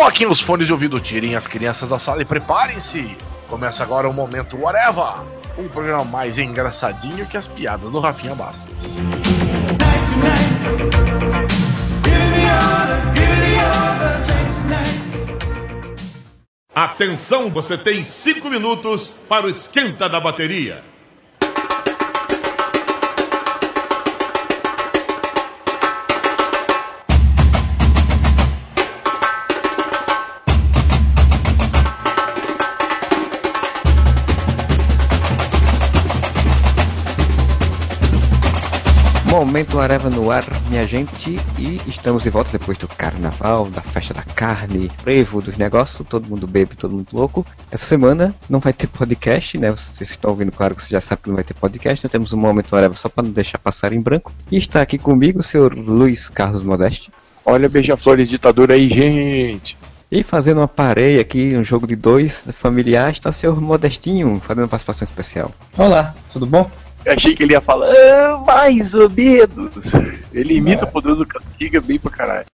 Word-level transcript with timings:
Coloquem 0.00 0.26
os 0.26 0.40
fones 0.40 0.66
de 0.66 0.72
ouvido, 0.72 0.98
tirem 0.98 1.36
as 1.36 1.46
crianças 1.46 1.86
da 1.86 1.98
sala 1.98 2.22
e 2.22 2.24
preparem-se. 2.24 3.14
Começa 3.46 3.82
agora 3.82 4.08
o 4.08 4.14
Momento 4.14 4.56
Whatever, 4.56 5.26
um 5.58 5.68
programa 5.68 6.06
mais 6.06 6.38
engraçadinho 6.38 7.26
que 7.26 7.36
as 7.36 7.46
piadas 7.46 7.92
do 7.92 8.00
Rafinha 8.00 8.34
Bastos. 8.34 8.64
Atenção, 16.74 17.50
você 17.50 17.76
tem 17.76 18.02
cinco 18.02 18.48
minutos 18.48 19.12
para 19.28 19.44
o 19.44 19.50
esquenta 19.50 20.08
da 20.08 20.18
bateria. 20.18 20.89
Momento 39.40 39.80
Areva 39.80 40.10
no 40.10 40.30
ar, 40.30 40.44
minha 40.68 40.86
gente, 40.86 41.40
e 41.58 41.80
estamos 41.86 42.24
de 42.24 42.28
volta 42.28 42.52
depois 42.52 42.76
do 42.76 42.86
carnaval, 42.86 43.70
da 43.70 43.80
festa 43.80 44.12
da 44.12 44.22
carne, 44.22 44.90
frevo 44.98 45.40
dos 45.40 45.56
negócios, 45.56 46.06
todo 46.06 46.28
mundo 46.28 46.46
bebe, 46.46 46.76
todo 46.76 46.92
mundo 46.92 47.08
louco. 47.10 47.46
Essa 47.70 47.86
semana 47.86 48.34
não 48.50 48.60
vai 48.60 48.74
ter 48.74 48.86
podcast, 48.86 49.56
né? 49.56 49.70
Vocês 49.70 50.10
estão 50.10 50.32
ouvindo, 50.32 50.52
claro 50.52 50.74
que 50.74 50.82
vocês 50.82 50.90
já 50.90 51.00
sabem 51.00 51.22
que 51.22 51.28
não 51.30 51.36
vai 51.36 51.44
ter 51.44 51.54
podcast, 51.54 52.04
nós 52.04 52.12
temos 52.12 52.34
um 52.34 52.36
Momento 52.36 52.76
Areva 52.76 52.94
só 52.94 53.08
para 53.08 53.24
não 53.24 53.30
deixar 53.30 53.56
passar 53.56 53.94
em 53.94 54.00
branco. 54.02 54.30
E 54.50 54.58
está 54.58 54.82
aqui 54.82 54.98
comigo 54.98 55.40
o 55.40 55.42
senhor 55.42 55.72
Luiz 55.74 56.28
Carlos 56.28 56.62
Modeste. 56.62 57.10
Olha 57.42 57.66
beija-flor 57.66 58.18
de 58.18 58.26
ditadura 58.26 58.74
aí, 58.74 58.90
gente! 58.90 59.74
E 60.12 60.22
fazendo 60.22 60.58
uma 60.58 60.68
pareia 60.68 61.22
aqui, 61.22 61.56
um 61.56 61.64
jogo 61.64 61.86
de 61.86 61.96
dois 61.96 62.44
familiar, 62.52 63.10
está 63.10 63.30
o 63.30 63.32
senhor 63.32 63.58
Modestinho, 63.58 64.38
fazendo 64.44 64.68
participação 64.68 65.06
especial. 65.06 65.50
Olá, 65.78 66.14
tudo 66.30 66.44
bom? 66.44 66.70
Eu 67.04 67.14
achei 67.14 67.34
que 67.34 67.42
ele 67.42 67.54
ia 67.54 67.60
falar, 67.60 67.88
ah, 67.88 68.38
mais 68.46 68.94
ou 68.94 69.08
menos. 69.08 69.94
Ele 70.32 70.54
imita 70.54 70.84
o 70.84 70.90
poderoso 70.90 71.26
Castiga 71.26 71.80
bem 71.80 71.98
pra 71.98 72.10
caralho. 72.10 72.46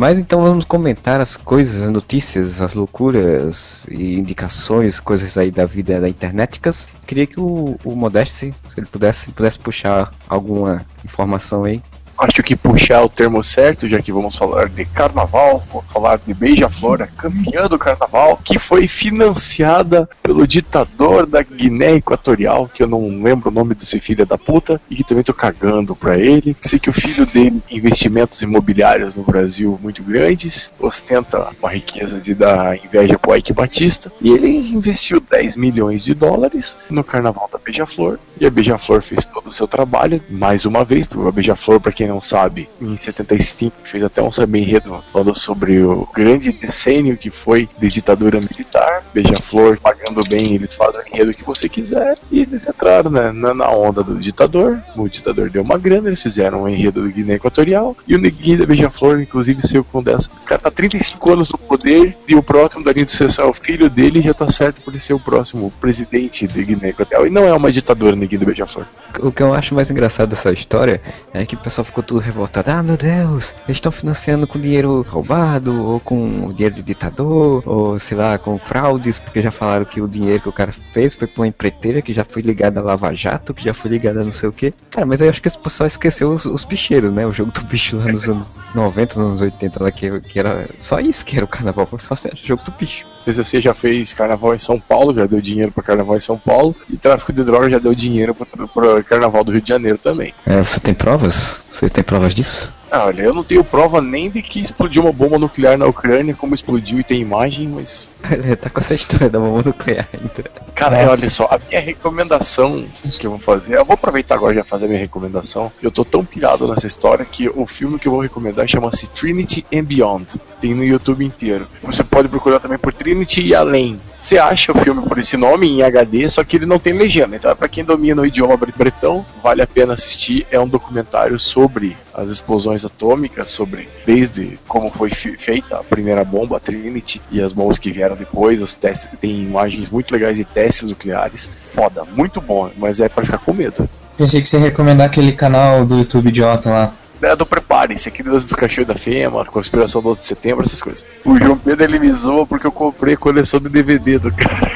Mas 0.00 0.18
então 0.18 0.40
vamos 0.40 0.64
comentar 0.64 1.20
as 1.20 1.36
coisas, 1.36 1.82
as 1.82 1.90
notícias, 1.92 2.62
as 2.62 2.72
loucuras 2.72 3.86
e 3.90 4.14
indicações, 4.14 4.98
coisas 4.98 5.36
aí 5.36 5.50
da 5.50 5.66
vida 5.66 6.00
da 6.00 6.08
interneticas. 6.08 6.88
Queria 7.06 7.26
que 7.26 7.38
o, 7.38 7.76
o 7.84 7.94
Modeste, 7.94 8.54
se 8.68 8.80
ele 8.80 8.86
pudesse, 8.86 9.26
se 9.26 9.32
pudesse 9.32 9.58
puxar 9.58 10.10
alguma 10.26 10.86
informação 11.04 11.64
aí. 11.64 11.82
Acho 12.20 12.42
que 12.42 12.54
puxar 12.54 13.02
o 13.02 13.08
termo 13.08 13.42
certo, 13.42 13.88
já 13.88 14.02
que 14.02 14.12
vamos 14.12 14.36
falar 14.36 14.68
de 14.68 14.84
carnaval, 14.84 15.64
vou 15.72 15.82
falar 15.90 16.18
de 16.18 16.34
Beija-Flor, 16.34 17.00
a 17.00 17.06
campeã 17.06 17.66
do 17.66 17.78
carnaval, 17.78 18.38
que 18.44 18.58
foi 18.58 18.86
financiada 18.86 20.06
pelo 20.22 20.46
ditador 20.46 21.24
da 21.24 21.42
Guiné 21.42 21.94
Equatorial, 21.94 22.68
que 22.68 22.82
eu 22.82 22.86
não 22.86 23.22
lembro 23.22 23.48
o 23.48 23.52
nome 23.52 23.74
desse 23.74 23.98
filho 24.00 24.26
da 24.26 24.36
puta, 24.36 24.78
e 24.90 24.96
que 24.96 25.02
também 25.02 25.24
tô 25.24 25.32
cagando 25.32 25.96
pra 25.96 26.18
ele. 26.18 26.54
Sei 26.60 26.78
que 26.78 26.90
o 26.90 26.92
filho 26.92 27.26
dele 27.32 27.62
investimentos 27.70 28.42
imobiliários 28.42 29.16
no 29.16 29.22
Brasil 29.22 29.80
muito 29.82 30.02
grandes, 30.02 30.70
ostenta 30.78 31.48
uma 31.58 31.72
riqueza 31.72 32.20
de 32.20 32.34
dar 32.34 32.76
inveja 32.76 33.18
pro 33.18 33.34
Ike 33.34 33.54
Batista, 33.54 34.12
e 34.20 34.30
ele 34.30 34.74
investiu 34.74 35.20
10 35.20 35.56
milhões 35.56 36.04
de 36.04 36.12
dólares 36.12 36.76
no 36.90 37.02
carnaval 37.02 37.48
da 37.50 37.58
Beija-Flor, 37.58 38.18
e 38.38 38.44
a 38.44 38.50
Beija-Flor 38.50 39.00
fez 39.00 39.24
todo 39.24 39.46
o 39.46 39.52
seu 39.52 39.66
trabalho, 39.66 40.22
mais 40.28 40.66
uma 40.66 40.84
vez, 40.84 41.08
a 41.10 41.30
Beija-Flor, 41.30 41.80
pra 41.80 41.92
quem 41.92 42.09
não 42.10 42.20
sabe, 42.20 42.68
em 42.80 42.96
75 42.96 43.76
fez 43.84 44.02
até 44.02 44.20
um 44.20 44.32
samba 44.32 44.58
enredo 44.58 45.00
falando 45.12 45.38
sobre 45.38 45.80
o 45.80 46.08
grande 46.12 46.50
decênio 46.50 47.16
que 47.16 47.30
foi 47.30 47.68
de 47.78 47.88
ditadura 47.88 48.40
militar. 48.40 49.04
Beija-Flor 49.14 49.78
pagando 49.80 50.20
bem, 50.28 50.54
eles 50.54 50.74
fazem 50.74 51.00
o 51.00 51.06
enredo 51.06 51.30
que 51.32 51.44
você 51.44 51.68
quiser. 51.68 52.18
E 52.32 52.40
eles 52.40 52.66
entraram 52.66 53.10
né, 53.10 53.30
na 53.30 53.70
onda 53.70 54.02
do 54.02 54.18
ditador. 54.18 54.82
O 54.96 55.08
ditador 55.08 55.50
deu 55.50 55.62
uma 55.62 55.78
grana, 55.78 56.08
eles 56.08 56.20
fizeram 56.20 56.62
um 56.62 56.68
enredo 56.68 57.00
do 57.00 57.10
Guiné 57.10 57.34
Equatorial. 57.34 57.96
E 58.08 58.16
o 58.16 58.18
neguinho 58.18 58.58
da 58.58 58.66
Beija-Flor, 58.66 59.20
inclusive, 59.20 59.62
saiu 59.62 59.84
com 59.84 60.02
dessa. 60.02 60.28
O 60.42 60.44
cara 60.44 60.60
tá 60.60 60.70
35 60.70 61.32
anos 61.32 61.48
no 61.50 61.58
poder 61.58 62.16
e 62.26 62.34
o 62.34 62.42
próximo 62.42 62.84
da 62.84 62.92
linha 62.92 63.04
de 63.04 63.12
sucessão 63.12 63.44
é 63.44 63.48
o 63.48 63.54
filho 63.54 63.88
dele 63.88 64.20
já 64.20 64.34
tá 64.34 64.48
certo 64.48 64.80
por 64.82 64.90
ele 64.90 65.00
ser 65.00 65.14
o 65.14 65.20
próximo 65.20 65.72
presidente 65.80 66.46
de 66.46 66.64
Guiné 66.64 66.88
Equatorial. 66.88 67.26
E 67.26 67.30
não 67.30 67.44
é 67.44 67.54
uma 67.54 67.70
ditadura, 67.70 68.16
neguinho 68.16 68.40
da 68.40 68.46
Beija-Flor. 68.46 68.86
O 69.20 69.30
que 69.30 69.42
eu 69.42 69.54
acho 69.54 69.74
mais 69.74 69.90
engraçado 69.90 70.30
dessa 70.30 70.52
história 70.52 71.00
é 71.32 71.44
que 71.44 71.54
o 71.54 71.58
pessoal 71.58 71.84
ficou 71.84 71.99
tudo 72.02 72.20
revoltado. 72.20 72.70
Ah, 72.70 72.82
meu 72.82 72.96
Deus, 72.96 73.54
eles 73.66 73.76
estão 73.76 73.92
financiando 73.92 74.46
com 74.46 74.58
dinheiro 74.58 75.04
roubado, 75.08 75.84
ou 75.84 76.00
com 76.00 76.52
dinheiro 76.52 76.74
de 76.74 76.82
ditador, 76.82 77.62
ou 77.66 77.98
sei 77.98 78.16
lá, 78.16 78.38
com 78.38 78.58
fraudes, 78.58 79.18
porque 79.18 79.42
já 79.42 79.50
falaram 79.50 79.84
que 79.84 80.00
o 80.00 80.08
dinheiro 80.08 80.42
que 80.42 80.48
o 80.48 80.52
cara 80.52 80.72
fez 80.72 81.14
foi 81.14 81.26
pra 81.26 81.42
uma 81.42 81.48
empreiteira 81.48 82.02
que 82.02 82.12
já 82.12 82.24
foi 82.24 82.42
ligada 82.42 82.80
a 82.80 82.82
Lava 82.82 83.14
Jato, 83.14 83.54
que 83.54 83.64
já 83.64 83.74
foi 83.74 83.90
ligada 83.90 84.20
a 84.20 84.24
não 84.24 84.32
sei 84.32 84.48
o 84.48 84.52
que. 84.52 84.72
Cara, 84.90 85.06
mas 85.06 85.20
aí 85.20 85.26
eu 85.26 85.30
acho 85.30 85.42
que 85.42 85.48
esse 85.48 85.58
pessoal 85.58 85.86
esqueceu 85.86 86.32
os, 86.32 86.46
os 86.46 86.64
bicheiros, 86.64 87.12
né? 87.12 87.26
O 87.26 87.32
jogo 87.32 87.52
do 87.52 87.62
bicho 87.62 87.96
lá 87.96 88.06
nos 88.06 88.28
anos 88.28 88.60
90, 88.74 89.18
nos 89.18 89.28
anos 89.28 89.40
80, 89.40 89.82
lá, 89.82 89.90
que, 89.90 90.20
que 90.20 90.38
era 90.38 90.68
só 90.78 91.00
isso 91.00 91.24
que 91.24 91.36
era 91.36 91.44
o 91.44 91.48
carnaval, 91.48 91.86
foi 91.86 91.98
só 91.98 92.14
o 92.14 92.36
jogo 92.36 92.62
do 92.64 92.72
bicho. 92.72 93.06
PCC 93.24 93.60
já 93.60 93.74
fez 93.74 94.12
carnaval 94.12 94.54
em 94.54 94.58
São 94.58 94.78
Paulo, 94.78 95.14
já 95.14 95.26
deu 95.26 95.40
dinheiro 95.40 95.72
para 95.72 95.82
carnaval 95.82 96.16
em 96.16 96.20
São 96.20 96.38
Paulo, 96.38 96.74
e 96.88 96.96
tráfico 96.96 97.32
de 97.32 97.44
drogas 97.44 97.70
já 97.70 97.78
deu 97.78 97.94
dinheiro 97.94 98.34
para 98.34 99.02
carnaval 99.02 99.44
do 99.44 99.52
Rio 99.52 99.60
de 99.60 99.68
Janeiro 99.68 99.98
também. 99.98 100.34
É, 100.46 100.62
você 100.62 100.80
tem 100.80 100.94
provas? 100.94 101.64
Você 101.70 101.88
tem 101.88 102.02
provas 102.02 102.34
disso? 102.34 102.72
Ah, 102.90 103.06
olha, 103.06 103.22
eu 103.22 103.32
não 103.32 103.44
tenho 103.44 103.62
prova 103.62 104.00
nem 104.00 104.28
de 104.28 104.42
que 104.42 104.60
explodiu 104.60 105.02
uma 105.02 105.12
bomba 105.12 105.38
nuclear 105.38 105.78
na 105.78 105.86
Ucrânia, 105.86 106.34
como 106.34 106.54
explodiu 106.54 106.98
e 106.98 107.04
tem 107.04 107.20
imagem, 107.20 107.68
mas. 107.68 108.14
Tá 108.60 108.68
com 108.68 108.80
essa 108.80 108.94
história 108.94 109.30
da 109.30 109.38
bomba 109.38 109.62
nuclear 109.64 110.08
ainda. 110.12 110.50
Cara, 110.80 110.96
é, 110.96 111.06
olha 111.06 111.28
só, 111.28 111.44
a 111.44 111.60
minha 111.68 111.78
recomendação 111.78 112.86
que 113.20 113.26
eu 113.26 113.32
vou 113.32 113.38
fazer, 113.38 113.76
eu 113.76 113.84
vou 113.84 113.92
aproveitar 113.92 114.36
agora 114.36 114.54
já 114.54 114.64
fazer 114.64 114.86
a 114.86 114.88
minha 114.88 114.98
recomendação. 114.98 115.70
Eu 115.82 115.90
tô 115.90 116.06
tão 116.06 116.24
pirado 116.24 116.66
nessa 116.66 116.86
história 116.86 117.22
que 117.22 117.50
o 117.50 117.66
filme 117.66 117.98
que 117.98 118.08
eu 118.08 118.12
vou 118.12 118.22
recomendar 118.22 118.66
chama-se 118.66 119.06
Trinity 119.10 119.62
and 119.70 119.84
Beyond. 119.84 120.40
Tem 120.58 120.72
no 120.72 120.82
YouTube 120.82 121.22
inteiro. 121.22 121.66
Você 121.82 122.02
pode 122.02 122.28
procurar 122.28 122.60
também 122.60 122.78
por 122.78 122.94
Trinity 122.94 123.42
e 123.42 123.54
Além. 123.54 124.00
Você 124.18 124.36
acha 124.36 124.72
o 124.72 124.78
filme 124.78 125.02
por 125.02 125.18
esse 125.18 125.36
nome 125.36 125.66
em 125.66 125.82
HD, 125.82 126.28
só 126.28 126.44
que 126.44 126.56
ele 126.56 126.66
não 126.66 126.78
tem 126.78 126.92
legenda. 126.92 127.36
Então, 127.36 127.54
para 127.56 127.68
quem 127.68 127.82
domina 127.82 128.20
o 128.20 128.26
idioma 128.26 128.58
bretão, 128.76 129.24
vale 129.42 129.62
a 129.62 129.66
pena 129.66 129.94
assistir. 129.94 130.46
É 130.50 130.60
um 130.60 130.68
documentário 130.68 131.38
sobre 131.38 131.96
as 132.12 132.28
explosões 132.28 132.84
atômicas, 132.84 133.48
sobre 133.48 133.88
desde 134.04 134.58
como 134.68 134.90
foi 134.90 135.08
feita 135.08 135.78
a 135.78 135.84
primeira 135.84 136.22
bomba, 136.22 136.58
a 136.58 136.60
Trinity, 136.60 137.20
e 137.30 137.40
as 137.40 137.54
bombas 137.54 137.78
que 137.78 137.90
vieram 137.90 138.14
depois. 138.14 138.60
Testes, 138.74 139.08
tem 139.18 139.42
imagens 139.42 139.88
muito 139.88 140.12
legais 140.12 140.36
de 140.36 140.44
testes 140.44 140.69
nucleares. 140.82 141.50
Foda, 141.74 142.04
muito 142.04 142.40
bom, 142.40 142.70
mas 142.76 143.00
é 143.00 143.08
para 143.08 143.24
ficar 143.24 143.38
com 143.38 143.52
medo. 143.52 143.88
Pensei 144.16 144.40
que 144.40 144.48
você 144.48 144.58
ia 144.58 144.64
recomendar 144.64 145.06
aquele 145.06 145.32
canal 145.32 145.84
do 145.84 145.98
YouTube 145.98 146.28
idiota 146.28 146.70
lá. 146.70 146.92
É 147.22 147.36
do 147.36 147.44
Prepare-se, 147.44 148.08
aqui 148.08 148.22
dos 148.22 148.44
cachorros 148.54 148.88
da 148.88 148.94
Fema, 148.94 149.44
Conspiração 149.44 150.00
do 150.00 150.08
11 150.08 150.20
de 150.20 150.26
Setembro, 150.26 150.64
essas 150.64 150.80
coisas. 150.80 151.04
O 151.24 151.38
João 151.38 151.58
Pedro 151.58 151.84
ele 151.84 151.98
me 151.98 152.10
zoa 152.10 152.46
porque 152.46 152.66
eu 152.66 152.72
comprei 152.72 153.14
coleção 153.14 153.60
de 153.60 153.68
DVD 153.68 154.18
do 154.18 154.32
cara. 154.32 154.70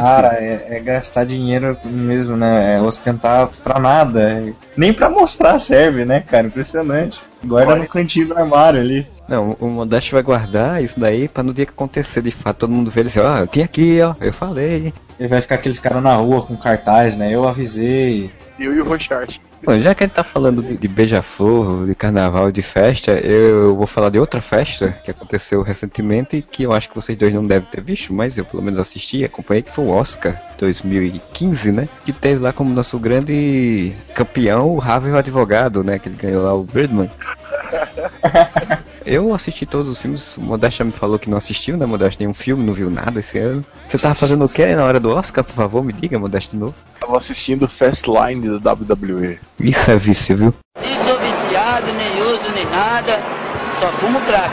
Cara, 0.00 0.28
é, 0.34 0.76
é, 0.76 0.80
gastar 0.80 1.24
dinheiro 1.24 1.76
mesmo, 1.84 2.36
né? 2.36 2.76
É 2.76 2.80
ostentar 2.80 3.48
pra 3.62 3.78
nada. 3.78 4.54
Nem 4.74 4.94
pra 4.94 5.10
mostrar 5.10 5.58
serve, 5.58 6.06
né, 6.06 6.20
cara? 6.20 6.46
Impressionante. 6.46 7.20
Guarda 7.44 7.76
no 7.76 7.86
cantinho 7.86 8.28
do 8.28 8.38
armário 8.38 8.80
ali. 8.80 9.06
Não, 9.28 9.56
o 9.60 9.68
Modeste 9.68 10.12
vai 10.12 10.22
guardar 10.22 10.82
isso 10.82 10.98
daí 10.98 11.28
pra 11.28 11.42
no 11.42 11.52
dia 11.52 11.66
que 11.66 11.72
acontecer 11.72 12.22
de 12.22 12.30
fato 12.30 12.60
todo 12.60 12.72
mundo 12.72 12.90
ver 12.90 13.00
ele 13.00 13.08
assim, 13.10 13.20
ó, 13.20 13.38
eu 13.38 13.46
tinha 13.46 13.66
aqui, 13.66 14.00
ó, 14.00 14.14
eu 14.20 14.32
falei. 14.32 14.92
Ele 15.20 15.28
vai 15.28 15.42
ficar 15.42 15.56
aqueles 15.56 15.78
caras 15.78 16.02
na 16.02 16.14
rua 16.14 16.42
com 16.42 16.56
cartaz, 16.56 17.14
né? 17.14 17.34
Eu 17.34 17.46
avisei. 17.46 18.30
Eu 18.58 18.74
e 18.74 18.80
o 18.80 18.84
Rochard. 18.84 19.40
Bom, 19.62 19.78
já 19.80 19.94
que 19.94 20.04
a 20.04 20.06
gente 20.06 20.14
tá 20.14 20.22
falando 20.22 20.62
de, 20.62 20.76
de 20.76 20.88
beija-flor, 20.88 21.86
de 21.86 21.94
carnaval, 21.94 22.50
de 22.52 22.62
festa, 22.62 23.12
eu 23.12 23.74
vou 23.74 23.86
falar 23.86 24.08
de 24.08 24.18
outra 24.18 24.40
festa 24.40 24.96
que 25.04 25.10
aconteceu 25.10 25.62
recentemente 25.62 26.36
e 26.36 26.42
que 26.42 26.62
eu 26.62 26.72
acho 26.72 26.88
que 26.88 26.94
vocês 26.94 27.18
dois 27.18 27.34
não 27.34 27.44
devem 27.44 27.68
ter 27.68 27.82
visto, 27.82 28.14
mas 28.14 28.38
eu 28.38 28.44
pelo 28.44 28.62
menos 28.62 28.78
assisti, 28.78 29.24
acompanhei, 29.24 29.62
que 29.62 29.72
foi 29.72 29.84
o 29.84 29.90
Oscar 29.90 30.40
2015, 30.56 31.72
né? 31.72 31.88
Que 32.04 32.12
teve 32.12 32.40
lá 32.40 32.52
como 32.52 32.72
nosso 32.72 32.98
grande 32.98 33.92
campeão 34.14 34.76
o 34.76 34.80
Harvey 34.80 35.12
o 35.12 35.16
Advogado, 35.16 35.82
né? 35.82 35.98
Que 35.98 36.08
ele 36.08 36.16
ganhou 36.16 36.44
lá 36.44 36.54
o 36.54 36.62
Birdman. 36.62 37.10
Eu 39.10 39.32
assisti 39.32 39.64
todos 39.64 39.90
os 39.90 39.96
filmes, 39.96 40.36
o 40.36 40.42
Modesta 40.42 40.84
me 40.84 40.92
falou 40.92 41.18
que 41.18 41.30
não 41.30 41.38
assistiu, 41.38 41.78
né, 41.78 41.86
Modesta? 41.86 42.22
Nenhum 42.22 42.34
filme, 42.34 42.62
não 42.62 42.74
viu 42.74 42.90
nada 42.90 43.20
esse 43.20 43.38
ano. 43.38 43.64
Você 43.88 43.96
tava 43.96 44.14
fazendo 44.14 44.44
o 44.44 44.48
que 44.50 44.66
na 44.76 44.84
hora 44.84 45.00
do 45.00 45.08
Oscar, 45.08 45.42
por 45.42 45.54
favor, 45.54 45.82
me 45.82 45.94
diga, 45.94 46.18
Modesta 46.18 46.50
de 46.50 46.58
novo. 46.58 46.74
Tava 47.00 47.16
assistindo 47.16 47.66
Fastline 47.66 48.58
da 48.58 48.74
WWE. 48.74 49.38
Isso 49.58 49.90
é 49.90 49.96
vício, 49.96 50.36
viu? 50.36 50.54
Nem 50.78 50.94
sou 51.02 51.18
viciado, 51.18 51.86
nem 51.94 52.22
uso, 52.22 52.52
nem 52.54 52.66
nada, 52.66 53.18
só 53.80 53.86
fumo 53.92 54.20
crack. 54.20 54.52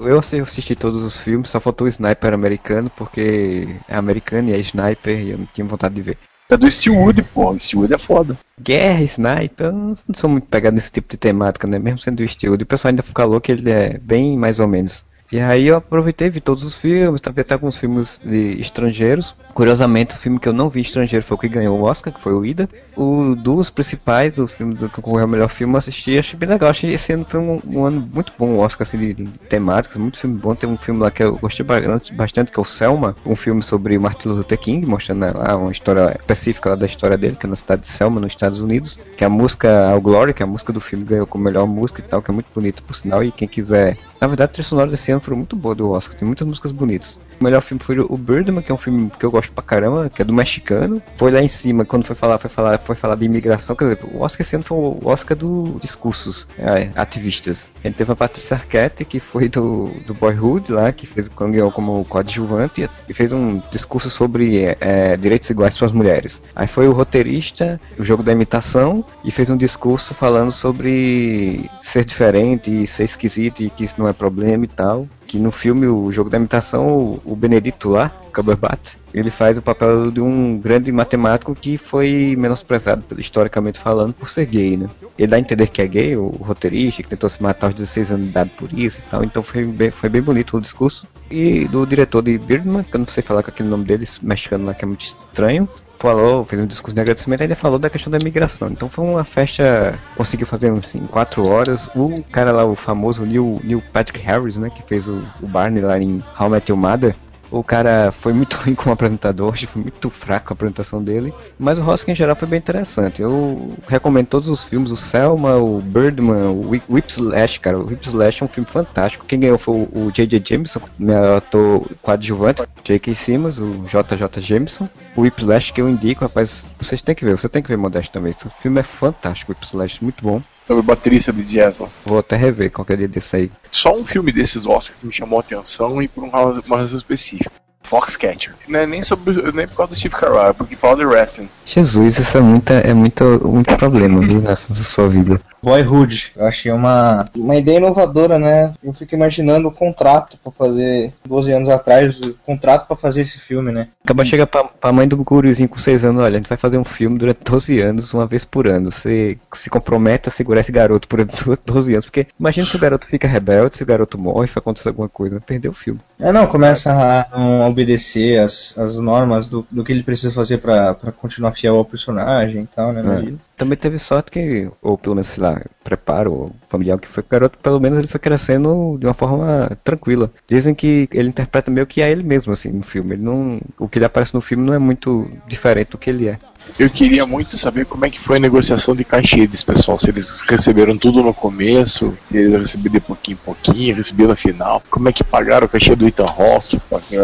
Eu 0.00 0.18
assisti 0.18 0.74
todos 0.74 1.02
os 1.02 1.18
filmes, 1.18 1.50
só 1.50 1.60
faltou 1.60 1.84
o 1.84 1.88
Sniper 1.88 2.32
americano, 2.32 2.90
porque 2.96 3.76
é 3.86 3.94
americano 3.94 4.48
e 4.48 4.54
é 4.54 4.58
Sniper 4.58 5.20
e 5.20 5.30
eu 5.32 5.38
não 5.38 5.46
tinha 5.52 5.66
vontade 5.66 5.94
de 5.94 6.00
ver. 6.00 6.18
É 6.50 6.56
do 6.56 6.70
Steelwood, 6.70 7.22
pô. 7.22 7.58
Steelwood 7.58 7.94
é 7.94 7.98
foda. 7.98 8.38
Guerra, 8.60 9.02
sniper, 9.02 9.66
eu 9.66 9.72
não 9.72 9.96
sou 10.14 10.28
muito 10.28 10.46
pegado 10.46 10.74
nesse 10.74 10.92
tipo 10.92 11.08
de 11.10 11.16
temática, 11.16 11.66
né? 11.66 11.78
Mesmo 11.78 11.98
sendo 11.98 12.16
do 12.16 12.28
Steelwood, 12.28 12.62
o 12.62 12.66
pessoal 12.66 12.90
ainda 12.90 13.02
fica 13.02 13.24
louco 13.24 13.42
que 13.42 13.52
ele 13.52 13.70
é 13.70 13.98
bem 13.98 14.36
mais 14.36 14.58
ou 14.58 14.68
menos. 14.68 15.04
E 15.32 15.40
aí 15.40 15.68
eu 15.68 15.76
aproveitei, 15.76 16.28
vi 16.28 16.42
todos 16.42 16.62
os 16.62 16.74
filmes, 16.74 17.18
vi 17.34 17.40
até 17.40 17.54
alguns 17.54 17.78
filmes 17.78 18.20
de 18.22 18.60
estrangeiros. 18.60 19.34
Curiosamente, 19.54 20.14
o 20.14 20.18
filme 20.18 20.38
que 20.38 20.46
eu 20.46 20.52
não 20.52 20.68
vi 20.68 20.82
estrangeiro 20.82 21.24
foi 21.24 21.34
o 21.34 21.40
que 21.40 21.48
ganhou 21.48 21.80
o 21.80 21.84
Oscar, 21.84 22.12
que 22.12 22.20
foi 22.20 22.34
o 22.34 22.44
Ida. 22.44 22.68
O 22.94 23.34
dos 23.34 23.70
principais 23.70 24.30
dos 24.30 24.52
filmes 24.52 24.82
que 24.82 24.88
concorreu 24.90 25.22
ao 25.22 25.28
melhor 25.28 25.48
filme 25.48 25.72
eu 25.72 25.78
assisti, 25.78 26.18
achei 26.18 26.38
bem 26.38 26.50
legal. 26.50 26.68
Achei 26.68 26.92
esse 26.92 27.14
ano 27.14 27.24
foi 27.26 27.40
um, 27.40 27.62
um 27.66 27.82
ano 27.82 28.06
muito 28.12 28.30
bom, 28.38 28.50
o 28.50 28.58
Oscar 28.58 28.86
assim, 28.86 28.98
de, 28.98 29.14
de 29.14 29.24
temáticas, 29.48 29.96
muito 29.96 30.20
filme 30.20 30.36
bom. 30.38 30.54
Tem 30.54 30.68
um 30.68 30.76
filme 30.76 31.00
lá 31.00 31.10
que 31.10 31.22
eu 31.22 31.38
gostei 31.38 31.64
bastante, 32.12 32.52
que 32.52 32.60
é 32.60 32.62
o 32.62 32.64
Selma, 32.66 33.16
um 33.24 33.34
filme 33.34 33.62
sobre 33.62 33.96
o 33.96 34.00
Martin 34.02 34.28
Luther 34.28 34.58
King, 34.58 34.84
mostrando 34.84 35.20
lá 35.38 35.56
uma 35.56 35.72
história 35.72 36.14
específica 36.20 36.68
lá 36.68 36.76
da 36.76 36.84
história 36.84 37.16
dele, 37.16 37.36
que 37.36 37.46
é 37.46 37.48
na 37.48 37.56
cidade 37.56 37.80
de 37.80 37.88
Selma, 37.88 38.20
nos 38.20 38.32
Estados 38.32 38.60
Unidos. 38.60 38.98
Que 39.16 39.24
a 39.24 39.30
música 39.30 39.88
Ao 39.88 40.00
Glory, 40.00 40.34
que 40.34 40.42
é 40.42 40.44
a 40.44 40.48
música 40.48 40.74
do 40.74 40.80
filme, 40.80 41.06
ganhou 41.06 41.26
como 41.26 41.42
melhor 41.42 41.66
música 41.66 42.00
e 42.00 42.04
tal, 42.04 42.20
que 42.20 42.30
é 42.30 42.34
muito 42.34 42.48
bonito 42.54 42.82
por 42.82 42.94
sinal. 42.94 43.24
E 43.24 43.32
quem 43.32 43.48
quiser. 43.48 43.96
Na 44.22 44.28
verdade, 44.28 44.50
a 44.50 44.52
trilha 44.52 44.68
sonora 44.68 44.88
desse 44.88 45.10
ano 45.10 45.20
foi 45.20 45.34
muito 45.34 45.56
boa 45.56 45.74
do 45.74 45.90
Oscar, 45.90 46.16
tem 46.16 46.24
muitas 46.24 46.46
músicas 46.46 46.70
bonitas. 46.70 47.20
O 47.40 47.42
melhor 47.42 47.60
filme 47.60 47.82
foi 47.82 47.98
o 47.98 48.16
Birdman, 48.16 48.62
que 48.62 48.70
é 48.70 48.74
um 48.74 48.78
filme 48.78 49.10
que 49.18 49.26
eu 49.26 49.32
gosto 49.32 49.50
pra 49.50 49.64
caramba, 49.64 50.08
que 50.08 50.22
é 50.22 50.24
do 50.24 50.32
mexicano. 50.32 51.02
Foi 51.16 51.32
lá 51.32 51.42
em 51.42 51.48
cima, 51.48 51.84
quando 51.84 52.04
foi 52.04 52.14
falar, 52.14 52.38
foi 52.38 52.48
falar, 52.48 52.78
foi 52.78 52.94
falar 52.94 53.16
de 53.16 53.24
imigração, 53.24 53.74
quer 53.74 53.96
dizer, 53.96 53.98
o 54.14 54.20
Oscar 54.20 54.46
esse 54.46 54.54
ano 54.54 54.64
foi 54.64 54.78
o 54.78 55.00
Oscar 55.02 55.36
do 55.36 55.76
discursos 55.80 56.46
é, 56.56 56.90
ativistas. 56.94 57.68
Ele 57.82 57.94
teve 57.94 58.12
a 58.12 58.14
Patrícia 58.14 58.54
Arquette, 58.54 59.04
que 59.04 59.18
foi 59.18 59.48
do, 59.48 59.90
do 60.06 60.14
Boyhood 60.14 60.70
lá, 60.70 60.92
que 60.92 61.04
fez 61.04 61.26
ganhou 61.26 61.72
como 61.72 62.04
coadjuvante 62.04 62.88
e 63.08 63.12
fez 63.12 63.32
um 63.32 63.60
discurso 63.72 64.08
sobre 64.08 64.76
é, 64.78 65.16
direitos 65.16 65.50
iguais 65.50 65.76
para 65.76 65.86
as 65.86 65.92
mulheres. 65.92 66.40
Aí 66.54 66.68
foi 66.68 66.86
o 66.86 66.92
roteirista, 66.92 67.80
o 67.98 68.04
jogo 68.04 68.22
da 68.22 68.30
imitação, 68.30 69.04
e 69.24 69.32
fez 69.32 69.50
um 69.50 69.56
discurso 69.56 70.14
falando 70.14 70.52
sobre 70.52 71.68
ser 71.80 72.04
diferente, 72.04 72.82
e 72.82 72.86
ser 72.86 73.02
esquisito 73.02 73.64
e 73.64 73.68
que 73.70 73.82
isso 73.82 73.96
não 73.98 74.06
é 74.06 74.11
problema 74.14 74.64
e 74.64 74.68
tal 74.68 75.06
que 75.32 75.38
no 75.38 75.50
filme 75.50 75.86
O 75.86 76.12
Jogo 76.12 76.28
da 76.28 76.36
Imitação, 76.36 77.18
o 77.24 77.34
Benedito 77.34 77.88
lá, 77.88 78.10
Cumberbatch, 78.34 78.96
ele 79.14 79.30
faz 79.30 79.56
o 79.56 79.62
papel 79.62 80.10
de 80.10 80.20
um 80.20 80.58
grande 80.58 80.92
matemático 80.92 81.54
que 81.54 81.78
foi 81.78 82.36
menosprezado, 82.38 83.02
historicamente 83.16 83.78
falando, 83.78 84.12
por 84.12 84.28
ser 84.28 84.44
gay, 84.44 84.76
né? 84.76 84.90
Ele 85.16 85.28
dá 85.28 85.36
a 85.36 85.40
entender 85.40 85.68
que 85.68 85.80
é 85.80 85.86
gay, 85.86 86.16
o 86.18 86.26
roteirista, 86.26 87.02
que 87.02 87.08
tentou 87.08 87.30
se 87.30 87.42
matar 87.42 87.68
aos 87.68 87.74
16 87.74 88.12
anos 88.12 88.24
de 88.24 88.30
idade 88.30 88.50
por 88.58 88.70
isso 88.78 89.00
e 89.00 89.10
tal, 89.10 89.24
então 89.24 89.42
foi 89.42 89.64
bem, 89.64 89.90
foi 89.90 90.10
bem 90.10 90.20
bonito 90.20 90.58
o 90.58 90.60
discurso. 90.60 91.06
E 91.30 91.66
do 91.68 91.86
diretor 91.86 92.20
de 92.20 92.36
Birdman, 92.36 92.84
que 92.84 92.94
eu 92.94 92.98
não 92.98 93.06
sei 93.06 93.22
falar 93.22 93.42
com 93.42 93.48
aquele 93.48 93.70
nome 93.70 93.84
dele, 93.84 94.04
mexicano 94.20 94.66
lá, 94.66 94.74
que 94.74 94.84
é 94.84 94.88
muito 94.88 95.00
estranho, 95.00 95.66
falou, 96.02 96.44
fez 96.44 96.60
um 96.60 96.66
discurso 96.66 96.96
de 96.96 97.00
agradecimento, 97.00 97.42
ele 97.42 97.54
falou 97.54 97.78
da 97.78 97.88
questão 97.88 98.10
da 98.10 98.18
imigração. 98.18 98.68
Então 98.68 98.88
foi 98.88 99.04
uma 99.04 99.22
festa, 99.22 99.96
conseguiu 100.16 100.48
fazer 100.48 100.72
assim, 100.72 101.06
quatro 101.06 101.48
horas. 101.48 101.88
O 101.94 102.20
cara 102.24 102.50
lá, 102.50 102.64
o 102.64 102.74
famoso 102.74 103.24
Neil, 103.24 103.60
Neil 103.62 103.80
Patrick 103.92 104.18
Harris, 104.18 104.56
né, 104.56 104.68
que 104.68 104.82
fez 104.82 105.06
o, 105.06 105.21
o 105.40 105.46
Barney 105.46 105.82
lá 105.82 105.98
em 105.98 106.22
How 106.38 106.48
I 106.48 106.50
Met 106.50 106.70
Your 106.70 106.80
Mother, 106.80 107.14
o 107.52 107.62
cara 107.62 108.10
foi 108.10 108.32
muito 108.32 108.56
ruim 108.64 108.74
como 108.74 108.92
apresentador, 108.92 109.54
foi 109.54 109.82
muito 109.82 110.08
fraco 110.08 110.52
a 110.52 110.54
apresentação 110.54 111.04
dele. 111.04 111.32
Mas 111.58 111.78
o 111.78 111.82
Hoskin 111.86 112.12
em 112.12 112.14
geral 112.14 112.34
foi 112.34 112.48
bem 112.48 112.58
interessante. 112.58 113.20
Eu 113.20 113.76
recomendo 113.86 114.26
todos 114.26 114.48
os 114.48 114.64
filmes, 114.64 114.90
o 114.90 114.96
Selma, 114.96 115.56
o 115.56 115.80
Birdman, 115.80 116.48
o 116.48 116.70
Whipslash, 116.88 117.58
cara. 117.58 117.78
O 117.78 117.86
Whipslash 117.86 118.42
é 118.42 118.44
um 118.46 118.48
filme 118.48 118.68
fantástico. 118.68 119.26
Quem 119.26 119.38
ganhou 119.38 119.58
foi 119.58 119.86
o 119.92 120.10
J.J. 120.10 120.42
Jameson, 120.42 120.80
meu 120.98 121.36
ator 121.36 121.86
coadjuvante, 122.00 122.62
J.K. 122.82 123.14
Simmons, 123.14 123.58
o 123.58 123.84
J.J. 123.86 124.40
Jameson. 124.40 124.88
O 125.14 125.20
Whipslash 125.20 125.72
que 125.72 125.80
eu 125.82 125.88
indico, 125.90 126.24
rapaz, 126.24 126.66
vocês 126.78 127.02
têm 127.02 127.14
que 127.14 127.24
ver, 127.24 127.38
você 127.38 127.48
tem 127.48 127.62
que 127.62 127.68
ver 127.68 127.76
Modesto 127.76 128.12
também. 128.12 128.30
Esse 128.30 128.48
filme 128.48 128.80
é 128.80 128.82
fantástico, 128.82 129.52
o 129.52 129.54
Whipslash, 129.54 130.02
muito 130.02 130.24
bom 130.24 130.40
sobre 130.66 130.82
baterista 130.82 131.32
de 131.32 131.44
jazz. 131.44 131.82
Vou 132.04 132.18
até 132.18 132.36
rever 132.36 132.70
qualquer 132.70 132.96
dia 132.96 133.08
desse 133.08 133.36
aí. 133.36 133.50
Só 133.70 133.96
um 133.96 134.04
filme 134.04 134.32
desses 134.32 134.66
Oscar 134.66 134.96
que 134.98 135.06
me 135.06 135.12
chamou 135.12 135.38
a 135.38 135.42
atenção 135.42 136.02
e 136.02 136.08
por 136.08 136.24
uma 136.24 136.76
razão 136.76 136.98
específica. 136.98 137.50
Foxcatcher. 137.82 138.54
Não 138.68 138.80
é 138.80 138.86
nem, 138.86 139.02
sobre, 139.02 139.34
nem 139.52 139.66
por 139.66 139.76
causa 139.76 139.92
do 139.92 139.98
Steve 139.98 140.14
Carell, 140.14 140.48
é 140.48 140.52
porque 140.52 140.76
fala 140.76 140.96
de 140.96 141.04
wrestling. 141.04 141.48
Jesus, 141.64 142.18
isso 142.18 142.38
é, 142.38 142.40
muita, 142.40 142.74
é 142.74 142.94
muito, 142.94 143.24
muito 143.46 143.76
problema 143.76 144.20
viu, 144.20 144.40
na 144.40 144.56
sua 144.56 145.08
vida. 145.08 145.40
Boyhood. 145.62 146.32
Eu 146.34 146.46
achei 146.46 146.72
uma, 146.72 147.28
uma 147.36 147.54
ideia 147.54 147.76
inovadora, 147.76 148.38
né? 148.38 148.74
Eu 148.82 148.92
fico 148.92 149.14
imaginando 149.14 149.68
o 149.68 149.72
contrato 149.72 150.36
para 150.42 150.52
fazer, 150.52 151.12
12 151.24 151.52
anos 151.52 151.68
atrás, 151.68 152.20
o 152.20 152.34
contrato 152.44 152.88
para 152.88 152.96
fazer 152.96 153.20
esse 153.20 153.38
filme, 153.38 153.70
né? 153.70 153.86
Acaba 154.04 154.24
chega 154.24 154.44
pra, 154.44 154.64
pra 154.64 154.92
mãe 154.92 155.06
do 155.06 155.16
gurizinho 155.18 155.68
com 155.68 155.78
6 155.78 156.04
anos, 156.04 156.20
olha, 156.20 156.34
a 156.34 156.40
gente 156.40 156.48
vai 156.48 156.58
fazer 156.58 156.78
um 156.78 156.84
filme 156.84 157.16
durante 157.16 157.44
12 157.44 157.80
anos, 157.80 158.12
uma 158.12 158.26
vez 158.26 158.44
por 158.44 158.66
ano. 158.66 158.90
Você 158.90 159.38
se 159.54 159.70
compromete 159.70 160.28
a 160.28 160.32
segurar 160.32 160.60
esse 160.60 160.72
garoto 160.72 161.06
por 161.06 161.20
12 161.64 161.92
anos, 161.92 162.06
porque 162.06 162.26
imagina 162.38 162.66
se 162.66 162.76
o 162.76 162.80
garoto 162.80 163.06
fica 163.06 163.28
rebelde, 163.28 163.76
se 163.76 163.84
o 163.84 163.86
garoto 163.86 164.18
morre, 164.18 164.48
se 164.48 164.58
acontecer 164.58 164.88
alguma 164.88 165.08
coisa, 165.08 165.40
perdeu 165.40 165.70
o 165.70 165.74
filme. 165.74 166.00
É, 166.18 166.32
não, 166.32 166.46
começa 166.46 166.90
a 166.92 167.38
não 167.38 167.62
obedecer 167.72 168.38
as, 168.38 168.76
as 168.78 168.98
normas 168.98 169.48
do, 169.48 169.66
do 169.70 169.82
que 169.84 169.92
ele 169.92 170.02
precisa 170.02 170.32
fazer 170.32 170.58
para 170.58 170.94
continuar 171.16 171.52
fiel 171.52 171.76
ao 171.76 171.84
personagem 171.84 172.62
e 172.62 172.66
tal, 172.66 172.92
né? 172.92 173.02
É. 173.28 173.32
Também 173.56 173.76
teve 173.76 173.98
sorte 173.98 174.30
que, 174.30 174.70
ou 174.80 174.98
pelo 174.98 175.14
menos, 175.14 175.28
sei 175.28 175.42
lá, 175.42 175.62
preparo 175.84 176.50
familiar 176.68 176.98
que 176.98 177.08
foi 177.08 177.22
o 177.22 177.26
garoto, 177.28 177.58
pelo 177.58 177.80
menos 177.80 177.98
ele 177.98 178.08
foi 178.08 178.18
crescendo 178.20 178.96
de 178.98 179.06
uma 179.06 179.14
forma 179.14 179.70
tranquila. 179.84 180.30
Dizem 180.48 180.74
que 180.74 181.08
ele 181.12 181.28
interpreta 181.28 181.70
meio 181.70 181.86
que 181.86 182.02
a 182.02 182.08
ele 182.08 182.22
mesmo, 182.22 182.52
assim, 182.52 182.70
no 182.70 182.82
filme. 182.82 183.14
Ele 183.14 183.22
não, 183.22 183.60
o 183.78 183.88
que 183.88 183.98
ele 183.98 184.04
aparece 184.04 184.34
no 184.34 184.40
filme 184.40 184.64
não 184.64 184.74
é 184.74 184.78
muito 184.78 185.30
diferente 185.46 185.90
do 185.90 185.98
que 185.98 186.10
ele 186.10 186.28
é. 186.28 186.38
Eu 186.78 186.88
queria 186.88 187.26
muito 187.26 187.56
saber 187.56 187.84
como 187.84 188.04
é 188.04 188.10
que 188.10 188.18
foi 188.18 188.36
a 188.36 188.40
negociação 188.40 188.94
de 188.94 189.04
cachê 189.04 189.46
desse 189.46 189.64
pessoal. 189.64 189.98
Se 189.98 190.10
eles 190.10 190.40
receberam 190.40 190.96
tudo 190.96 191.22
no 191.22 191.34
começo, 191.34 192.16
eles 192.30 192.54
receberam 192.54 192.92
de 192.94 193.00
pouquinho 193.00 193.34
em 193.34 193.44
pouquinho, 193.44 193.94
receberam 193.94 194.30
no 194.30 194.36
final. 194.36 194.82
Como 194.90 195.08
é 195.08 195.12
que 195.12 195.22
pagaram 195.22 195.66
o 195.66 195.68
cachê 195.68 195.94
do 195.94 196.06
Ethan 196.06 196.24
Hawke, 196.24 196.80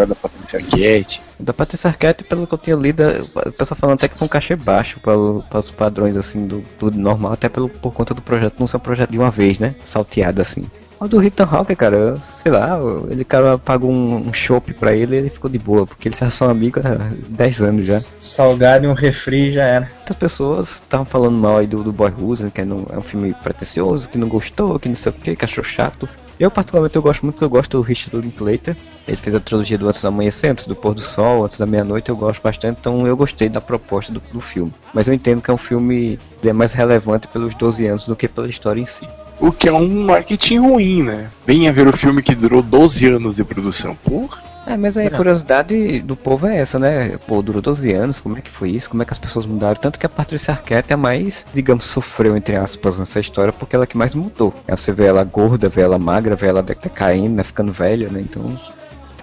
da 0.07 0.15
Patrícia 0.15 0.59
Arquette? 0.59 1.23
Da 1.41 1.53
Patrícia 1.53 1.89
Arquette, 1.89 2.25
pelo 2.25 2.47
que 2.47 2.55
eu 2.55 2.59
tinha 2.59 2.77
lido, 2.77 3.03
o 3.35 3.53
pessoal 3.53 3.79
falando 3.79 3.97
até 3.97 4.09
que 4.09 4.19
foi 4.19 4.27
um 4.27 4.31
cachê 4.31 4.55
baixo 4.57 5.01
para 5.01 5.59
os 5.59 5.71
padrões 5.71 6.17
assim 6.17 6.47
do, 6.47 6.65
do 6.79 6.91
normal, 6.91 7.33
até 7.33 7.49
pelo, 7.49 7.69
por 7.69 7.93
conta 7.93 8.13
do 8.13 8.23
projeto 8.23 8.57
não 8.59 8.67
ser 8.67 8.77
um 8.77 8.81
projeto 8.81 9.11
de 9.11 9.19
uma 9.19 9.31
vez, 9.31 9.59
né? 9.59 9.75
Salteado 9.85 10.43
assim. 10.43 10.67
O 11.01 11.07
do 11.07 11.23
Ethan 11.23 11.45
Hawke, 11.45 11.77
cara, 11.77 12.17
sei 12.43 12.51
lá, 12.51 12.77
ele 13.09 13.25
cara 13.25 13.57
pagou 13.57 13.91
um, 13.91 14.17
um 14.17 14.33
chopp 14.33 14.75
pra 14.75 14.93
ele 14.93 15.15
e 15.15 15.19
ele 15.19 15.31
ficou 15.31 15.49
de 15.49 15.59
boa, 15.59 15.87
porque 15.87 16.09
eles 16.09 16.19
já 16.19 16.29
são 16.29 16.51
amigos 16.51 16.85
há 16.85 17.13
10 17.29 17.63
anos 17.63 17.87
já. 17.87 18.01
Salgado 18.19 18.85
e 18.85 18.89
um 18.89 18.95
refri 18.95 19.53
já 19.53 19.63
era. 19.63 19.91
Muitas 19.97 20.17
pessoas 20.17 20.71
estavam 20.71 21.07
falando 21.07 21.39
mal 21.39 21.59
aí 21.59 21.69
do, 21.69 21.85
do 21.85 21.93
Boyhood, 21.93 22.51
que 22.51 22.63
é, 22.63 22.65
não, 22.65 22.85
é 22.91 22.99
um 22.99 23.03
filme 23.03 23.33
pretencioso, 23.33 24.09
que 24.09 24.19
não 24.19 24.29
gostou, 24.29 24.79
que 24.79 24.89
não 24.89 24.97
sei 24.97 25.11
o 25.11 25.15
que, 25.15 25.37
que 25.37 25.45
achou 25.45 25.63
chato. 25.63 26.09
Eu 26.39 26.51
particularmente 26.51 26.95
eu 26.95 27.03
gosto 27.03 27.23
muito, 27.23 27.35
porque 27.35 27.45
eu 27.45 27.51
gosto 27.51 27.79
do 27.79 27.83
Richard 27.83 28.17
Linklater. 28.25 28.77
Ele 29.07 29.17
fez 29.17 29.35
a 29.35 29.41
trilogia 29.41 29.79
do 29.79 29.89
Antes 29.89 30.03
do 30.03 30.09
Amanhecer, 30.09 30.51
Antes 30.51 30.67
do 30.67 30.77
Pôr 30.77 30.95
do 30.95 31.01
Sol, 31.01 31.45
Antes 31.45 31.59
da 31.59 31.67
Meia-Noite, 31.67 32.11
eu 32.11 32.17
gosto 32.17 32.43
bastante, 32.43 32.79
então 32.81 33.07
eu 33.07 33.17
gostei 33.17 33.49
da 33.49 33.61
proposta 33.61 34.13
do, 34.13 34.23
do 34.33 34.41
filme. 34.41 34.73
Mas 34.95 35.09
eu 35.09 35.15
entendo 35.15 35.43
que 35.43 35.51
é 35.51 35.55
um 35.55 35.59
filme 35.59 36.19
é 36.45 36.53
mais 36.53 36.73
relevante 36.73 37.27
pelos 37.29 37.55
12 37.55 37.87
anos 37.87 38.07
do 38.07 38.15
que 38.15 38.29
pela 38.29 38.49
história 38.49 38.81
em 38.81 38.85
si. 38.85 39.07
O 39.41 39.53
que 39.53 39.69
é 39.69 39.73
um 39.73 40.05
marketing 40.05 40.59
ruim, 40.59 41.03
né? 41.03 41.29
Venha 41.47 41.73
ver 41.73 41.87
o 41.87 41.97
filme 41.97 42.23
que 42.23 42.35
durou 42.35 42.63
12 42.63 43.07
anos 43.07 43.37
de 43.37 43.45
produção. 43.45 43.95
Porra. 43.95 44.49
É, 44.67 44.77
mas 44.77 44.99
aí 44.99 45.07
a 45.07 45.11
curiosidade 45.11 46.01
do 46.01 46.15
povo 46.15 46.47
é 46.47 46.59
essa, 46.59 46.79
né? 46.79 47.17
Pô, 47.27 47.41
durou 47.41 47.63
12 47.63 47.91
anos, 47.93 48.21
como 48.21 48.37
é 48.37 48.43
que 48.43 48.51
foi 48.51 48.71
isso? 48.71 48.91
Como 48.91 49.03
é 49.03 49.07
que 49.07 49.13
as 49.13 49.19
pessoas 49.19 49.47
mudaram? 49.47 49.81
Tanto 49.81 49.99
que 49.99 50.05
a 50.05 50.11
Patrícia 50.11 50.53
Arquette 50.53 50.93
é 50.93 50.95
a 50.95 50.97
mais, 50.97 51.47
digamos, 51.55 51.87
sofreu, 51.87 52.37
entre 52.37 52.55
aspas, 52.55 52.99
nessa 52.99 53.19
história, 53.19 53.51
porque 53.51 53.75
ela 53.75 53.85
é 53.85 53.87
que 53.87 53.97
mais 53.97 54.15
mudou. 54.15 54.53
Aí 54.67 54.77
você 54.77 54.93
vê 54.93 55.07
ela 55.07 55.25
gorda, 55.25 55.71
vê 55.71 55.81
ela 55.81 55.99
magra, 55.99 56.37
vê 56.37 56.49
ela 56.49 56.63
decaindo, 56.63 57.37
né? 57.37 57.43
Ficando 57.43 57.73
velha, 57.73 58.11
né? 58.11 58.21
Então... 58.21 58.59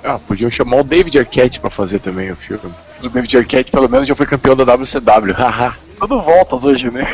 Ah, 0.06 0.20
podiam 0.20 0.52
chamar 0.52 0.78
o 0.78 0.84
David 0.84 1.18
Arquette 1.18 1.60
pra 1.60 1.72
fazer 1.72 1.98
também 1.98 2.32
o 2.32 2.36
filme. 2.36 2.72
O 3.04 3.10
David 3.10 3.38
Arquette, 3.38 3.72
pelo 3.72 3.90
menos, 3.90 4.08
já 4.08 4.16
foi 4.16 4.28
campeão 4.28 4.56
da 4.56 4.64
WCW, 4.64 5.34
haha. 5.34 5.74
Tudo 6.00 6.22
voltas 6.22 6.64
hoje, 6.64 6.92
né? 6.92 7.08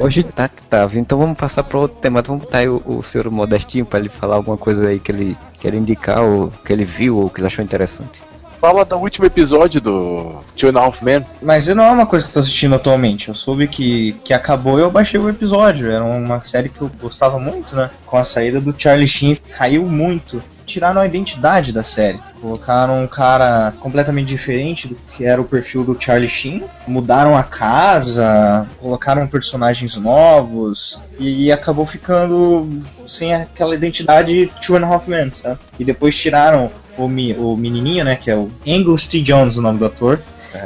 Hoje 0.00 0.24
tá 0.24 0.48
que 0.48 0.62
tá, 0.62 0.88
então 0.94 1.18
vamos 1.18 1.36
passar 1.36 1.62
para 1.62 1.78
outro 1.78 1.98
tema. 1.98 2.22
Vamos 2.22 2.44
botar 2.44 2.58
aí 2.58 2.68
o, 2.68 2.82
o 2.84 3.02
senhor 3.02 3.30
Modestinho 3.30 3.84
para 3.84 4.00
ele 4.00 4.08
falar 4.08 4.36
alguma 4.36 4.56
coisa 4.56 4.88
aí 4.88 4.98
que 4.98 5.12
ele 5.12 5.36
quer 5.60 5.74
indicar, 5.74 6.20
ou 6.22 6.50
que 6.64 6.72
ele 6.72 6.84
viu, 6.84 7.18
ou 7.18 7.30
que 7.30 7.40
ele 7.40 7.46
achou 7.46 7.62
interessante. 7.62 8.22
Fala 8.58 8.84
do 8.84 8.96
último 8.96 9.26
episódio 9.26 9.80
do 9.80 10.34
Two 10.56 10.70
and 10.70 10.78
a 10.78 10.82
Half 10.82 11.02
Men. 11.02 11.24
Mas 11.40 11.66
não 11.68 11.84
é 11.84 11.90
uma 11.90 12.06
coisa 12.06 12.24
que 12.24 12.30
eu 12.30 12.34
tô 12.34 12.40
assistindo 12.40 12.74
atualmente. 12.74 13.28
Eu 13.28 13.34
soube 13.34 13.68
que, 13.68 14.12
que 14.24 14.34
acabou 14.34 14.78
e 14.78 14.82
eu 14.82 14.90
baixei 14.90 15.20
o 15.20 15.28
episódio. 15.28 15.90
Era 15.90 16.04
uma 16.04 16.42
série 16.42 16.68
que 16.68 16.80
eu 16.80 16.90
gostava 17.00 17.38
muito, 17.38 17.76
né? 17.76 17.90
Com 18.04 18.16
a 18.16 18.24
saída 18.24 18.60
do 18.60 18.74
Charlie 18.76 19.08
Sheen, 19.08 19.36
caiu 19.56 19.86
muito 19.86 20.42
tiraram 20.70 21.00
a 21.00 21.06
identidade 21.06 21.72
da 21.72 21.82
série. 21.82 22.20
Colocaram 22.40 23.02
um 23.02 23.06
cara 23.06 23.72
completamente 23.80 24.28
diferente 24.28 24.88
do 24.88 24.94
que 24.94 25.24
era 25.24 25.40
o 25.40 25.44
perfil 25.44 25.84
do 25.84 25.96
Charlie 25.98 26.28
Sheen. 26.28 26.64
Mudaram 26.86 27.36
a 27.36 27.42
casa, 27.42 28.66
colocaram 28.78 29.26
personagens 29.26 29.96
novos 29.96 31.00
e 31.18 31.52
acabou 31.52 31.84
ficando 31.84 32.80
sem 33.06 33.34
aquela 33.34 33.74
identidade 33.74 34.50
Two 34.64 34.76
and 34.76 34.86
a 34.86 34.88
Half 34.88 35.08
Men, 35.08 35.32
sabe? 35.32 35.58
E 35.78 35.84
depois 35.84 36.16
tiraram 36.16 36.70
o, 36.96 37.04
o 37.04 37.56
menininho, 37.56 38.04
né, 38.04 38.16
que 38.16 38.30
é 38.30 38.36
o 38.36 38.50
Angus 38.66 39.06
T. 39.06 39.20
Jones, 39.20 39.56
o 39.56 39.62
nome 39.62 39.78
do 39.78 39.86
ator, 39.86 40.22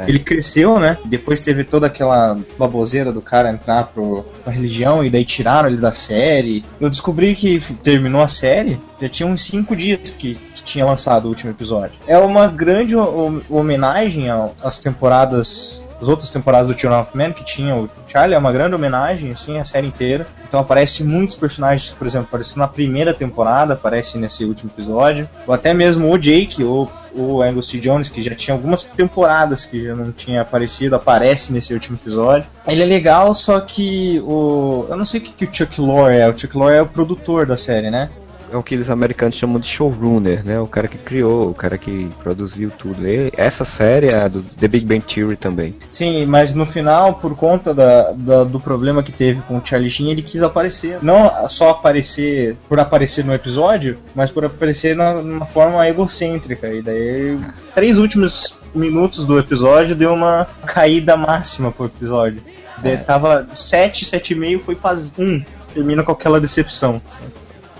Ele 0.07 0.19
cresceu, 0.19 0.79
né? 0.79 0.97
Depois 1.05 1.39
teve 1.39 1.63
toda 1.63 1.87
aquela 1.87 2.37
baboseira 2.57 3.11
do 3.11 3.21
cara 3.21 3.49
entrar 3.51 3.85
pro, 3.87 4.23
pra 4.43 4.51
religião 4.53 5.03
e 5.03 5.09
daí 5.09 5.23
tiraram 5.25 5.67
ele 5.69 5.77
da 5.77 5.91
série. 5.91 6.63
Eu 6.79 6.89
descobri 6.89 7.33
que 7.35 7.59
terminou 7.75 8.21
a 8.21 8.27
série, 8.27 8.79
já 9.01 9.07
tinha 9.07 9.27
uns 9.27 9.41
5 9.43 9.75
dias 9.75 10.09
que, 10.11 10.35
que 10.53 10.63
tinha 10.63 10.85
lançado 10.85 11.25
o 11.25 11.29
último 11.29 11.51
episódio. 11.51 11.99
É 12.07 12.17
uma 12.17 12.47
grande 12.47 12.95
ho- 12.95 13.01
ho- 13.01 13.43
homenagem 13.49 14.25
às 14.63 14.79
temporadas. 14.79 15.85
As 16.01 16.09
outras 16.09 16.29
temporadas 16.29 16.67
do 16.67 16.77
Children 16.77 17.01
of 17.01 17.15
Men 17.17 17.31
que 17.31 17.43
tinha 17.43 17.73
o 17.75 17.89
Charlie, 18.05 18.35
é 18.35 18.37
uma 18.37 18.51
grande 18.51 18.75
homenagem, 18.75 19.31
assim, 19.31 19.57
a 19.59 19.63
série 19.63 19.87
inteira. 19.87 20.27
Então 20.45 20.59
aparece 20.59 21.03
muitos 21.05 21.35
personagens, 21.35 21.89
por 21.89 22.05
exemplo, 22.05 22.27
apareceu 22.27 22.57
na 22.57 22.67
primeira 22.67 23.13
temporada, 23.13 23.73
aparece 23.75 24.17
nesse 24.17 24.43
último 24.43 24.69
episódio. 24.75 25.27
Ou 25.47 25.53
até 25.53 25.73
mesmo 25.73 26.11
o 26.11 26.17
Jake, 26.17 26.63
ou 26.63 26.91
o 27.15 27.41
Angus. 27.41 27.71
Jones, 27.75 28.09
que 28.09 28.21
já 28.21 28.33
tinha 28.35 28.55
algumas 28.55 28.83
temporadas 28.83 29.65
que 29.65 29.83
já 29.83 29.95
não 29.95 30.11
tinha 30.11 30.41
aparecido, 30.41 30.95
aparece 30.95 31.51
nesse 31.51 31.73
último 31.73 31.97
episódio. 31.97 32.49
Ele 32.67 32.81
é 32.81 32.85
legal, 32.85 33.33
só 33.35 33.59
que 33.59 34.21
o. 34.25 34.85
Eu 34.89 34.97
não 34.97 35.05
sei 35.05 35.19
o 35.19 35.23
que, 35.23 35.33
que 35.33 35.45
o 35.45 35.53
Chuck 35.53 35.79
Lorre 35.81 36.17
é. 36.17 36.29
O 36.29 36.37
Chuck 36.37 36.55
Lorre 36.57 36.75
é 36.75 36.81
o 36.81 36.87
produtor 36.87 37.45
da 37.45 37.57
série, 37.57 37.89
né? 37.89 38.09
É 38.51 38.55
o 38.57 38.61
que 38.63 38.75
os 38.75 38.89
americanos 38.89 39.35
chamam 39.35 39.59
de 39.59 39.67
showrunner, 39.67 40.45
né? 40.45 40.59
O 40.59 40.67
cara 40.67 40.87
que 40.87 40.97
criou, 40.97 41.49
o 41.49 41.53
cara 41.53 41.77
que 41.77 42.09
produziu 42.23 42.69
tudo. 42.71 43.07
E 43.07 43.31
essa 43.35 43.65
série 43.65 44.07
é 44.09 44.15
a 44.17 44.27
do 44.27 44.41
The 44.41 44.67
Big 44.67 44.85
Bang 44.85 45.01
Theory 45.01 45.35
também. 45.35 45.75
Sim, 45.91 46.25
mas 46.25 46.53
no 46.53 46.65
final, 46.65 47.15
por 47.15 47.35
conta 47.35 47.73
da, 47.73 48.11
da- 48.11 48.43
do 48.43 48.59
problema 48.59 49.01
que 49.01 49.11
teve 49.11 49.41
com 49.41 49.57
o 49.57 49.61
Charlie 49.65 49.89
Sheen, 49.89 50.11
ele 50.11 50.21
quis 50.21 50.43
aparecer. 50.43 50.99
Não 51.01 51.31
só 51.49 51.69
aparecer 51.71 52.55
por 52.69 52.79
aparecer 52.79 53.25
no 53.25 53.33
episódio, 53.33 53.97
mas 54.13 54.29
por 54.31 54.45
aparecer 54.45 54.95
na, 54.95 55.15
numa 55.15 55.45
forma 55.45 55.87
egocêntrica. 55.87 56.67
E 56.71 56.81
daí, 56.81 57.37
três 57.73 57.97
últimos 57.97 58.55
minutos 58.73 59.25
do 59.25 59.39
episódio 59.39 59.95
deu 59.95 60.13
uma 60.13 60.47
caída 60.65 61.17
máxima 61.17 61.71
pro 61.71 61.85
episódio. 61.85 62.41
De, 62.77 62.97
Tava 62.97 63.47
7, 63.55 64.05
7,5, 64.05 64.59
foi 64.59 64.75
pra 64.75 64.93
1. 65.17 65.43
Termina 65.73 66.03
com 66.03 66.11
aquela 66.11 66.39
decepção. 66.39 67.01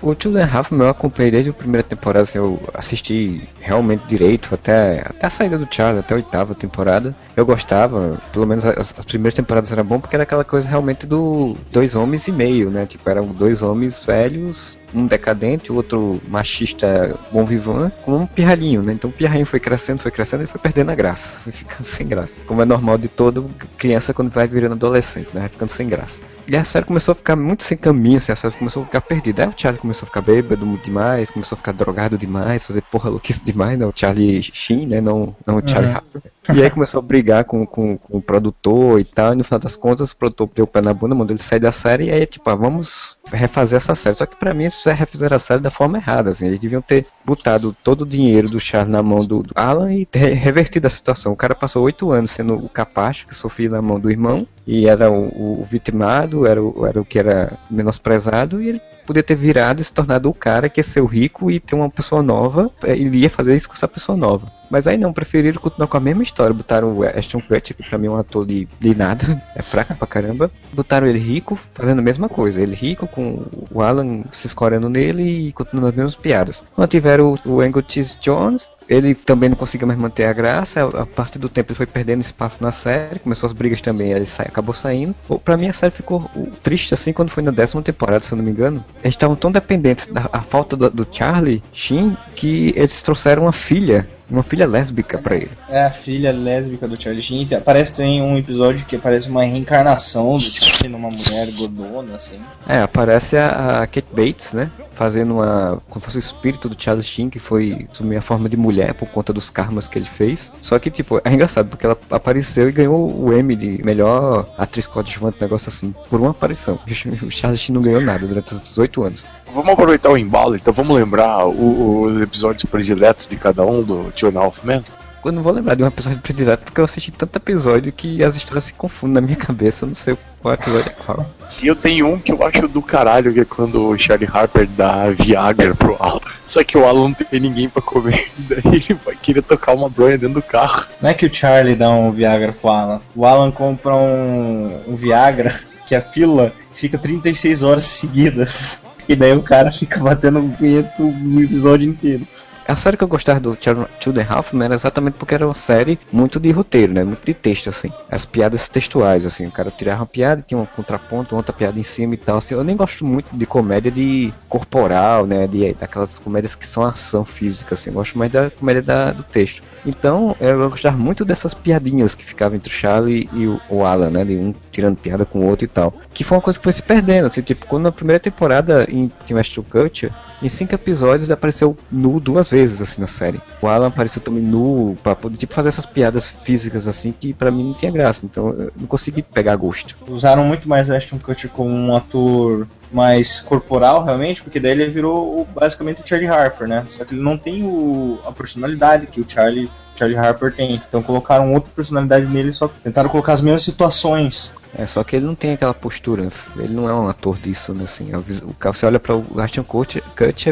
O 0.02 0.14
Two 0.14 0.36
and 0.36 0.44
Half 0.44 0.72
eu 0.72 0.88
acompanhei 0.88 1.30
desde 1.30 1.50
a 1.50 1.54
primeira 1.54 1.82
temporada, 1.82 2.22
assim, 2.22 2.38
eu 2.38 2.60
assisti 2.74 3.48
realmente 3.60 4.06
direito 4.06 4.54
até, 4.54 5.00
até 5.00 5.26
a 5.26 5.30
saída 5.30 5.58
do 5.58 5.66
Charlie, 5.70 6.00
até 6.00 6.14
a 6.14 6.18
oitava 6.18 6.54
temporada. 6.54 7.14
Eu 7.36 7.46
gostava, 7.46 8.18
pelo 8.32 8.46
menos 8.46 8.64
as, 8.64 8.94
as 8.96 9.04
primeiras 9.04 9.34
temporadas 9.34 9.72
eram 9.72 9.84
bom 9.84 9.98
porque 9.98 10.14
era 10.14 10.22
aquela 10.24 10.44
coisa 10.44 10.68
realmente 10.68 11.06
do 11.06 11.56
dois 11.72 11.94
homens 11.94 12.28
e 12.28 12.32
meio, 12.32 12.70
né? 12.70 12.86
Tipo, 12.86 13.08
eram 13.08 13.26
dois 13.26 13.62
homens 13.62 14.04
velhos, 14.04 14.76
um 14.96 15.06
decadente, 15.06 15.70
o 15.70 15.76
outro 15.76 16.20
machista 16.28 17.18
bom 17.30 17.44
vivant, 17.44 17.90
com 18.04 18.16
um 18.18 18.26
pirralhinho, 18.26 18.82
né? 18.82 18.92
Então 18.92 19.10
o 19.10 19.12
pirralhinho 19.12 19.46
foi 19.46 19.60
crescendo, 19.60 20.00
foi 20.00 20.10
crescendo 20.10 20.44
e 20.44 20.46
foi 20.46 20.60
perdendo 20.60 20.90
a 20.90 20.94
graça, 20.94 21.36
foi 21.44 21.52
ficando 21.52 21.84
sem 21.84 22.06
graça. 22.06 22.40
Como 22.46 22.62
é 22.62 22.64
normal 22.64 22.98
de 22.98 23.08
toda 23.08 23.42
criança 23.76 24.14
quando 24.14 24.30
vai 24.30 24.46
virando 24.46 24.72
adolescente, 24.72 25.28
né? 25.32 25.40
Vai 25.40 25.48
ficando 25.48 25.68
sem 25.70 25.88
graça. 25.88 26.20
E 26.48 26.56
a 26.56 26.62
série 26.62 26.86
começou 26.86 27.10
a 27.12 27.14
ficar 27.16 27.34
muito 27.34 27.64
sem 27.64 27.76
caminho, 27.76 28.18
assim, 28.18 28.30
a 28.30 28.36
série 28.36 28.54
começou 28.54 28.84
a 28.84 28.86
ficar 28.86 29.00
perdida. 29.00 29.42
Aí 29.42 29.48
o 29.48 29.54
Charlie 29.56 29.80
começou 29.80 30.04
a 30.04 30.06
ficar 30.06 30.20
bêbado 30.20 30.64
demais, 30.82 31.28
começou 31.28 31.56
a 31.56 31.58
ficar 31.58 31.72
drogado 31.72 32.16
demais, 32.16 32.64
fazer 32.64 32.82
porra 32.82 33.10
louquice 33.10 33.42
demais, 33.42 33.76
né? 33.76 33.84
O 33.84 33.92
Charlie 33.94 34.40
Sheen, 34.42 34.86
né? 34.86 35.00
Não, 35.00 35.34
não 35.44 35.58
o 35.58 35.68
Charlie 35.68 35.86
Uhum. 35.90 35.96
Harper. 35.96 36.22
E 36.54 36.62
aí 36.62 36.70
começou 36.70 37.00
a 37.00 37.02
brigar 37.02 37.44
com, 37.44 37.66
com, 37.66 37.96
com 37.96 38.18
o 38.18 38.22
produtor 38.22 39.00
e 39.00 39.04
tal, 39.04 39.32
e 39.32 39.36
no 39.36 39.42
final 39.42 39.58
das 39.58 39.74
contas 39.74 40.12
o 40.12 40.16
produtor 40.16 40.48
deu 40.54 40.64
o 40.64 40.68
pé 40.68 40.80
na 40.80 40.94
bunda, 40.94 41.14
mandou 41.14 41.34
ele 41.34 41.42
sair 41.42 41.58
da 41.58 41.72
série, 41.72 42.04
e 42.04 42.10
aí 42.10 42.24
tipo, 42.24 42.48
ah, 42.48 42.54
vamos 42.54 43.15
refazer 43.30 43.76
essa 43.76 43.94
série. 43.94 44.16
Só 44.16 44.26
que 44.26 44.36
pra 44.36 44.54
mim 44.54 44.64
eles 44.64 44.84
refizeram 44.84 45.36
a 45.36 45.40
série 45.40 45.60
da 45.60 45.70
forma 45.70 45.98
errada, 45.98 46.30
assim, 46.30 46.46
eles 46.46 46.58
deviam 46.58 46.82
ter 46.82 47.06
botado 47.24 47.76
todo 47.84 48.02
o 48.02 48.06
dinheiro 48.06 48.48
do 48.48 48.60
Charlie 48.60 48.92
na 48.92 49.02
mão 49.02 49.18
do, 49.18 49.42
do 49.42 49.52
Alan 49.54 49.92
e 49.92 50.06
ter 50.06 50.34
revertido 50.34 50.86
a 50.86 50.90
situação. 50.90 51.32
O 51.32 51.36
cara 51.36 51.54
passou 51.54 51.82
oito 51.84 52.10
anos 52.10 52.30
sendo 52.30 52.54
o 52.54 52.68
capacho 52.68 53.26
que 53.26 53.34
sofria 53.34 53.70
na 53.70 53.82
mão 53.82 53.98
do 53.98 54.10
irmão, 54.10 54.46
e 54.66 54.88
era 54.88 55.10
o, 55.10 55.60
o 55.60 55.64
vitimado, 55.64 56.46
era 56.46 56.62
o, 56.62 56.86
era 56.86 57.00
o 57.00 57.04
que 57.04 57.18
era 57.18 57.58
menosprezado, 57.70 58.60
e 58.60 58.68
ele 58.68 58.80
podia 59.06 59.22
ter 59.22 59.36
virado 59.36 59.80
e 59.80 59.84
se 59.84 59.92
tornado 59.92 60.28
o 60.28 60.34
cara 60.34 60.68
que 60.68 60.80
ia 60.80 60.84
ser 60.84 61.00
o 61.00 61.06
rico 61.06 61.50
e 61.50 61.60
ter 61.60 61.76
uma 61.76 61.88
pessoa 61.88 62.22
nova, 62.22 62.70
ele 62.82 63.18
ia 63.18 63.30
fazer 63.30 63.54
isso 63.54 63.68
com 63.68 63.74
essa 63.74 63.86
pessoa 63.86 64.18
nova. 64.18 64.50
Mas 64.70 64.86
aí 64.86 64.96
não, 64.96 65.12
preferiram 65.12 65.60
continuar 65.60 65.86
com 65.88 65.96
a 65.96 66.00
mesma 66.00 66.22
história, 66.22 66.54
botaram 66.54 66.96
o 66.96 67.02
Ashton 67.02 67.40
Kutcher, 67.40 67.76
que 67.76 67.82
pra 67.82 67.98
mim 67.98 68.06
é 68.06 68.10
um 68.10 68.16
ator 68.16 68.46
de, 68.46 68.68
de 68.80 68.94
nada, 68.94 69.42
é 69.54 69.62
fraco 69.62 69.94
pra 69.96 70.06
caramba, 70.06 70.50
botaram 70.72 71.06
ele 71.06 71.18
rico, 71.18 71.56
fazendo 71.56 71.98
a 71.98 72.02
mesma 72.02 72.28
coisa, 72.28 72.60
ele 72.60 72.74
rico 72.74 73.06
com 73.06 73.44
o 73.70 73.82
Alan 73.82 74.22
se 74.32 74.46
escorando 74.46 74.88
nele 74.88 75.48
e 75.48 75.52
continuando 75.52 75.88
as 75.88 75.94
mesmas 75.94 76.16
piadas. 76.16 76.62
Mantiveram 76.76 77.34
o, 77.44 77.60
Angus 77.60 78.18
Jones, 78.20 78.68
ele 78.88 79.14
também 79.14 79.48
não 79.48 79.56
conseguiu 79.56 79.86
mais 79.86 79.98
manter 79.98 80.24
a 80.24 80.32
graça, 80.32 80.84
a 80.84 81.06
partir 81.06 81.38
do 81.38 81.48
tempo 81.48 81.72
ele 81.72 81.76
foi 81.76 81.86
perdendo 81.86 82.20
espaço 82.20 82.58
na 82.60 82.72
série, 82.72 83.18
começou 83.18 83.46
as 83.46 83.52
brigas 83.52 83.80
também, 83.80 84.12
ele 84.12 84.26
sai, 84.26 84.46
acabou 84.46 84.74
saindo. 84.74 85.14
Pô, 85.26 85.38
Pra 85.38 85.56
mim 85.56 85.68
a 85.68 85.72
série 85.72 85.92
ficou 85.92 86.28
triste 86.62 86.92
assim 86.94 87.12
quando 87.12 87.30
foi 87.30 87.42
na 87.42 87.50
décima 87.50 87.82
temporada, 87.82 88.20
se 88.20 88.32
eu 88.32 88.36
não 88.36 88.44
me 88.44 88.50
engano. 88.50 88.84
Eles 89.02 89.14
estavam 89.14 89.36
tão 89.36 89.50
dependentes 89.50 90.06
da 90.06 90.22
falta 90.42 90.76
do, 90.76 90.90
do 90.90 91.06
Charlie 91.10 91.62
Sheen 91.72 92.16
que 92.34 92.72
eles 92.76 93.00
trouxeram 93.02 93.42
uma 93.42 93.52
filha, 93.52 94.08
uma 94.30 94.42
filha 94.42 94.66
lésbica 94.66 95.18
pra 95.18 95.36
ele. 95.36 95.50
É 95.68 95.84
a 95.84 95.90
filha 95.90 96.32
lésbica 96.32 96.86
do 96.88 97.00
Charlie 97.00 97.22
Sheen. 97.22 97.46
Parece 97.64 97.92
que 97.92 97.98
tem 97.98 98.22
um 98.22 98.36
episódio 98.36 98.84
que 98.86 98.98
parece 98.98 99.28
uma 99.28 99.44
reencarnação 99.44 100.36
do 100.36 100.40
Charlie 100.40 100.88
numa 100.88 101.10
mulher 101.10 101.46
gordona, 101.56 102.16
assim. 102.16 102.40
É, 102.68 102.78
aparece 102.78 103.36
a, 103.36 103.82
a 103.82 103.86
Kate 103.86 104.08
Bates, 104.12 104.52
né? 104.52 104.70
Fazendo 104.96 105.34
uma. 105.34 105.80
como 105.90 106.00
se 106.00 106.06
fosse 106.06 106.16
o 106.16 106.18
espírito 106.18 106.68
do 106.68 106.82
Charlie 106.82 107.02
Sheen, 107.04 107.28
que 107.30 107.38
foi 107.38 107.86
assumir 107.92 108.16
a 108.16 108.22
forma 108.22 108.48
de 108.48 108.56
mulher 108.56 108.94
por 108.94 109.06
conta 109.08 109.32
dos 109.32 109.50
karmas 109.50 109.86
que 109.86 109.98
ele 109.98 110.06
fez. 110.06 110.50
Só 110.60 110.78
que, 110.78 110.90
tipo, 110.90 111.20
é 111.22 111.32
engraçado, 111.32 111.68
porque 111.68 111.84
ela 111.84 111.96
apareceu 112.10 112.68
e 112.68 112.72
ganhou 112.72 113.14
o 113.22 113.32
Emmy 113.32 113.54
de 113.54 113.80
melhor 113.84 114.48
atriz 114.56 114.86
coadjuvante, 114.86 115.36
um 115.38 115.44
negócio 115.44 115.68
assim, 115.68 115.94
por 116.10 116.20
uma 116.20 116.30
aparição. 116.30 116.78
O 117.22 117.30
Charlie 117.30 117.58
Sheen 117.58 117.74
não 117.74 117.82
ganhou 117.82 118.00
nada 118.00 118.26
durante 118.26 118.52
os 118.54 118.60
18 118.62 119.02
anos. 119.04 119.24
Vamos 119.54 119.70
aproveitar 119.72 120.10
o 120.10 120.16
embalo, 120.18 120.56
então 120.56 120.72
vamos 120.72 120.96
lembrar 120.96 121.46
o- 121.46 122.02
os 122.02 122.20
episódios 122.20 122.64
prediletos 122.64 123.26
de 123.26 123.36
cada 123.36 123.64
um 123.64 123.82
do 123.82 124.10
Half 124.38 124.64
Men. 124.64 124.82
Eu 125.24 125.32
não 125.32 125.42
vou 125.42 125.52
lembrar 125.52 125.74
de 125.74 125.82
um 125.82 125.86
episódio 125.88 126.20
predileto 126.20 126.64
porque 126.64 126.80
eu 126.80 126.84
assisti 126.84 127.10
tanto 127.10 127.36
episódio 127.36 127.92
que 127.92 128.22
as 128.22 128.36
histórias 128.36 128.62
se 128.64 128.72
confundem 128.74 129.14
na 129.14 129.20
minha 129.20 129.36
cabeça, 129.36 129.84
eu 129.84 129.88
não 129.88 129.96
sei 129.96 130.16
qual 130.40 130.54
episódio 130.54 130.88
é 130.90 130.94
qual. 131.04 131.26
E 131.62 131.66
eu 131.66 131.74
tenho 131.74 132.06
um 132.06 132.18
que 132.18 132.32
eu 132.32 132.42
acho 132.44 132.68
do 132.68 132.82
caralho, 132.82 133.32
que 133.32 133.40
é 133.40 133.44
quando 133.44 133.88
o 133.88 133.98
Charlie 133.98 134.28
Harper 134.30 134.66
dá 134.68 135.10
Viagra 135.10 135.74
pro 135.74 135.96
Alan. 135.98 136.20
Só 136.44 136.62
que 136.62 136.76
o 136.76 136.84
Alan 136.84 137.08
não 137.08 137.14
tem 137.14 137.40
ninguém 137.40 137.68
pra 137.68 137.80
comer. 137.80 138.30
Daí 138.36 138.74
ele 138.74 139.00
vai 139.04 139.16
querer 139.16 139.42
tocar 139.42 139.72
uma 139.72 139.88
bronha 139.88 140.18
dentro 140.18 140.34
do 140.34 140.42
carro. 140.42 140.86
Não 141.00 141.10
é 141.10 141.14
que 141.14 141.26
o 141.26 141.32
Charlie 141.32 141.74
dá 141.74 141.90
um 141.90 142.12
Viagra 142.12 142.52
pro 142.52 142.70
Alan. 142.70 143.00
O 143.14 143.24
Alan 143.24 143.50
compra 143.50 143.94
um, 143.94 144.82
um 144.86 144.94
Viagra 144.94 145.54
que 145.86 145.94
a 145.94 146.00
pílula 146.00 146.52
fica 146.74 146.98
36 146.98 147.62
horas 147.62 147.84
seguidas. 147.84 148.82
E 149.08 149.14
daí 149.14 149.32
o 149.32 149.40
cara 149.40 149.70
fica 149.70 150.00
batendo 150.00 150.40
um 150.40 150.50
punheta 150.50 151.00
o 151.00 151.40
episódio 151.40 151.88
inteiro. 151.88 152.26
A 152.68 152.74
série 152.74 152.96
que 152.96 153.04
eu 153.04 153.08
gostava 153.08 153.38
do 153.38 153.54
Two 153.54 154.12
and 154.12 154.26
a 154.28 154.34
Half 154.34 154.52
Men 154.52 154.64
era 154.64 154.74
exatamente 154.74 155.14
porque 155.14 155.34
era 155.34 155.46
uma 155.46 155.54
série 155.54 155.98
muito 156.10 156.40
de 156.40 156.50
roteiro, 156.50 156.92
né? 156.92 157.04
Muito 157.04 157.24
de 157.24 157.32
texto, 157.32 157.68
assim. 157.68 157.92
As 158.10 158.24
piadas 158.24 158.68
textuais, 158.68 159.24
assim. 159.24 159.46
O 159.46 159.52
cara 159.52 159.70
tirava 159.70 160.00
uma 160.00 160.06
piada, 160.06 160.44
tinha 160.44 160.58
um 160.58 160.66
contraponto, 160.66 161.36
outra 161.36 161.52
piada 161.52 161.78
em 161.78 161.84
cima 161.84 162.14
e 162.14 162.16
tal, 162.16 162.38
assim. 162.38 162.54
Eu 162.54 162.64
nem 162.64 162.76
gosto 162.76 163.06
muito 163.06 163.28
de 163.32 163.46
comédia 163.46 163.90
de 163.90 164.34
corporal, 164.48 165.26
né? 165.26 165.46
De, 165.46 165.74
daquelas 165.74 166.18
comédias 166.18 166.56
que 166.56 166.66
são 166.66 166.84
ação 166.84 167.24
física, 167.24 167.74
assim. 167.74 167.90
Eu 167.90 167.94
gosto 167.94 168.18
mais 168.18 168.32
da 168.32 168.50
comédia 168.50 168.82
da, 168.82 169.12
do 169.12 169.22
texto. 169.22 169.62
Então, 169.86 170.34
eu 170.40 170.68
gostava 170.68 170.96
muito 170.96 171.24
dessas 171.24 171.54
piadinhas 171.54 172.16
que 172.16 172.24
ficavam 172.24 172.56
entre 172.56 172.72
o 172.72 172.74
Charlie 172.76 173.30
e 173.32 173.46
o, 173.46 173.60
o 173.70 173.84
Alan, 173.84 174.10
né? 174.10 174.24
De 174.24 174.36
um 174.36 174.52
tirando 174.72 174.96
piada 174.96 175.24
com 175.24 175.38
o 175.38 175.46
outro 175.46 175.64
e 175.64 175.68
tal. 175.68 175.94
Que 176.12 176.24
foi 176.24 176.36
uma 176.36 176.42
coisa 176.42 176.58
que 176.58 176.64
foi 176.64 176.72
se 176.72 176.82
perdendo, 176.82 177.28
assim. 177.28 177.42
Tipo, 177.42 177.66
quando 177.66 177.84
na 177.84 177.92
primeira 177.92 178.18
temporada 178.18 178.84
em 178.90 179.06
Team 179.24 179.38
Astro 179.38 179.62
Culture, 179.62 180.12
em 180.42 180.48
cinco 180.48 180.74
episódios 180.74 181.24
ele 181.24 181.32
apareceu 181.32 181.76
nu 181.90 182.20
duas 182.20 182.48
vezes, 182.48 182.80
assim, 182.82 183.00
na 183.00 183.06
série. 183.06 183.40
O 183.60 183.66
Alan 183.66 183.88
apareceu 183.88 184.20
também 184.20 184.42
nu, 184.42 184.96
pra 185.02 185.14
poder, 185.14 185.36
tipo, 185.36 185.54
fazer 185.54 185.68
essas 185.68 185.86
piadas 185.86 186.26
físicas, 186.26 186.86
assim, 186.86 187.12
que 187.12 187.32
pra 187.32 187.50
mim 187.50 187.64
não 187.64 187.74
tinha 187.74 187.90
graça. 187.90 188.26
Então, 188.26 188.48
eu 188.50 188.72
não 188.78 188.86
consegui 188.86 189.22
pegar 189.22 189.56
gosto. 189.56 189.94
Usaram 190.08 190.44
muito 190.44 190.68
mais 190.68 190.90
Ashton 190.90 191.18
Kutcher 191.18 191.50
como 191.50 191.70
um 191.70 191.96
ator 191.96 192.66
mais 192.92 193.40
corporal, 193.40 194.04
realmente, 194.04 194.42
porque 194.42 194.60
daí 194.60 194.72
ele 194.72 194.88
virou 194.88 195.46
basicamente 195.54 196.02
o 196.02 196.06
Charlie 196.06 196.28
Harper, 196.28 196.68
né? 196.68 196.84
Só 196.88 197.04
que 197.04 197.14
ele 197.14 197.22
não 197.22 197.36
tem 197.36 197.62
o, 197.64 198.18
a 198.26 198.32
personalidade 198.32 199.06
que 199.06 199.20
o 199.20 199.24
Charlie, 199.28 199.70
Charlie 199.96 200.16
Harper 200.16 200.52
tem. 200.54 200.80
Então 200.88 201.02
colocaram 201.02 201.52
outra 201.52 201.70
personalidade 201.74 202.26
nele, 202.26 202.52
só 202.52 202.68
tentaram 202.68 203.08
colocar 203.08 203.32
as 203.32 203.40
mesmas 203.40 203.62
situações. 203.62 204.52
É, 204.78 204.84
só 204.84 205.02
que 205.02 205.16
ele 205.16 205.26
não 205.26 205.34
tem 205.34 205.52
aquela 205.52 205.72
postura, 205.72 206.28
ele 206.56 206.74
não 206.74 206.88
é 206.88 206.94
um 206.94 207.08
ator 207.08 207.38
disso, 207.38 207.72
né, 207.72 207.84
assim, 207.84 208.12
é 208.12 208.18
o 208.18 208.52
cara- 208.54 208.74
você 208.74 208.84
olha 208.84 209.00
para 209.00 209.16
o 209.16 209.24
Ashton 209.40 209.64
Kutcher, 209.64 210.02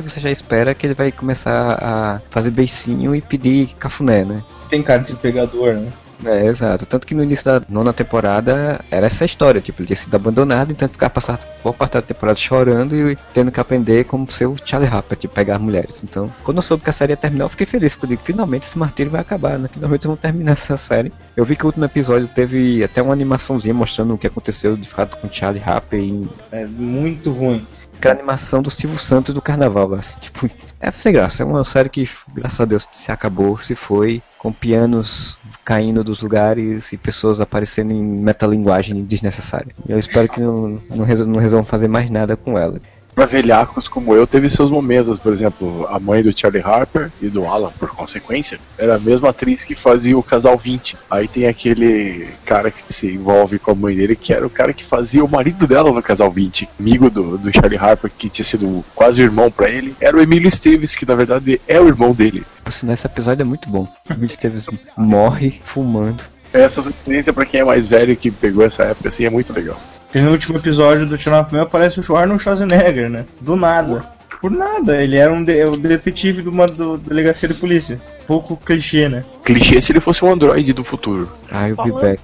você 0.03 0.19
já 0.19 0.31
espera 0.31 0.75
que 0.75 0.87
ele 0.87 0.95
vai 0.95 1.13
começar 1.13 1.79
a 1.81 2.21
fazer 2.31 2.51
beicinho 2.51 3.15
e 3.15 3.21
pedir 3.21 3.75
cafuné, 3.79 4.25
né? 4.25 4.43
Tem 4.71 4.83
cara 4.83 5.03
de 5.03 5.15
pegador, 5.17 5.75
né? 5.75 5.93
É, 6.25 6.47
exato. 6.47 6.87
Tanto 6.87 7.07
que 7.07 7.15
no 7.15 7.23
início 7.23 7.45
da 7.45 7.63
nona 7.69 7.93
temporada 7.93 8.81
era 8.91 9.07
essa 9.07 9.25
história, 9.25 9.61
tipo, 9.61 9.81
ele 9.81 9.87
tinha 9.87 9.97
sido 9.97 10.15
abandonado, 10.15 10.71
então 10.71 10.89
ficar 10.89 11.11
passar 11.11 11.39
boa 11.63 11.73
parte 11.73 11.95
da 11.95 12.03
temporada 12.03 12.39
chorando 12.39 12.95
e 12.95 13.17
tendo 13.33 13.51
que 13.53 13.61
aprender 13.61 14.05
como 14.05 14.31
ser 14.31 14.47
o 14.47 14.57
Charlie 14.63 14.91
Harper, 14.91 15.19
tipo, 15.19 15.35
pegar 15.35 15.59
mulheres. 15.59 16.03
Então, 16.03 16.33
quando 16.43 16.59
eu 16.59 16.63
soube 16.63 16.83
que 16.83 16.91
a 16.91 16.93
série 16.93 17.13
ia 17.13 17.17
terminar, 17.17 17.45
eu 17.45 17.49
fiquei 17.49 17.67
feliz, 17.67 17.95
porque 17.95 18.07
eu 18.07 18.11
digo, 18.11 18.23
finalmente 18.25 18.67
esse 18.67 18.79
martírio 18.79 19.13
vai 19.13 19.21
acabar, 19.21 19.59
né? 19.59 19.69
Finalmente 19.73 20.07
vão 20.07 20.17
terminar 20.17 20.53
essa 20.53 20.77
série. 20.77 21.13
Eu 21.37 21.45
vi 21.45 21.57
que 21.57 21.65
o 21.65 21.67
último 21.67 21.85
episódio 21.85 22.29
teve 22.29 22.83
até 22.83 23.03
uma 23.03 23.13
animaçãozinha 23.13 23.75
mostrando 23.75 24.15
o 24.15 24.19
que 24.19 24.27
aconteceu 24.27 24.77
de 24.77 24.89
fato 24.89 25.17
com 25.19 25.27
o 25.27 25.33
Charlie 25.33 25.63
Harper 25.65 26.01
e 26.01 26.29
É 26.53 26.67
muito 26.67 27.31
ruim. 27.33 27.67
Aquela 27.97 28.15
animação 28.15 28.61
do 28.63 28.71
Silvio 28.71 28.99
Santos 28.99 29.35
do 29.35 29.41
carnaval, 29.43 29.95
assim, 29.95 30.19
tipo, 30.21 30.49
é 30.81 30.91
sem 30.91 31.13
graça, 31.13 31.43
é 31.43 31.47
uma 31.47 31.65
série 31.65 31.89
que, 31.89 32.09
graças 32.35 32.61
a 32.61 32.65
Deus, 32.65 32.87
se 32.93 33.11
acabou, 33.11 33.57
se 33.57 33.75
foi, 33.75 34.23
com 34.39 34.53
pianos 34.53 35.39
caindo 35.65 36.05
dos 36.05 36.21
lugares 36.21 36.93
e 36.93 36.97
pessoas 36.99 37.41
aparecendo 37.41 37.93
em 37.93 38.03
metalinguagem 38.03 39.03
desnecessária. 39.05 39.75
Eu 39.89 39.99
espero 39.99 40.29
que 40.29 40.41
não, 40.41 40.81
não, 40.91 41.05
resol- 41.05 41.27
não 41.27 41.39
resolvam 41.41 41.65
fazer 41.67 41.89
mais 41.89 42.11
nada 42.11 42.37
com 42.37 42.59
ela. 42.59 42.79
Pra 43.15 43.27
velhacos 43.27 43.87
como 43.87 44.15
eu, 44.15 44.27
teve 44.27 44.51
seus 44.51 44.71
momentos. 44.71 45.19
Por 45.19 45.33
exemplo, 45.33 45.87
a 45.89 45.99
mãe 46.01 46.23
do 46.23 46.37
Charlie 46.37 46.63
Harper 46.63 47.11
e 47.21 47.29
do 47.29 47.45
Alan, 47.45 47.73
por 47.79 47.91
consequência, 47.91 48.59
era 48.77 48.97
a 48.97 48.99
mesma 48.99 49.31
atriz 49.31 49.65
que 49.65 49.75
fazia 49.75 50.19
o 50.19 50.23
casal 50.23 50.57
20. 50.57 50.97
Aí 51.11 51.29
tem 51.29 51.47
aquele 51.47 52.29
cara 52.45 52.71
que 52.71 52.83
se 52.93 53.07
envolve 53.07 53.59
com 53.59 53.71
a 53.71 53.75
mãe 53.75 53.95
dele, 53.95 54.17
que 54.17 54.33
era 54.33 54.47
o 54.47 54.51
cara 54.51 54.73
que 54.73 54.85
fazia 54.85 55.25
o 55.25 55.29
marido 55.29 55.67
dela 55.67 55.93
no 55.93 56.03
casal 56.03 56.31
20. 56.31 56.69
Amigo 56.79 57.09
do, 57.09 57.39
do 57.39 57.53
Charlie 57.53 57.79
Harper, 57.79 58.11
que 58.17 58.29
tinha 58.29 58.45
sido 58.45 58.85
quase 58.95 59.23
irmão 59.23 59.51
pra 59.51 59.71
ele. 59.71 59.95
Era 60.01 60.17
o 60.17 60.21
Emílio 60.21 60.49
Esteves, 60.49 60.97
que 60.97 61.07
na 61.07 61.15
verdade 61.15 61.61
é 61.69 61.81
o 61.81 61.87
irmão 61.87 62.13
dele. 62.13 62.45
Por 62.65 62.73
sinal, 62.73 62.95
esse 62.95 63.07
episódio 63.07 63.43
é 63.43 63.45
muito 63.45 63.69
bom. 63.69 63.87
O 64.11 64.15
Billy 64.15 64.37
Davis 64.41 64.67
morre 64.97 65.61
fumando. 65.63 66.25
Essa 66.53 66.89
experiência 66.89 67.33
pra 67.33 67.45
quem 67.45 67.61
é 67.61 67.65
mais 67.65 67.87
velho 67.87 68.17
que 68.17 68.31
pegou 68.31 68.65
essa 68.65 68.85
época 68.85 69.09
assim 69.09 69.25
é 69.25 69.31
muito 69.31 69.53
legal. 69.53 69.77
Porque 70.15 70.25
no 70.25 70.31
último 70.31 70.57
episódio 70.57 71.07
do 71.07 71.19
Tio 71.19 71.33
Meu 71.51 71.63
aparece 71.63 72.01
o 72.09 72.17
Arnold 72.17 72.41
Schwarzenegger, 72.41 73.11
né? 73.11 73.25
Do 73.41 73.57
nada. 73.57 74.05
Por 74.41 74.49
nada, 74.49 75.03
ele 75.03 75.17
era 75.17 75.33
um 75.33 75.43
de- 75.43 75.65
o 75.65 75.77
detetive 75.77 76.41
de 76.41 76.49
uma 76.49 76.67
do, 76.67 76.97
delegacia 76.99 77.49
de 77.49 77.55
polícia. 77.55 78.01
Pouco 78.25 78.57
clichê, 78.57 79.09
né? 79.09 79.25
Clichê 79.45 79.81
se 79.81 79.91
ele 79.91 79.99
fosse 79.99 80.25
um 80.25 80.31
androide 80.33 80.73
do 80.73 80.85
futuro. 80.85 81.29
I'll 81.51 81.75
be 81.83 81.91
back. 82.01 82.23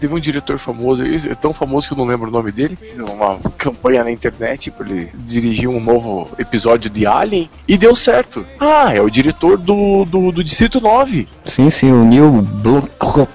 Teve 0.00 0.14
um 0.14 0.18
diretor 0.18 0.58
famoso, 0.58 1.02
é 1.04 1.34
tão 1.34 1.52
famoso 1.52 1.86
que 1.86 1.92
eu 1.92 1.98
não 1.98 2.06
lembro 2.06 2.28
o 2.28 2.32
nome 2.32 2.50
dele, 2.50 2.78
uma 2.98 3.38
campanha 3.58 4.02
na 4.04 4.10
internet 4.10 4.70
para 4.70 4.88
ele 4.88 5.10
dirigir 5.16 5.68
um 5.68 5.80
novo 5.80 6.30
episódio 6.38 6.88
de 6.88 7.04
Alien 7.06 7.50
e 7.66 7.76
deu 7.76 7.94
certo. 7.94 8.46
Ah, 8.58 8.94
é 8.94 9.02
o 9.02 9.10
diretor 9.10 9.58
do, 9.58 10.06
do, 10.06 10.32
do 10.32 10.42
Distrito 10.42 10.80
9. 10.80 11.28
Sim, 11.44 11.68
sim, 11.68 11.92
o 11.92 12.04
Neil 12.06 12.30
Blomkamp. 12.30 13.28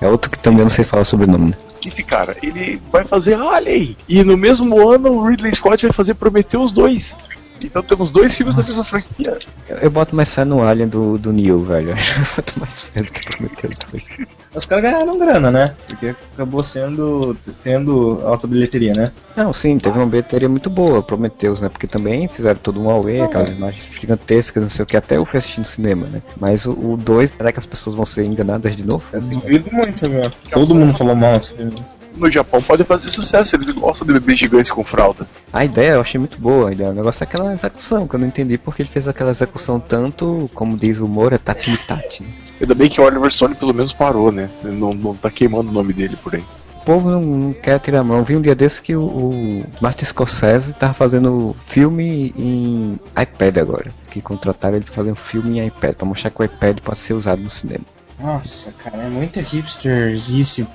É 0.00 0.08
outro 0.08 0.30
que 0.30 0.38
também 0.38 0.62
não 0.62 0.70
sei 0.70 0.84
falar 0.86 1.04
sobre 1.04 1.26
o 1.26 1.30
nome, 1.30 1.50
né? 1.50 1.56
Esse 1.88 2.02
cara, 2.02 2.36
ele 2.42 2.80
vai 2.90 3.04
fazer 3.04 3.34
Alien. 3.34 3.96
E 4.08 4.22
no 4.22 4.36
mesmo 4.36 4.88
ano 4.88 5.12
o 5.12 5.26
Ridley 5.26 5.54
Scott 5.54 5.86
vai 5.86 5.92
fazer 5.92 6.14
Prometheus 6.14 6.72
2. 6.72 7.16
Então 7.62 7.82
temos 7.82 8.10
dois 8.10 8.36
filmes 8.36 8.56
da 8.56 8.62
mesma 8.62 8.84
franquia. 8.84 9.38
Eu, 9.68 9.76
eu 9.76 9.90
boto 9.90 10.14
mais 10.16 10.32
fé 10.32 10.44
no 10.44 10.62
Alien 10.62 10.88
do, 10.88 11.18
do 11.18 11.32
Neil, 11.32 11.62
velho. 11.64 11.90
Eu 12.20 12.36
boto 12.36 12.60
mais 12.60 12.82
fé 12.82 13.02
do 13.02 13.12
que 13.12 13.20
Prometeu 13.26 13.70
depois. 13.70 14.06
Os 14.54 14.66
caras 14.66 14.84
ganharam 14.84 15.18
grana, 15.18 15.50
né? 15.50 15.74
Porque 15.86 16.14
acabou 16.34 16.62
sendo. 16.62 17.36
tendo 17.62 18.20
alta 18.24 18.46
bilheteria, 18.46 18.92
né? 18.96 19.12
Não, 19.36 19.52
sim, 19.52 19.78
teve 19.78 19.98
uma 19.98 20.06
bilheteria 20.06 20.48
muito 20.48 20.68
boa, 20.68 21.02
Prometheus, 21.02 21.60
né? 21.60 21.68
Porque 21.68 21.86
também 21.86 22.28
fizeram 22.28 22.58
todo 22.58 22.80
um 22.80 22.86
Huawei, 22.86 23.20
aquelas 23.20 23.50
imagens 23.50 23.84
gigantescas, 23.92 24.62
não 24.62 24.70
sei 24.70 24.82
o 24.82 24.86
que, 24.86 24.96
até 24.96 25.16
eu 25.16 25.24
fui 25.24 25.38
assistir 25.38 25.60
no 25.60 25.66
cinema, 25.66 26.06
né? 26.06 26.22
Mas 26.38 26.66
o 26.66 26.96
2, 26.96 27.32
será 27.36 27.52
que 27.52 27.58
as 27.58 27.66
pessoas 27.66 27.94
vão 27.94 28.04
ser 28.04 28.24
enganadas 28.24 28.74
de 28.74 28.84
novo? 28.84 29.04
Eu 29.12 29.20
duvido 29.20 29.68
muito, 29.72 30.10
meu. 30.10 30.22
Todo 30.50 30.74
mundo 30.74 30.94
falou 30.94 31.14
mal 31.14 31.38
desse 31.38 31.54
filme. 31.54 31.74
No 32.20 32.30
Japão 32.30 32.60
pode 32.60 32.84
fazer 32.84 33.08
sucesso, 33.08 33.56
eles 33.56 33.70
gostam 33.70 34.06
de 34.06 34.12
bebês 34.12 34.38
gigantes 34.38 34.70
com 34.70 34.84
fralda. 34.84 35.26
A 35.50 35.64
ideia 35.64 35.92
eu 35.92 36.02
achei 36.02 36.18
muito 36.18 36.38
boa, 36.38 36.68
a 36.68 36.72
ideia. 36.72 36.90
o 36.90 36.94
negócio 36.94 37.24
é 37.24 37.26
aquela 37.26 37.54
execução, 37.54 38.06
que 38.06 38.14
eu 38.14 38.20
não 38.20 38.26
entendi 38.26 38.58
porque 38.58 38.82
ele 38.82 38.90
fez 38.90 39.08
aquela 39.08 39.30
execução 39.30 39.80
tanto, 39.80 40.50
como 40.52 40.76
diz 40.76 41.00
o 41.00 41.08
Moura, 41.08 41.38
tati-tati. 41.38 42.22
Né? 42.22 42.28
Ainda 42.60 42.74
bem 42.74 42.90
que 42.90 43.00
o 43.00 43.04
Oliver 43.04 43.30
Stone 43.32 43.54
pelo 43.54 43.72
menos 43.72 43.94
parou, 43.94 44.30
né? 44.30 44.50
Ele 44.62 44.76
Não, 44.76 44.90
não 44.90 45.14
tá 45.14 45.30
queimando 45.30 45.70
o 45.70 45.72
nome 45.72 45.94
dele 45.94 46.14
por 46.22 46.34
aí. 46.34 46.44
O 46.74 46.84
povo 46.84 47.10
não, 47.10 47.22
não 47.22 47.52
quer 47.54 47.78
tirar 47.80 48.00
a 48.00 48.04
mão. 48.04 48.22
Vi 48.22 48.36
um 48.36 48.42
dia 48.42 48.54
desse 48.54 48.82
que 48.82 48.94
o, 48.94 49.02
o 49.02 49.66
Martin 49.80 50.04
Scorsese 50.04 50.74
tava 50.74 50.92
fazendo 50.92 51.56
filme 51.66 52.34
em 52.36 53.00
iPad 53.18 53.56
agora. 53.56 53.92
Que 54.10 54.20
contrataram 54.20 54.76
ele 54.76 54.84
pra 54.84 54.94
fazer 54.94 55.12
um 55.12 55.14
filme 55.14 55.58
em 55.58 55.66
iPad, 55.68 55.94
pra 55.94 56.06
mostrar 56.06 56.30
que 56.30 56.40
o 56.40 56.44
iPad 56.44 56.80
pode 56.80 56.98
ser 56.98 57.14
usado 57.14 57.40
no 57.40 57.50
cinema. 57.50 57.84
Nossa, 58.20 58.72
cara, 58.72 59.04
é 59.04 59.08
muito 59.08 59.40
hipsterzice, 59.40 60.66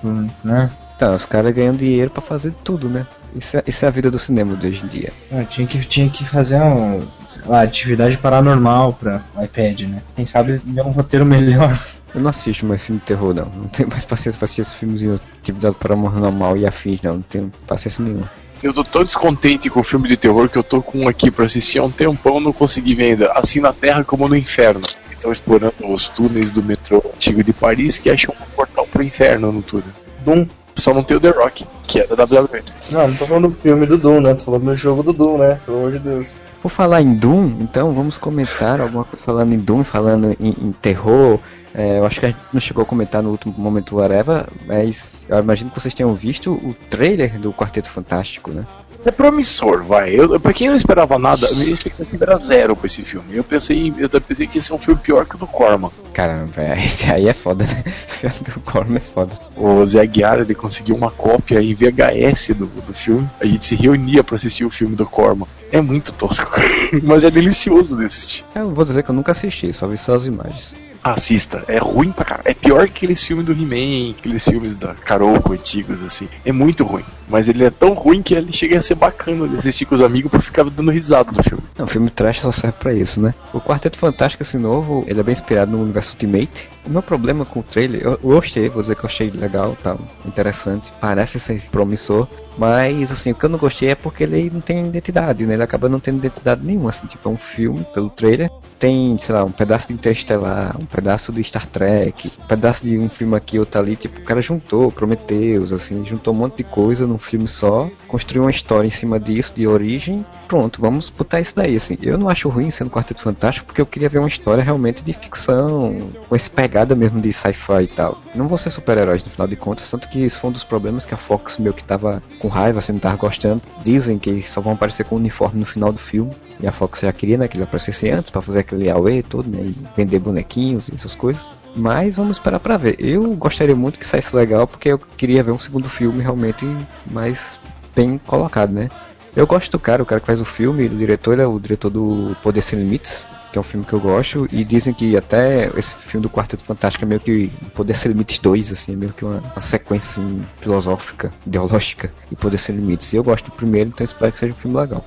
né? 0.44 0.72
Então, 0.96 1.14
os 1.14 1.26
caras 1.26 1.54
ganham 1.54 1.76
dinheiro 1.76 2.10
pra 2.10 2.22
fazer 2.22 2.54
tudo, 2.64 2.90
né? 2.90 3.06
Isso 3.36 3.58
é, 3.58 3.64
isso 3.68 3.84
é 3.84 3.88
a 3.88 3.92
vida 3.92 4.10
do 4.10 4.18
cinema 4.18 4.56
de 4.56 4.68
hoje 4.68 4.86
em 4.86 4.88
dia. 4.88 5.14
Ah, 5.32 5.44
tinha, 5.44 5.68
que, 5.68 5.78
tinha 5.80 6.10
que 6.10 6.24
fazer 6.24 6.62
um, 6.62 7.06
sei 7.28 7.44
lá, 7.46 7.62
atividade 7.64 8.18
paranormal 8.18 8.94
pra 8.94 9.22
iPad, 9.44 9.82
né? 9.82 10.02
Quem 10.16 10.26
sabe 10.26 10.58
deu 10.64 10.86
um 10.86 10.92
roteiro 10.92 11.26
melhor. 11.26 11.78
Eu 12.14 12.22
não 12.22 12.30
assisto 12.30 12.66
mais 12.66 12.82
filme 12.82 13.02
de 13.02 13.08
terror, 13.08 13.34
não. 13.34 13.46
Não 13.46 13.68
tenho 13.68 13.90
mais 13.90 14.06
paciência 14.06 14.40
pra 14.40 14.46
assistir 14.46 14.62
esses 14.62 14.74
filmezinhos 14.74 15.22
atividade 15.38 15.76
paranormal 15.76 16.56
e 16.56 16.66
afins, 16.66 17.02
não. 17.02 17.16
Não 17.16 17.22
tenho 17.22 17.52
paciência 17.68 18.02
nenhuma. 18.02 18.32
Eu 18.64 18.74
tô 18.74 18.86
tão 18.86 19.04
descontente 19.04 19.70
com 19.70 19.82
o 19.82 19.84
filme 19.84 20.08
de 20.08 20.16
terror 20.16 20.48
que 20.48 20.58
eu 20.58 20.64
tô 20.64 20.82
com 20.82 21.02
um 21.02 21.10
aqui 21.10 21.30
pra 21.30 21.46
assistir 21.46 21.80
há 21.80 21.84
um 21.84 21.92
tempão 21.92 22.40
não 22.40 22.54
consegui 22.54 22.96
ver 22.96 23.12
ainda. 23.12 23.32
Assim 23.34 23.60
na 23.60 23.74
Terra 23.74 24.06
como 24.06 24.30
no 24.30 24.36
Inferno. 24.36 24.82
Estão 25.12 25.32
explorando 25.32 25.74
os 25.88 26.08
túneis 26.08 26.52
do 26.52 26.64
metrô 26.64 27.04
antigo 27.14 27.44
de 27.44 27.52
Paris 27.52 27.98
que 27.98 28.10
acham 28.10 28.34
um 28.40 28.56
portal 28.56 28.88
pro 28.88 29.04
inferno 29.04 29.52
no 29.52 29.62
túnel. 29.62 29.90
Doom. 30.24 30.48
Só 30.76 30.94
não 30.94 31.04
tem 31.04 31.16
o 31.16 31.20
The 31.20 31.30
Rock, 31.30 31.66
que 31.88 32.00
é 32.02 32.08
da 32.08 32.24
WWE. 32.24 32.64
Não, 32.92 33.08
não 33.08 33.16
tô 33.16 33.26
falando 33.26 33.48
do 33.48 33.54
filme 33.54 33.86
do 33.86 33.98
Doom, 33.98 34.22
né? 34.22 34.34
Tô 34.34 34.46
falando 34.46 34.66
do 34.66 34.76
jogo 34.76 35.04
do 35.04 35.14
Doom, 35.14 35.38
né? 35.38 35.60
Pelo 35.66 35.78
amor 35.78 35.92
de 35.94 36.00
Deus. 36.00 36.36
Por 36.62 36.70
falar 36.70 37.02
em 37.02 37.14
Doom, 37.14 37.58
então 37.62 37.94
vamos 37.94 38.18
comentar 38.18 38.82
alguma 38.82 39.06
coisa 39.06 39.24
falando 39.24 39.54
em 39.54 39.58
Doom, 39.58 39.84
falando 39.84 40.36
em, 40.40 40.50
em 40.50 40.72
terror. 40.74 41.40
É, 41.74 42.00
eu 42.00 42.06
acho 42.06 42.20
que 42.20 42.26
a 42.26 42.30
gente 42.30 42.42
não 42.54 42.60
chegou 42.60 42.84
a 42.84 42.86
comentar 42.86 43.22
no 43.22 43.32
último 43.32 43.54
momento 43.58 43.98
whatever, 43.98 44.46
mas 44.66 45.26
eu 45.30 45.38
imagino 45.40 45.70
que 45.70 45.80
vocês 45.80 45.94
tenham 45.94 46.14
visto 46.16 46.52
o 46.52 46.76
trailer 46.90 47.40
do 47.40 47.54
Quarteto 47.54 47.90
Fantástico, 47.90 48.52
né? 48.52 48.64
É 49.06 49.12
promissor, 49.12 49.84
vai. 49.84 50.20
Eu, 50.20 50.40
pra 50.40 50.52
quem 50.52 50.68
não 50.68 50.76
esperava 50.76 51.20
nada, 51.20 51.48
a 51.48 51.52
minha 51.54 51.74
expectativa 51.74 52.26
era 52.26 52.38
zero 52.38 52.76
pra 52.76 52.88
esse 52.88 53.04
filme. 53.04 53.36
Eu 53.36 53.44
pensei, 53.44 53.94
eu 53.98 54.10
pensei 54.20 54.48
que 54.48 54.58
ia 54.58 54.62
ser 54.62 54.74
um 54.74 54.80
filme 54.80 55.00
pior 55.00 55.26
que 55.26 55.36
o 55.36 55.38
do 55.38 55.46
Corman. 55.46 55.92
Caramba, 56.12 56.54
aí 57.14 57.28
é 57.28 57.34
foda, 57.34 57.66
né? 57.66 57.84
O 58.56 58.60
Corman 58.62 58.98
é 58.98 59.00
foda. 59.00 59.38
O 59.56 59.86
Zé 59.86 60.02
Aguiar, 60.02 60.40
ele 60.40 60.56
conseguiu 60.56 60.96
uma 60.96 61.12
cópia 61.12 61.62
em 61.62 61.76
VHS 61.76 62.56
do, 62.56 62.66
do 62.66 62.94
filme. 62.94 63.30
A 63.40 63.46
gente 63.46 63.64
se 63.64 63.76
reunia 63.76 64.24
pra 64.24 64.36
assistir 64.36 64.66
o 64.66 64.70
filme 64.70 64.96
do 64.96 65.06
Corman. 65.06 65.48
É 65.72 65.80
muito 65.82 66.12
tosco, 66.12 66.50
mas 67.04 67.24
é 67.24 67.30
delicioso 67.30 67.98
de 67.98 68.06
assistir. 68.06 68.46
Eu 68.56 68.74
vou 68.74 68.86
dizer 68.86 69.04
que 69.04 69.12
eu 69.12 69.16
nunca 69.16 69.32
assisti, 69.32 69.72
só 69.72 69.88
vi 69.88 69.98
só 69.98 70.16
as 70.16 70.26
imagens. 70.26 70.76
Assista, 71.06 71.64
é 71.68 71.78
ruim 71.78 72.12
pra 72.12 72.26
caralho. 72.26 72.50
É 72.50 72.54
pior 72.56 72.88
que 72.88 73.06
aqueles 73.06 73.24
filmes 73.24 73.46
do 73.46 73.52
He-Man, 73.52 74.16
aqueles 74.18 74.44
filmes 74.44 74.76
da 74.76 74.96
Carolco 74.96 75.54
antigos, 75.54 76.02
assim. 76.02 76.28
É 76.44 76.52
muito 76.52 76.84
ruim. 76.84 77.04
Mas 77.30 77.48
ele 77.48 77.64
é 77.64 77.70
tão 77.70 77.94
ruim 77.94 78.24
que 78.24 78.34
ele 78.34 78.52
chega 78.52 78.80
a 78.80 78.82
ser 78.82 78.96
bacana 78.96 79.48
de 79.48 79.56
assistir 79.56 79.86
com 79.86 79.94
os 79.94 80.02
amigos 80.02 80.32
pra 80.32 80.40
ficar 80.40 80.64
dando 80.64 80.90
risada 80.90 81.32
do 81.32 81.44
filme. 81.44 81.62
Não, 81.78 81.86
o 81.86 81.88
filme 81.88 82.10
trash 82.10 82.40
só 82.40 82.52
serve 82.52 82.78
pra 82.80 82.92
isso, 82.92 83.22
né? 83.22 83.36
O 83.54 83.62
Quarteto 83.62 84.00
Fantástico, 84.00 84.42
esse 84.42 84.58
novo, 84.58 85.04
ele 85.08 85.20
é 85.20 85.24
bem 85.24 85.34
inspirado 85.34 85.72
no 85.72 85.84
universo 85.84 86.14
Ultimate. 86.14 86.72
O 86.88 86.90
meu 86.90 87.04
problema 87.04 87.46
com 87.46 87.60
o 87.60 87.64
trailer, 87.64 88.02
eu, 88.02 88.18
gostei, 88.18 88.68
vou 88.68 88.82
dizer 88.82 88.96
que 88.96 89.04
eu 89.04 89.10
achei 89.10 89.30
legal, 89.30 89.78
tá, 89.84 89.96
interessante, 90.26 90.92
parece 91.00 91.40
ser 91.40 91.62
promissor, 91.70 92.28
mas 92.58 93.12
assim, 93.12 93.32
o 93.32 93.36
que 93.36 93.46
eu 93.46 93.50
não 93.50 93.60
gostei 93.60 93.90
é 93.90 93.96
porque 93.96 94.24
ele 94.24 94.50
não 94.52 94.62
tem 94.62 94.86
identidade, 94.86 95.46
né? 95.46 95.56
Ele 95.56 95.64
acaba 95.64 95.90
não 95.90 96.00
tendo 96.00 96.18
identidade 96.18 96.66
nenhuma, 96.66 96.90
assim, 96.90 97.08
tipo, 97.08 97.28
é 97.28 97.32
um 97.32 97.38
filme 97.38 97.86
pelo 97.94 98.10
trailer, 98.10 98.50
tem, 98.80 99.18
sei 99.18 99.34
lá, 99.36 99.44
um 99.44 99.52
pedaço 99.52 99.88
de 99.88 99.94
Interestelar, 99.94 100.76
um 100.80 100.86
pedaço 100.96 101.34
de 101.34 101.44
Star 101.44 101.68
Trek, 101.68 102.32
pedaço 102.48 102.86
de 102.86 102.98
um 102.98 103.10
filme 103.10 103.36
aqui, 103.36 103.60
outro 103.60 103.80
ali, 103.82 103.98
tipo, 103.98 104.22
o 104.22 104.24
cara 104.24 104.42
juntou 104.42 104.92
Prometheus, 104.92 105.74
assim, 105.74 106.06
juntou 106.06 106.34
um 106.34 106.38
monte 106.38 106.58
de 106.58 106.64
coisa 106.64 107.06
num 107.06 107.18
filme 107.18 107.48
só, 107.48 107.90
construiu 108.08 108.44
uma 108.44 108.52
história 108.52 108.88
em 108.88 108.92
cima 108.92 109.20
disso, 109.20 109.54
de 109.54 109.68
origem, 109.68 110.26
pronto, 110.48 110.80
vamos 110.80 111.10
botar 111.10 111.42
isso 111.42 111.56
daí, 111.56 111.76
assim. 111.76 111.98
Eu 112.02 112.18
não 112.18 112.30
acho 112.30 112.48
ruim 112.48 112.70
sendo 112.72 112.90
Quarteto 112.90 113.22
Fantástico, 113.22 113.68
porque 113.68 113.82
eu 113.82 113.86
queria 113.86 114.08
ver 114.08 114.20
uma 114.20 114.28
história 114.28 114.64
realmente 114.64 115.04
de 115.04 115.12
ficção, 115.12 116.12
com 116.30 116.36
esse 116.36 116.50
pegada 116.50 116.96
mesmo 116.96 117.20
de 117.20 117.34
sci-fi 117.34 117.84
e 117.84 117.88
tal. 117.88 118.22
Não 118.34 118.48
vão 118.48 118.58
ser 118.58 118.70
super-heróis 118.70 119.24
no 119.24 119.30
final 119.30 119.48
de 119.48 119.56
contas, 119.56 119.90
tanto 119.92 120.08
que 120.08 120.24
isso 120.24 120.40
foi 120.40 120.50
um 120.50 120.54
dos 120.54 120.64
problemas 120.64 121.06
que 121.06 121.14
a 121.14 121.18
Fox 121.18 121.58
meio 121.58 121.74
que 121.74 121.84
tava 121.84 122.24
com 122.40 122.48
raiva, 122.48 122.80
assim, 122.80 122.94
não 122.94 123.00
tava 123.00 123.18
gostando. 123.18 123.62
Dizem 123.84 124.18
que 124.18 124.42
só 124.44 124.62
vão 124.62 124.74
aparecer 124.74 125.04
com 125.06 125.16
uniforme 125.16 125.60
no 125.60 125.66
final 125.66 125.92
do 125.92 126.00
filme. 126.00 126.32
E 126.60 126.68
a 126.68 126.72
Fox 126.72 127.02
já 127.02 127.12
queria, 127.12 127.38
né, 127.38 127.48
que 127.48 127.58
ele 127.58 127.64
aparecesse 127.64 128.10
antes 128.10 128.32
para 128.32 128.42
fazer 128.42 128.60
aquele 128.60 128.90
AUE 128.90 129.22
todo, 129.22 129.50
né, 129.50 129.60
e 129.62 129.76
vender 129.96 130.20
bonequinhos 130.20 130.90
e 130.90 130.96
essas 130.96 131.16
coisas. 131.16 131.46
Mas 131.76 132.16
vamos 132.16 132.38
esperar 132.38 132.60
pra 132.60 132.78
ver. 132.78 132.96
Eu 133.00 133.34
gostaria 133.36 133.76
muito 133.76 134.00
que 134.00 134.08
saísse 134.08 134.36
legal, 134.36 134.66
porque 134.66 134.90
eu 134.90 134.98
queria 134.98 135.44
ver 135.44 135.52
um 135.52 135.60
segundo 135.60 135.90
filme 135.90 136.22
realmente 136.22 136.66
mais 137.06 137.60
bem 137.94 138.18
colocado, 138.18 138.72
né? 138.72 138.90
Eu 139.36 139.46
gosto 139.46 139.70
do 139.70 139.80
cara, 139.80 140.02
o 140.02 140.06
cara 140.06 140.22
que 140.22 140.28
faz 140.28 140.40
o 140.40 140.46
filme, 140.46 140.86
o 140.86 140.90
diretor, 140.90 141.38
é 141.38 141.46
o 141.46 141.60
diretor 141.60 141.90
do 141.90 142.36
Poder 142.42 142.62
Sem 142.62 142.80
Limites, 142.80 143.28
que 143.52 143.58
é 143.58 143.62
um 143.62 143.64
filme 143.64 143.86
que 143.86 143.92
eu 143.92 144.00
gosto, 144.00 144.48
e 144.50 144.64
dizem 144.64 144.94
que 144.94 145.18
até 145.18 145.70
esse 145.78 145.94
filme 145.96 146.22
do 146.24 146.30
Quarteto 146.30 146.64
Fantástico 146.64 147.04
é 147.04 147.08
meio 147.08 147.20
que 147.20 147.50
Poder 147.74 147.96
Ser 147.96 148.10
Limites 148.10 148.40
2, 148.40 148.72
assim, 148.72 148.94
é 148.94 148.96
meio 148.96 149.12
que 149.12 149.26
uma, 149.26 149.40
uma 149.40 149.62
sequência 149.62 150.10
assim, 150.10 150.42
filosófica, 150.62 151.34
ideológica, 151.46 152.10
e 152.32 152.36
Poder 152.36 152.58
Ser 152.58 152.74
Limites. 152.74 153.12
E 153.12 153.18
eu 153.18 153.24
gosto 153.26 153.46
do 153.46 153.52
primeiro, 153.52 153.90
então 153.90 154.06
espero 154.06 154.32
que 154.32 154.40
seja 154.40 154.54
um 154.54 154.56
filme 154.56 154.78
legal. 154.78 155.04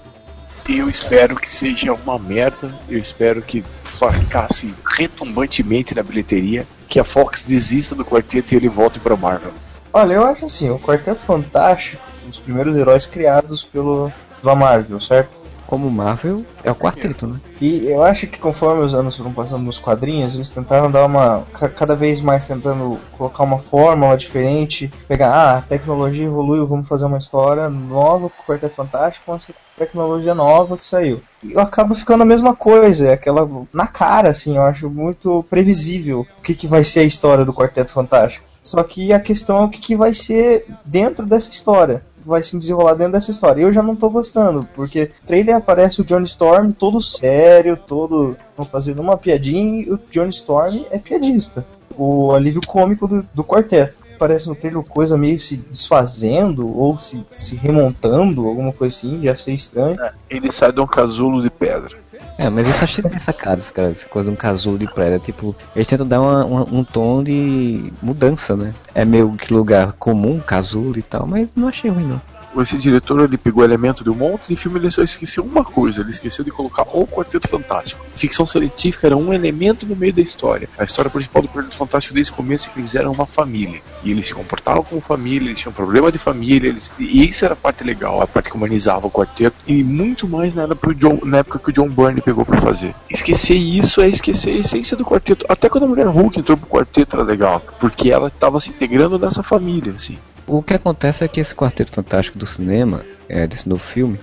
Eu 0.69 0.89
espero 0.89 1.35
que 1.35 1.51
seja 1.51 1.95
uma 1.95 2.19
merda. 2.19 2.73
Eu 2.89 2.99
espero 2.99 3.41
que 3.41 3.63
fracasse 3.83 4.75
retumbantemente 4.97 5.95
na 5.95 6.03
bilheteria. 6.03 6.67
Que 6.87 7.01
a 7.01 7.05
Fox 7.05 7.47
desista 7.47 7.95
do 7.95 8.05
quarteto 8.05 8.53
e 8.53 8.57
ele 8.57 8.69
volte 8.69 9.01
pra 9.01 9.17
Marvel. 9.17 9.53
Olha, 9.93 10.13
eu 10.13 10.27
acho 10.27 10.45
assim, 10.45 10.69
o 10.71 10.79
Quarteto 10.79 11.25
Fantástico, 11.25 12.03
os 12.29 12.39
primeiros 12.39 12.77
heróis 12.77 13.07
criados 13.07 13.65
pelo 13.65 14.13
pela 14.41 14.55
Marvel, 14.55 15.01
certo? 15.01 15.37
Como 15.69 15.91
Marvel 15.91 16.47
é 16.65 16.71
o 16.71 16.75
quarteto, 16.75 17.27
né? 17.27 17.37
E 17.61 17.87
eu 17.89 18.03
acho 18.03 18.27
que 18.27 18.39
conforme 18.39 18.83
os 18.83 18.95
anos 18.95 19.15
foram 19.19 19.33
passando 19.35 19.63
nos 19.63 19.77
quadrinhos, 19.77 20.35
eles 20.35 20.49
tentaram 20.49 20.91
dar 20.91 21.05
uma. 21.05 21.45
ca- 21.53 21.69
cada 21.69 21.95
vez 21.95 22.23
mais 22.23 22.49
tentando 22.49 22.99
colocar 23.13 23.45
uma 23.45 23.59
fórmula 23.59 24.17
diferente. 24.17 24.91
Pegar, 25.07 25.31
ah, 25.31 25.59
a 25.59 25.61
tecnologia 25.61 26.25
evoluiu, 26.25 26.67
vamos 26.67 26.89
fazer 26.89 27.05
uma 27.05 27.19
história 27.19 27.69
nova 27.69 28.31
com 28.31 28.43
o 28.43 28.47
Quarteto 28.47 28.75
Fantástico 28.77 29.27
com 29.27 29.35
essa 29.37 29.53
tecnologia 29.77 30.35
nova 30.35 30.79
que 30.79 30.87
saiu. 30.87 31.21
E 31.43 31.57
acaba 31.59 31.95
ficando 31.95 32.23
a 32.23 32.27
mesma 32.27 32.57
coisa, 32.57 33.09
é 33.09 33.13
aquela. 33.13 33.47
na 33.71 33.87
cara, 33.87 34.31
assim, 34.31 34.57
eu 34.57 34.63
acho 34.63 34.89
muito 34.89 35.45
previsível 35.51 36.27
o 36.39 36.43
que, 36.43 36.55
que 36.55 36.67
vai 36.67 36.83
ser 36.83 37.01
a 37.01 37.05
história 37.05 37.45
do 37.45 37.53
Quarteto 37.53 37.93
Fantástico. 37.93 38.47
Só 38.63 38.83
que 38.83 39.13
a 39.13 39.21
questão 39.21 39.59
é 39.59 39.65
o 39.65 39.69
que, 39.69 39.81
que 39.81 39.95
vai 39.95 40.15
ser 40.15 40.67
dentro 40.85 41.27
dessa 41.27 41.51
história. 41.51 42.03
Vai 42.25 42.43
se 42.43 42.59
desenrolar 42.59 42.95
dentro 42.95 43.13
dessa 43.13 43.31
história. 43.31 43.63
Eu 43.63 43.73
já 43.73 43.83
não 43.83 43.97
tô 43.97 44.11
gostando, 44.11 44.69
porque 44.75 45.11
no 45.21 45.27
trailer 45.27 45.57
aparece 45.57 46.01
o 46.01 46.05
Johnny 46.05 46.25
Storm 46.25 46.73
todo 46.73 47.01
sério, 47.01 47.77
todo. 47.77 48.37
fazendo 48.71 49.01
uma 49.01 49.17
piadinha, 49.17 49.83
e 49.83 49.91
o 49.91 50.01
Johnny 50.11 50.31
Storm 50.31 50.85
é 50.91 50.99
piadista. 50.99 51.65
O 51.97 52.33
alívio 52.33 52.61
cômico 52.67 53.09
do, 53.09 53.27
do 53.35 53.45
quarteto. 53.45 54.05
Parece 54.19 54.49
no 54.49 54.55
trailer 54.55 54.83
coisa 54.83 55.17
meio 55.17 55.39
se 55.41 55.57
desfazendo 55.57 56.77
ou 56.77 56.99
se, 56.99 57.25
se 57.37 57.57
remontando, 57.57 58.47
alguma 58.47 58.73
coisa 58.73 58.97
assim, 58.97 59.23
já 59.23 59.35
sei 59.35 59.55
estranho. 59.55 59.97
Ele 60.29 60.51
sai 60.51 60.73
de 60.73 60.81
um 60.81 60.87
casulo 60.87 61.43
de 61.43 61.51
pedra. 61.51 61.97
É, 62.37 62.49
mas 62.49 62.69
isso 62.69 62.85
achei 62.85 63.03
bem 63.03 63.19
sacado, 63.19 63.61
cara, 63.73 63.89
essa 63.89 64.09
coisa 64.09 64.29
de 64.29 64.35
um 64.35 64.37
casulo 64.37 64.79
de 64.79 64.87
prédio. 64.93 65.19
Tipo, 65.19 65.57
eles 65.75 65.89
tentam 65.89 66.07
dar 66.07 66.21
uma- 66.21 66.45
uma- 66.45 66.69
um 66.71 66.85
tom 66.85 67.23
de 67.23 67.93
mudança, 68.01 68.57
né? 68.57 68.73
É 68.95 69.05
meio 69.05 69.33
que 69.33 69.53
lugar 69.53 69.93
comum, 69.95 70.39
casulo 70.39 70.99
e 70.99 71.03
tal, 71.03 71.27
mas 71.27 71.49
não 71.57 71.67
achei 71.69 71.91
ruim 71.91 72.05
não. 72.05 72.21
Esse 72.63 72.77
diretor 72.77 73.21
ele 73.25 73.39
pegou 73.39 73.65
elemento 73.65 74.03
de 74.03 74.11
um 74.11 74.15
monte 74.15 74.49
de 74.49 74.57
filme 74.57 74.79
ele 74.79 74.91
só 74.91 75.03
esqueceu 75.03 75.45
uma 75.45 75.65
coisa, 75.65 76.01
ele 76.01 76.11
esqueceu 76.11 76.45
de 76.45 76.51
colocar 76.51 76.83
o 76.93 77.07
Quarteto 77.07 77.49
Fantástico. 77.49 78.05
Ficção 78.15 78.47
científica 78.47 79.07
era 79.07 79.17
um 79.17 79.33
elemento 79.33 79.87
no 79.87 79.97
meio 79.97 80.13
da 80.13 80.23
história. 80.23 80.69
A 80.79 80.85
história 80.85 81.11
principal 81.11 81.43
do 81.43 81.49
Quarteto 81.49 81.77
Fantástico 81.77 82.15
desde 82.15 82.33
o 82.33 82.35
começo 82.35 82.69
é 82.69 82.73
que 82.73 82.79
eles 82.79 82.95
eram 82.95 83.13
uma 83.13 83.27
família. 83.27 83.81
E 84.03 84.11
eles 84.11 84.27
se 84.27 84.35
comportavam 84.35 84.83
como 84.83 85.01
família, 85.01 85.49
eles 85.49 85.61
tinham 85.61 85.73
problema 85.73 86.11
de 86.11 86.19
família, 86.19 86.69
eles... 86.69 86.95
e 86.99 87.29
isso 87.29 87.45
era 87.45 87.55
a 87.55 87.57
parte 87.57 87.85
legal, 87.85 88.21
a 88.23 88.27
parte 88.27 88.51
que 88.51 88.57
humanizava 88.57 89.07
o 89.07 89.11
quarteto. 89.11 89.57
E 89.67 89.83
muito 89.83 90.29
mais 90.29 90.55
na 90.55 90.67
John, 90.97 91.21
na 91.25 91.39
época 91.39 91.59
que 91.59 91.71
o 91.71 91.73
John 91.73 91.89
Byrne 91.89 92.21
pegou 92.21 92.45
pra 92.45 92.61
fazer. 92.61 92.95
Esquecer 93.11 93.55
isso 93.55 94.01
é 94.01 94.09
esquecer 94.09 94.51
a 94.51 94.59
essência 94.59 94.97
do 94.97 95.05
quarteto. 95.05 95.47
Até 95.49 95.69
quando 95.69 95.85
a 95.85 95.89
mulher 95.89 96.07
Hulk 96.07 96.39
entrou 96.39 96.57
pro 96.57 96.69
quarteto 96.69 97.17
era 97.17 97.25
legal, 97.25 97.63
porque 97.81 98.11
ela 98.11 98.31
tava 98.31 98.61
se 98.61 98.71
integrando 98.71 99.19
nessa 99.19 99.43
família, 99.43 99.93
assim. 99.97 100.19
O 100.49 100.63
que 100.63 100.73
acontece 100.73 101.23
é 101.23 101.29
que 101.29 101.41
esse 101.41 101.55
Quarteto 101.55 101.93
Fantástico 101.93 102.39
do 102.39 102.47
cinema, 102.47 103.05
é, 103.29 103.47
desse 103.47 103.69
novo 103.69 103.83
filme, 103.83 104.19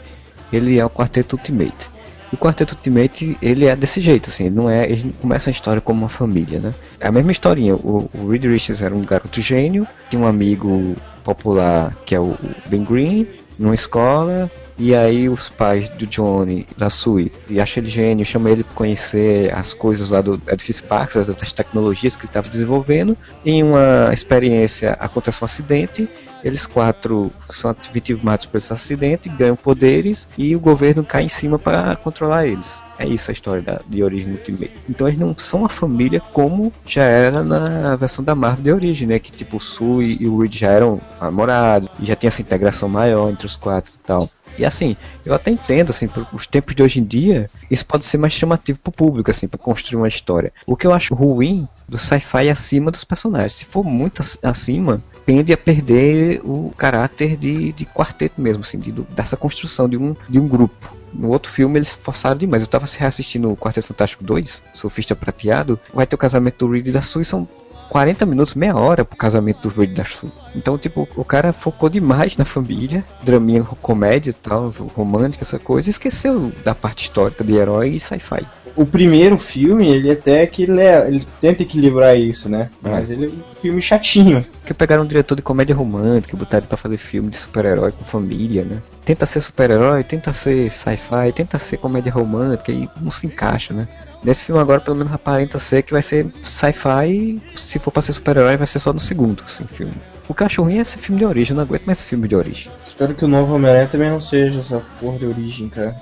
ele 0.51 0.79
é 0.79 0.83
o 0.83 0.89
Quarteto 0.89 1.35
Ultimate. 1.35 1.91
E 2.31 2.35
o 2.35 2.38
Quarteto 2.38 2.73
Ultimate, 2.73 3.38
ele 3.39 3.65
é 3.65 3.75
desse 3.75 4.01
jeito, 4.01 4.29
assim, 4.29 4.45
ele 4.45 4.55
não 4.55 4.67
é, 4.67 4.89
ele 4.89 5.13
começa 5.21 5.49
a 5.49 5.51
história 5.51 5.79
como 5.79 5.99
uma 5.99 6.09
família, 6.09 6.59
né? 6.59 6.73
É 6.99 7.07
a 7.07 7.11
mesma 7.11 7.31
historinha, 7.31 7.75
o, 7.75 8.09
o 8.11 8.27
Reed 8.27 8.45
Richards 8.45 8.81
era 8.81 8.95
um 8.95 9.01
garoto 9.01 9.39
gênio, 9.39 9.88
tinha 10.09 10.19
um 10.19 10.25
amigo 10.25 10.95
popular 11.23 11.95
que 12.05 12.15
é 12.15 12.19
o 12.19 12.35
Ben 12.65 12.83
Green, 12.83 13.27
numa 13.59 13.75
escola, 13.75 14.49
e 14.77 14.93
aí 14.93 15.29
os 15.29 15.49
pais 15.49 15.88
do 15.89 16.05
Johnny, 16.05 16.67
da 16.77 16.89
Sui, 16.89 17.31
e 17.49 17.61
acham 17.61 17.81
ele 17.81 17.89
gênio, 17.89 18.25
chamam 18.25 18.51
ele 18.51 18.63
para 18.63 18.75
conhecer 18.75 19.53
as 19.53 19.73
coisas 19.73 20.09
lá 20.09 20.21
do 20.21 20.41
edifício 20.47 20.83
Parks, 20.83 21.15
as 21.15 21.53
tecnologias 21.53 22.15
que 22.15 22.23
ele 22.23 22.29
estava 22.29 22.49
desenvolvendo. 22.49 23.17
Em 23.45 23.63
uma 23.63 24.11
experiência 24.13 24.91
acontece 24.93 25.41
um 25.41 25.45
acidente, 25.45 26.09
eles 26.45 26.67
quatro 26.67 27.31
são 27.49 27.75
vitimados 27.91 28.45
por 28.45 28.58
esse 28.58 28.71
acidente, 28.71 29.27
ganham 29.27 29.55
poderes 29.55 30.27
e 30.38 30.55
o 30.55 30.60
governo 30.60 31.03
cai 31.03 31.23
em 31.23 31.29
cima 31.29 31.58
para 31.58 31.95
controlar 31.95 32.45
eles. 32.45 32.84
É 32.99 33.05
isso 33.05 33.31
a 33.31 33.34
história 33.34 33.63
da, 33.63 33.81
de 33.88 34.03
origem 34.03 34.31
Ultimate. 34.31 34.71
Então 34.88 35.08
eles 35.08 35.19
não 35.19 35.36
são 35.36 35.62
uma 35.62 35.69
família 35.69 36.21
como 36.31 36.71
já 36.86 37.03
era 37.03 37.43
na 37.43 37.95
versão 37.95 38.23
da 38.23 38.36
Marvel 38.36 38.63
de 38.63 38.71
origem, 38.71 39.08
né? 39.08 39.17
Que 39.17 39.31
tipo 39.31 39.58
o 39.58 39.60
Sui 39.60 40.17
e 40.21 40.27
o 40.27 40.38
Reed 40.39 40.55
já 40.55 40.69
eram 40.69 41.01
namorados, 41.19 41.89
e 41.99 42.05
já 42.05 42.15
tinha 42.15 42.27
essa 42.27 42.41
integração 42.43 42.88
maior 42.88 43.29
entre 43.31 43.47
os 43.47 43.55
quatro 43.55 43.91
e 43.95 43.99
tal. 44.05 44.29
E 44.58 44.63
assim, 44.63 44.95
eu 45.25 45.34
até 45.34 45.51
entendo, 45.51 45.89
assim, 45.89 46.08
por 46.08 46.25
os 46.31 46.47
tempos 46.47 46.73
de 46.75 46.81
hoje 46.81 46.99
em 47.01 47.03
dia, 47.03 47.49
isso 47.69 47.86
pode 47.86 48.05
ser 48.05 48.17
mais 48.17 48.31
chamativo 48.31 48.79
pro 48.79 48.91
público, 48.91 49.29
assim, 49.29 49.47
para 49.49 49.58
construir 49.60 49.97
uma 49.97 50.08
história. 50.08 50.53
O 50.65 50.77
que 50.77 50.88
eu 50.88 50.93
acho 50.93 51.13
ruim 51.13 51.67
do 51.89 51.97
sci-fi 51.97 52.49
acima 52.49 52.89
dos 52.89 53.03
personagens. 53.03 53.53
Se 53.53 53.65
for 53.65 53.84
muito 53.84 54.21
ac- 54.21 54.39
acima, 54.41 55.01
tende 55.25 55.51
a 55.51 55.57
perder 55.57 56.41
o 56.43 56.71
caráter 56.77 57.35
de, 57.35 57.71
de 57.73 57.85
quarteto 57.85 58.39
mesmo, 58.39 58.61
assim, 58.61 58.79
de, 58.79 58.91
dessa 58.91 59.35
construção 59.35 59.89
de 59.89 59.97
um, 59.97 60.15
de 60.29 60.39
um 60.39 60.47
grupo. 60.47 60.95
No 61.13 61.29
outro 61.29 61.51
filme 61.51 61.79
eles 61.79 61.93
forçaram 61.93 62.38
demais. 62.38 62.63
Eu 62.63 62.69
tava 62.69 62.85
se 62.85 62.99
reassistindo 62.99 63.51
o 63.51 63.57
Quarteto 63.57 63.88
Fantástico 63.88 64.23
2, 64.23 64.63
Surfista 64.73 65.15
Prateado, 65.15 65.79
vai 65.93 66.05
ter 66.05 66.15
o 66.15 66.19
casamento 66.19 66.65
do 66.65 66.71
Reed 66.71 66.88
e 66.88 66.91
da 66.91 67.01
Sue, 67.01 67.23
são 67.23 67.47
40 67.89 68.25
minutos, 68.25 68.53
meia 68.53 68.75
hora 68.75 69.05
pro 69.05 69.15
casamento 69.15 69.67
do 69.67 69.79
Reed 69.79 69.91
e 69.91 69.95
da 69.95 70.03
Sue. 70.03 70.31
Então, 70.55 70.77
tipo, 70.77 71.07
o 71.15 71.23
cara 71.23 71.53
focou 71.53 71.89
demais 71.89 72.35
na 72.35 72.45
família, 72.45 73.03
draminha, 73.23 73.63
comédia 73.63 74.31
e 74.31 74.33
tal, 74.33 74.69
romântica, 74.95 75.43
essa 75.43 75.59
coisa, 75.59 75.89
e 75.89 75.91
esqueceu 75.91 76.51
da 76.63 76.75
parte 76.75 77.03
histórica 77.03 77.43
de 77.43 77.53
herói 77.53 77.89
e 77.89 77.99
sci-fi. 77.99 78.45
O 78.75 78.85
primeiro 78.85 79.38
filme, 79.38 79.88
ele 79.88 80.11
até 80.11 80.45
que 80.45 80.63
ele, 80.63 80.81
é- 80.81 81.07
ele 81.07 81.25
tenta 81.39 81.63
equilibrar 81.63 82.17
isso, 82.17 82.49
né? 82.49 82.69
É. 82.83 82.89
Mas 82.89 83.09
ele 83.09 83.25
é 83.25 83.29
um 83.29 83.53
filme 83.61 83.81
chatinho. 83.81 84.45
Porque 84.59 84.73
pegaram 84.73 85.03
um 85.03 85.07
diretor 85.07 85.35
de 85.35 85.41
comédia 85.41 85.73
romântica, 85.75 86.35
botaram 86.35 86.61
ele 86.63 86.67
pra 86.67 86.75
fazer 86.77 86.97
filme 86.97 87.29
de 87.29 87.38
super-herói 87.38 87.91
com 87.93 88.03
família, 88.03 88.63
né? 88.63 88.81
Tenta 89.05 89.25
ser 89.25 89.39
super-herói, 89.39 90.03
tenta 90.03 90.33
ser 90.33 90.69
sci-fi, 90.69 91.31
tenta 91.33 91.57
ser 91.57 91.77
comédia 91.77 92.11
romântica 92.11 92.71
e 92.71 92.89
não 92.99 93.11
se 93.11 93.27
encaixa, 93.27 93.73
né? 93.73 93.88
Nesse 94.25 94.43
filme 94.43 94.59
agora, 94.59 94.81
pelo 94.81 94.95
menos 94.95 95.13
aparenta 95.13 95.59
ser 95.59 95.83
que 95.83 95.93
vai 95.93 96.01
ser 96.01 96.25
sci-fi, 96.41 97.39
se 97.53 97.77
for 97.77 97.91
pra 97.91 98.01
ser 98.01 98.11
super-herói, 98.11 98.57
vai 98.57 98.65
ser 98.65 98.79
só 98.79 98.91
no 98.91 98.99
segundo, 98.99 99.43
assim, 99.45 99.65
filme. 99.67 99.93
O 100.27 100.33
ruim 100.63 100.79
é 100.79 100.81
esse 100.81 100.97
filme 100.97 101.19
de 101.19 101.25
origem, 101.25 101.51
eu 101.51 101.57
não 101.57 101.63
aguento 101.63 101.85
mais 101.85 101.99
esse 101.99 102.07
filme 102.07 102.27
de 102.27 102.35
origem. 102.35 102.71
Espero 102.88 103.13
que 103.13 103.23
o 103.23 103.27
novo 103.27 103.53
Homem-Aranha 103.53 103.88
também 103.88 104.09
não 104.09 104.19
seja 104.19 104.61
essa 104.61 104.81
porra 104.99 105.19
de 105.19 105.27
origem, 105.27 105.69
cara. 105.69 105.95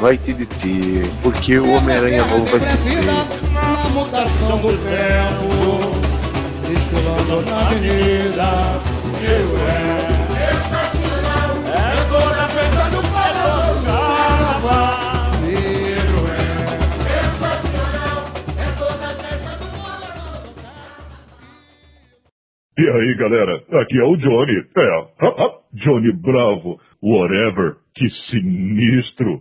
Vai 0.00 0.18
ter 0.18 0.34
de 0.34 0.44
ter, 0.44 1.08
porque 1.22 1.56
o 1.56 1.72
Homem-Aranha 1.74 2.26
novo 2.26 2.46
vai 2.46 2.60
ser 2.60 2.76
feito. 2.78 3.06
Na 3.52 3.88
mutação 3.90 4.58
do 4.58 4.68
tempo, 4.82 6.02
desfilando 6.68 7.42
na 7.48 7.60
avenida, 7.68 8.80
eu 9.22 9.58
é. 9.68 10.01
E 22.78 22.88
aí, 22.88 23.14
galera, 23.18 23.62
aqui 23.82 23.98
é 23.98 24.04
o 24.04 24.16
Johnny. 24.16 24.64
É, 24.76 25.06
Johnny 25.74 26.12
Bravo, 26.12 26.80
whatever. 27.02 27.76
Que 27.94 28.08
sinistro. 28.30 29.40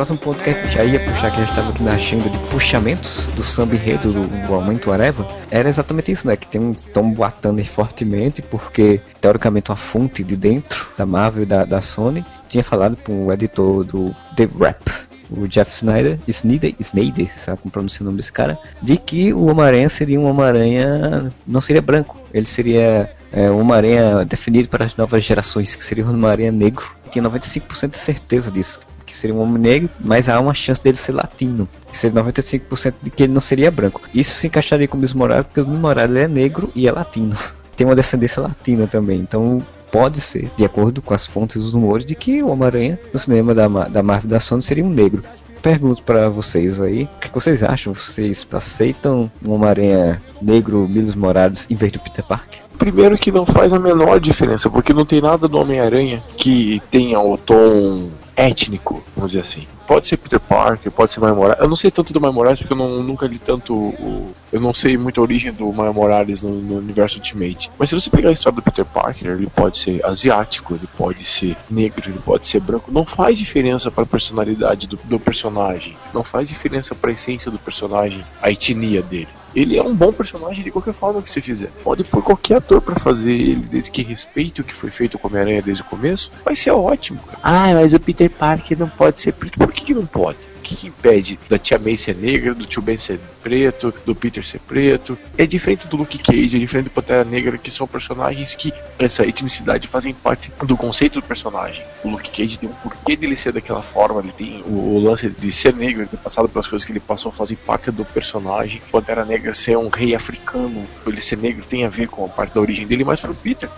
Próximo 0.00 0.16
ponto 0.16 0.42
que 0.42 0.48
a 0.48 0.52
gente 0.54 0.72
já 0.72 0.82
ia 0.82 0.98
puxar, 0.98 1.30
que 1.30 1.36
já 1.36 1.44
estava 1.44 1.68
aqui 1.68 1.82
na 1.82 1.92
agenda 1.92 2.30
de 2.30 2.38
puxamentos 2.48 3.28
do 3.36 3.42
samba 3.42 3.74
enredo 3.74 4.10
do 4.10 4.46
do 4.46 4.54
Aumento 4.54 4.90
Areva, 4.90 5.28
era 5.50 5.68
exatamente 5.68 6.10
isso, 6.10 6.26
né? 6.26 6.36
Que 6.36 6.46
tem 6.46 6.58
um 6.58 6.72
Tom 6.72 7.10
boatando 7.10 7.62
fortemente, 7.66 8.40
porque 8.40 8.98
teoricamente 9.20 9.70
uma 9.70 9.76
fonte 9.76 10.24
de 10.24 10.36
dentro 10.36 10.86
da 10.96 11.04
Marvel 11.04 11.42
e 11.42 11.46
da, 11.46 11.66
da 11.66 11.82
Sony 11.82 12.24
tinha 12.48 12.64
falado 12.64 12.96
para 12.96 13.12
o 13.12 13.30
editor 13.30 13.84
do 13.84 14.16
The 14.36 14.48
Rap, 14.58 14.90
o 15.30 15.46
Jeff 15.46 15.70
Snyder, 15.70 16.18
Snyder, 16.26 16.74
Snyder, 16.80 17.38
sabe 17.38 17.58
como 17.60 17.70
pronuncia 17.70 18.02
o 18.02 18.06
nome 18.06 18.16
desse 18.16 18.32
cara, 18.32 18.58
de 18.80 18.96
que 18.96 19.34
o 19.34 19.50
Homem-Aranha 19.50 19.90
seria 19.90 20.18
um 20.18 20.24
Homem-Aranha, 20.24 21.30
não 21.46 21.60
seria 21.60 21.82
branco, 21.82 22.16
ele 22.32 22.46
seria 22.46 23.10
é, 23.30 23.50
um 23.50 23.60
Homem-Aranha 23.60 24.24
definido 24.24 24.70
para 24.70 24.86
as 24.86 24.96
novas 24.96 25.22
gerações, 25.22 25.76
que 25.76 25.84
seria 25.84 26.06
um 26.06 26.08
Homem-Aranha 26.08 26.50
negro. 26.50 26.90
Tinha 27.10 27.22
95% 27.22 27.90
de 27.90 27.98
certeza 27.98 28.50
disso, 28.50 28.80
que 29.10 29.16
seria 29.16 29.34
um 29.34 29.40
homem 29.40 29.58
negro, 29.58 29.90
mas 30.00 30.28
há 30.28 30.38
uma 30.40 30.54
chance 30.54 30.82
dele 30.82 30.96
ser 30.96 31.12
latino. 31.12 31.68
Que 31.90 31.98
seria 31.98 32.22
95% 32.22 32.94
de 33.02 33.10
que 33.10 33.24
ele 33.24 33.32
não 33.32 33.40
seria 33.40 33.70
branco. 33.70 34.00
Isso 34.14 34.34
se 34.34 34.46
encaixaria 34.46 34.86
com 34.86 34.96
o 34.96 35.00
Miles 35.00 35.12
Morales, 35.12 35.46
porque 35.46 35.60
o 35.60 35.66
Miles 35.66 35.80
Morales 35.80 36.16
é 36.16 36.28
negro 36.28 36.70
e 36.74 36.86
é 36.86 36.92
latino. 36.92 37.36
Tem 37.76 37.86
uma 37.86 37.96
descendência 37.96 38.42
latina 38.42 38.86
também, 38.86 39.18
então 39.18 39.64
pode 39.90 40.20
ser, 40.20 40.50
de 40.56 40.64
acordo 40.64 41.02
com 41.02 41.14
as 41.14 41.26
fontes 41.26 41.56
dos 41.56 41.74
rumores, 41.74 42.04
de 42.04 42.14
que 42.14 42.42
o 42.42 42.48
Homem-Aranha 42.48 42.98
no 43.12 43.18
cinema 43.18 43.54
da, 43.54 43.66
da 43.88 44.02
Marvel 44.02 44.30
da 44.30 44.38
Sony 44.38 44.62
seria 44.62 44.84
um 44.84 44.90
negro. 44.90 45.24
Pergunto 45.62 46.02
pra 46.02 46.28
vocês 46.28 46.80
aí, 46.80 47.04
o 47.04 47.20
que 47.20 47.32
vocês 47.32 47.62
acham? 47.62 47.92
Vocês 47.92 48.46
aceitam 48.52 49.30
um 49.44 49.52
Homem-Aranha 49.52 50.22
negro, 50.40 50.88
Miles 50.88 51.14
Morales, 51.14 51.66
em 51.70 51.74
vez 51.74 51.92
do 51.92 52.00
Peter 52.00 52.24
Parker? 52.24 52.60
Primeiro 52.78 53.18
que 53.18 53.30
não 53.30 53.44
faz 53.44 53.74
a 53.74 53.78
menor 53.78 54.18
diferença, 54.18 54.70
porque 54.70 54.94
não 54.94 55.04
tem 55.04 55.20
nada 55.20 55.46
do 55.46 55.58
Homem-Aranha 55.58 56.22
que 56.36 56.80
tenha 56.90 57.20
o 57.20 57.36
tom 57.36 58.08
étnico, 58.40 59.02
vamos 59.14 59.32
dizer 59.32 59.42
assim. 59.42 59.66
Pode 59.86 60.08
ser 60.08 60.16
Peter 60.16 60.40
Parker, 60.40 60.90
pode 60.90 61.12
ser 61.12 61.20
Miles 61.20 61.36
Morales. 61.36 61.60
Eu 61.60 61.68
não 61.68 61.76
sei 61.76 61.90
tanto 61.90 62.12
do 62.12 62.20
Miles 62.20 62.34
Morales 62.34 62.58
porque 62.60 62.72
eu 62.72 62.76
não, 62.76 63.02
nunca 63.02 63.26
li 63.26 63.38
tanto 63.38 63.74
o... 63.74 64.34
Eu 64.52 64.60
não 64.60 64.74
sei 64.74 64.96
muito 64.96 65.20
a 65.20 65.22
origem 65.22 65.52
do 65.52 65.72
Miles 65.72 65.94
Morales 65.94 66.42
no, 66.42 66.50
no 66.50 66.78
universo 66.78 67.18
Ultimate. 67.18 67.70
Mas 67.78 67.90
se 67.90 67.94
você 67.94 68.10
pegar 68.10 68.30
a 68.30 68.32
história 68.32 68.56
do 68.56 68.62
Peter 68.62 68.84
Parker, 68.84 69.32
ele 69.32 69.46
pode 69.46 69.78
ser 69.78 70.04
asiático, 70.04 70.74
ele 70.74 70.88
pode 70.96 71.24
ser 71.24 71.56
negro, 71.70 72.10
ele 72.10 72.18
pode 72.18 72.48
ser 72.48 72.60
branco. 72.60 72.90
Não 72.90 73.04
faz 73.04 73.38
diferença 73.38 73.90
para 73.90 74.02
a 74.02 74.06
personalidade 74.06 74.86
do, 74.86 74.96
do 74.96 75.20
personagem. 75.20 75.96
Não 76.12 76.24
faz 76.24 76.48
diferença 76.48 76.94
para 76.94 77.10
a 77.10 77.12
essência 77.12 77.50
do 77.50 77.58
personagem, 77.58 78.24
a 78.42 78.50
etnia 78.50 79.02
dele. 79.02 79.28
Ele 79.54 79.76
é 79.76 79.82
um 79.82 79.94
bom 79.94 80.12
personagem 80.12 80.62
de 80.62 80.70
qualquer 80.70 80.94
forma 80.94 81.20
que 81.20 81.28
você 81.28 81.40
fizer. 81.40 81.70
Pode 81.82 82.04
pôr 82.04 82.22
qualquer 82.22 82.56
ator 82.56 82.80
pra 82.80 82.94
fazer 82.94 83.32
ele, 83.32 83.66
desde 83.68 83.90
que 83.90 84.02
respeite 84.02 84.60
o 84.60 84.64
que 84.64 84.74
foi 84.74 84.90
feito 84.90 85.18
com 85.18 85.26
Homem-Aranha 85.26 85.62
desde 85.62 85.82
o 85.82 85.86
começo. 85.86 86.30
Vai 86.44 86.54
ser 86.54 86.70
ótimo, 86.70 87.20
cara. 87.20 87.38
Ah, 87.42 87.74
mas 87.74 87.92
o 87.92 87.98
Peter 87.98 88.30
Parker 88.30 88.78
não 88.78 88.88
pode 88.88 89.20
ser 89.20 89.32
preto. 89.32 89.58
Por 89.58 89.72
que, 89.72 89.86
que 89.86 89.94
não 89.94 90.06
pode? 90.06 90.38
Que, 90.70 90.76
que 90.76 90.86
impede 90.86 91.38
da 91.48 91.58
tia 91.58 91.80
May 91.80 91.96
ser 91.96 92.14
negra, 92.14 92.54
do 92.54 92.64
tio 92.64 92.80
Ben 92.80 92.96
ser 92.96 93.18
preto, 93.42 93.92
do 94.06 94.14
Peter 94.14 94.46
ser 94.46 94.60
preto? 94.60 95.18
É 95.36 95.44
diferente 95.44 95.88
do 95.88 95.96
Luke 95.96 96.16
Cage, 96.16 96.56
é 96.56 96.60
diferente 96.60 96.84
do 96.84 96.90
Pantera 96.92 97.24
Negra, 97.24 97.58
que 97.58 97.72
são 97.72 97.88
personagens 97.88 98.54
que 98.54 98.72
essa 98.96 99.26
etnicidade 99.26 99.88
fazem 99.88 100.14
parte 100.14 100.52
do 100.64 100.76
conceito 100.76 101.20
do 101.20 101.26
personagem. 101.26 101.82
O 102.04 102.10
Luke 102.10 102.30
Cage 102.30 102.56
tem 102.56 102.68
um 102.68 102.72
porquê 102.72 103.16
dele 103.16 103.34
ser 103.34 103.52
daquela 103.52 103.82
forma, 103.82 104.20
ele 104.20 104.30
tem 104.30 104.62
o, 104.64 104.94
o 104.94 105.00
lance 105.00 105.28
de 105.28 105.50
ser 105.50 105.74
negro, 105.74 106.04
de 106.04 106.10
ter 106.10 106.18
passado 106.18 106.48
pelas 106.48 106.68
coisas 106.68 106.86
que 106.86 106.92
ele 106.92 107.00
passou, 107.00 107.32
fazem 107.32 107.56
parte 107.56 107.90
do 107.90 108.04
personagem. 108.04 108.80
Pantera 108.92 109.24
Negra 109.24 109.52
ser 109.52 109.76
um 109.76 109.88
rei 109.88 110.14
africano, 110.14 110.86
ele 111.04 111.20
ser 111.20 111.38
negro 111.38 111.64
tem 111.68 111.84
a 111.84 111.88
ver 111.88 112.06
com 112.06 112.24
a 112.24 112.28
parte 112.28 112.54
da 112.54 112.60
origem 112.60 112.86
dele, 112.86 113.02
mas 113.02 113.20
pro 113.20 113.34
Peter. 113.34 113.68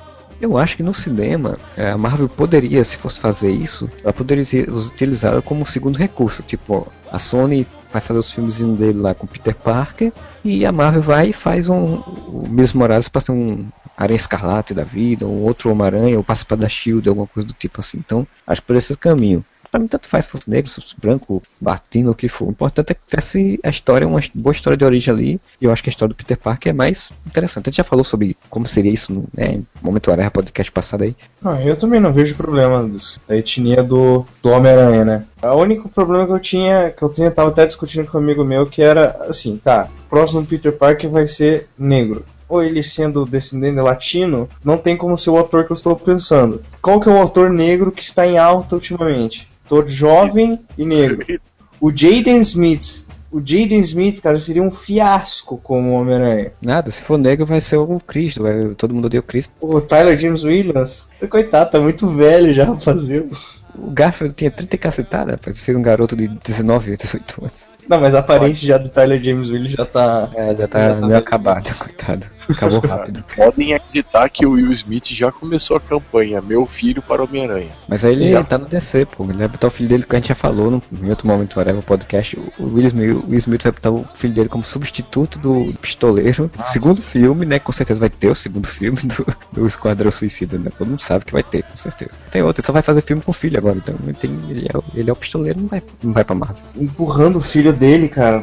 Eu 0.43 0.59
acho 0.59 0.77
que 0.77 0.83
no 0.83 0.93
cinema, 0.93 1.57
é, 1.77 1.93
a 1.93 1.97
Marvel 1.97 2.29
poderia, 2.29 2.83
se 2.83 2.97
fosse 2.97 3.21
fazer 3.21 3.53
isso, 3.53 3.89
ela 4.03 4.13
poderia 4.13 4.45
ser 4.45 4.69
utilizada 4.69 5.41
como 5.41 5.65
segundo 5.65 5.97
recurso. 5.97 6.43
Tipo, 6.43 6.91
a 7.13 7.17
Sony 7.17 7.65
vai 7.93 8.03
fazer 8.03 8.19
os 8.19 8.29
filmes 8.29 8.61
dele 8.61 8.99
lá 8.99 9.15
com 9.15 9.25
Peter 9.25 9.55
Parker 9.55 10.13
e 10.45 10.67
a 10.67 10.73
Marvel 10.73 11.01
vai 11.01 11.29
e 11.29 11.33
faz 11.33 11.69
um. 11.69 11.95
O 12.27 12.43
Miles 12.49 12.73
Morales 12.73 13.09
para 13.09 13.21
ser 13.21 13.31
um 13.31 13.69
Aranha 13.97 14.17
Escarlate 14.17 14.75
da 14.75 14.83
vida, 14.83 15.25
um 15.25 15.45
outro 15.45 15.71
Homem-Aranha, 15.71 16.17
ou 16.17 16.25
participar 16.25 16.57
da 16.57 16.69
Shield, 16.69 17.09
alguma 17.09 17.29
coisa 17.29 17.47
do 17.47 17.55
tipo 17.55 17.79
assim. 17.79 17.99
Então, 17.99 18.27
acho 18.45 18.61
que 18.61 18.67
por 18.67 18.75
esse 18.75 18.97
caminho. 18.97 19.45
Pra 19.73 19.81
mim, 19.81 19.87
tanto 19.87 20.07
faz 20.07 20.27
se 20.27 20.31
fosse 20.31 20.51
negro, 20.51 20.71
se 20.71 20.83
fosse 20.83 20.95
branco, 21.01 21.43
latino, 21.63 22.11
o 22.11 22.15
que 22.15 22.29
for. 22.29 22.47
O 22.47 22.51
importante 22.51 22.91
é 22.91 22.95
que 22.95 23.01
tivesse 23.09 23.59
a 23.65 23.71
história, 23.71 24.07
uma 24.07 24.21
boa 24.35 24.53
história 24.53 24.77
de 24.77 24.85
origem 24.85 25.15
ali. 25.15 25.41
E 25.59 25.65
eu 25.65 25.73
acho 25.73 25.83
que 25.83 25.89
a 25.89 25.93
história 25.93 26.13
do 26.13 26.15
Peter 26.15 26.37
Parker 26.37 26.69
é 26.69 26.75
mais 26.75 27.11
interessante. 27.27 27.69
A 27.69 27.71
gente 27.71 27.79
já 27.79 27.85
falou 27.85 28.05
sobre 28.05 28.37
como 28.51 28.69
seria 28.69 28.93
isso 28.93 29.15
no 29.15 29.25
né, 29.33 29.63
Momento 29.81 30.13
Aranha 30.13 30.31
podcast 30.31 30.71
passado 30.71 31.05
aí. 31.05 31.17
Ah, 31.43 31.59
eu 31.63 31.75
também 31.75 32.01
não 32.01 32.13
vejo 32.13 32.37
problema 32.37 32.87
disso, 32.87 33.19
da 33.27 33.35
etnia 33.35 33.83
do, 33.83 34.27
do 34.43 34.51
Homem-Aranha, 34.51 35.07
né? 35.07 35.25
O 35.43 35.55
único 35.55 35.89
problema 35.89 36.27
que 36.27 36.33
eu 36.33 36.39
tinha, 36.39 36.91
que 36.91 37.03
eu 37.03 37.11
tinha, 37.11 37.31
tava 37.31 37.49
até 37.49 37.65
discutindo 37.65 38.07
com 38.07 38.19
um 38.19 38.21
amigo 38.21 38.45
meu, 38.45 38.67
que 38.67 38.83
era 38.83 39.25
assim, 39.27 39.57
tá, 39.57 39.89
próximo 40.07 40.45
Peter 40.45 40.73
Parker 40.73 41.09
vai 41.09 41.27
ser 41.27 41.67
negro. 41.79 42.27
Ou 42.47 42.63
ele 42.63 42.83
sendo 42.83 43.25
descendente 43.25 43.81
latino, 43.81 44.47
não 44.63 44.77
tem 44.77 44.99
como 44.99 45.17
ser 45.17 45.31
o 45.31 45.39
ator 45.39 45.65
que 45.65 45.73
eu 45.73 45.75
estou 45.75 45.97
pensando. 45.97 46.61
Qual 46.83 47.01
que 47.01 47.09
é 47.09 47.13
o 47.13 47.23
ator 47.23 47.49
negro 47.49 47.91
que 47.91 48.03
está 48.03 48.27
em 48.27 48.37
alta 48.37 48.75
ultimamente? 48.75 49.51
Ator 49.73 49.89
jovem 49.89 50.59
e 50.77 50.85
negro. 50.85 51.25
O 51.81 51.91
Jaden 51.91 52.39
Smith. 52.39 53.05
O 53.29 53.41
Jaden 53.41 53.81
Smith, 53.81 54.21
cara, 54.21 54.39
seria 54.39 54.63
um 54.63 54.71
fiasco 54.71 55.59
como 55.59 55.91
Homem-Aranha. 55.91 56.53
Nada, 56.63 56.93
se 56.93 57.03
for 57.03 57.19
negro 57.19 57.45
vai 57.45 57.59
ser 57.59 57.77
o 57.77 57.99
Chris, 57.99 58.37
todo 58.77 58.95
mundo 58.95 59.07
odeia 59.07 59.19
o 59.19 59.25
Chris. 59.25 59.51
O 59.61 59.81
Tyler 59.81 60.17
James 60.17 60.45
Williams, 60.45 61.09
coitado, 61.29 61.73
tá 61.73 61.81
muito 61.81 62.07
velho 62.07 62.53
já 62.53 62.77
fazer. 62.77 63.27
O 63.75 63.91
Garfield 63.91 64.33
tinha 64.37 64.49
30 64.49 64.77
e 64.77 64.79
cacetada, 64.79 65.33
rapaz, 65.33 65.61
fez 65.61 65.77
um 65.77 65.83
garoto 65.83 66.15
de 66.15 66.29
19, 66.29 66.97
18 66.97 67.41
anos. 67.41 67.65
Não, 67.89 68.01
mas 68.01 68.15
a 68.15 68.21
aparência 68.21 68.67
já 68.67 68.79
do 68.79 68.89
Tyler 68.89 69.23
James 69.23 69.51
Williams 69.51 69.73
já 69.73 69.85
tá. 69.85 70.29
É, 70.35 70.55
já 70.57 70.69
tá 70.69 70.95
meio 70.95 71.17
acabado, 71.19 71.73
coitado. 71.77 72.27
Acabou 72.49 72.81
rápido. 72.81 73.25
Podem 73.37 73.75
acreditar 73.75 74.29
que 74.29 74.45
o 74.47 74.53
Will 74.53 74.73
Smith 74.73 75.07
já 75.09 75.31
começou 75.31 75.77
a 75.77 75.81
campanha 75.81 76.41
Meu 76.41 76.67
Filho 76.67 77.01
para 77.03 77.23
o 77.23 77.25
Homem-Aranha. 77.25 77.71
Mas 77.89 78.05
aí 78.05 78.13
ele 78.13 78.29
Já. 78.29 78.43
tá 78.45 78.59
no 78.59 78.67
DC, 78.67 79.07
pô. 79.07 79.25
Ele 79.25 79.35
vai 79.39 79.49
botar 79.49 79.67
o 79.69 79.71
filho 79.71 79.89
dele, 79.89 80.05
que 80.05 80.15
a 80.17 80.19
gente 80.19 80.29
já 80.29 80.35
falou 80.35 80.71
no, 80.71 80.83
em 81.03 81.11
outro 81.11 81.27
momento, 81.27 81.57
whatever, 81.57 81.83
podcast. 81.83 82.39
O 82.59 82.65
Will 82.75 82.87
Smith, 82.87 83.11
o 83.17 83.29
Will 83.29 83.39
Smith 83.39 83.63
vai 83.63 83.73
botar 83.73 83.91
o 83.91 84.05
filho 84.15 84.33
dele 84.35 84.49
como 84.49 84.65
substituto 84.65 85.39
do 85.39 85.73
pistoleiro. 85.81 86.51
Segundo 86.67 87.01
filme, 87.01 87.45
né? 87.47 87.59
Com 87.59 87.73
certeza 87.73 88.01
vai 88.01 88.11
ter 88.11 88.29
o 88.31 88.35
segundo 88.35 88.67
filme 88.67 88.99
do, 89.03 89.27
do 89.53 89.67
Esquadrão 89.67 90.11
Suicida, 90.11 90.59
né? 90.59 90.71
Todo 90.77 90.89
mundo 90.89 91.01
sabe 91.01 91.25
que 91.25 91.33
vai 91.33 91.43
ter, 91.43 91.63
com 91.63 91.77
certeza. 91.77 92.11
Tem 92.31 92.43
outro, 92.43 92.61
ele 92.61 92.67
só 92.67 92.73
vai 92.73 92.83
fazer 92.83 93.03
filme 93.03 93.23
com 93.23 93.31
o 93.31 93.35
filho 93.35 93.57
agora, 93.59 93.77
então 93.77 93.95
ele, 94.03 94.15
tem, 94.15 94.31
ele, 94.49 94.67
é, 94.73 94.77
o- 94.77 94.85
ele 94.95 95.09
é 95.11 95.13
o 95.13 95.17
pistoleiro, 95.17 95.61
não 95.61 95.69
vai, 95.69 95.83
não 96.03 96.13
vai 96.13 96.25
pra 96.25 96.35
Marvel. 96.35 96.57
empurrando 96.77 97.37
o 97.37 97.41
filho 97.41 97.72
dele, 97.73 98.09
cara. 98.09 98.43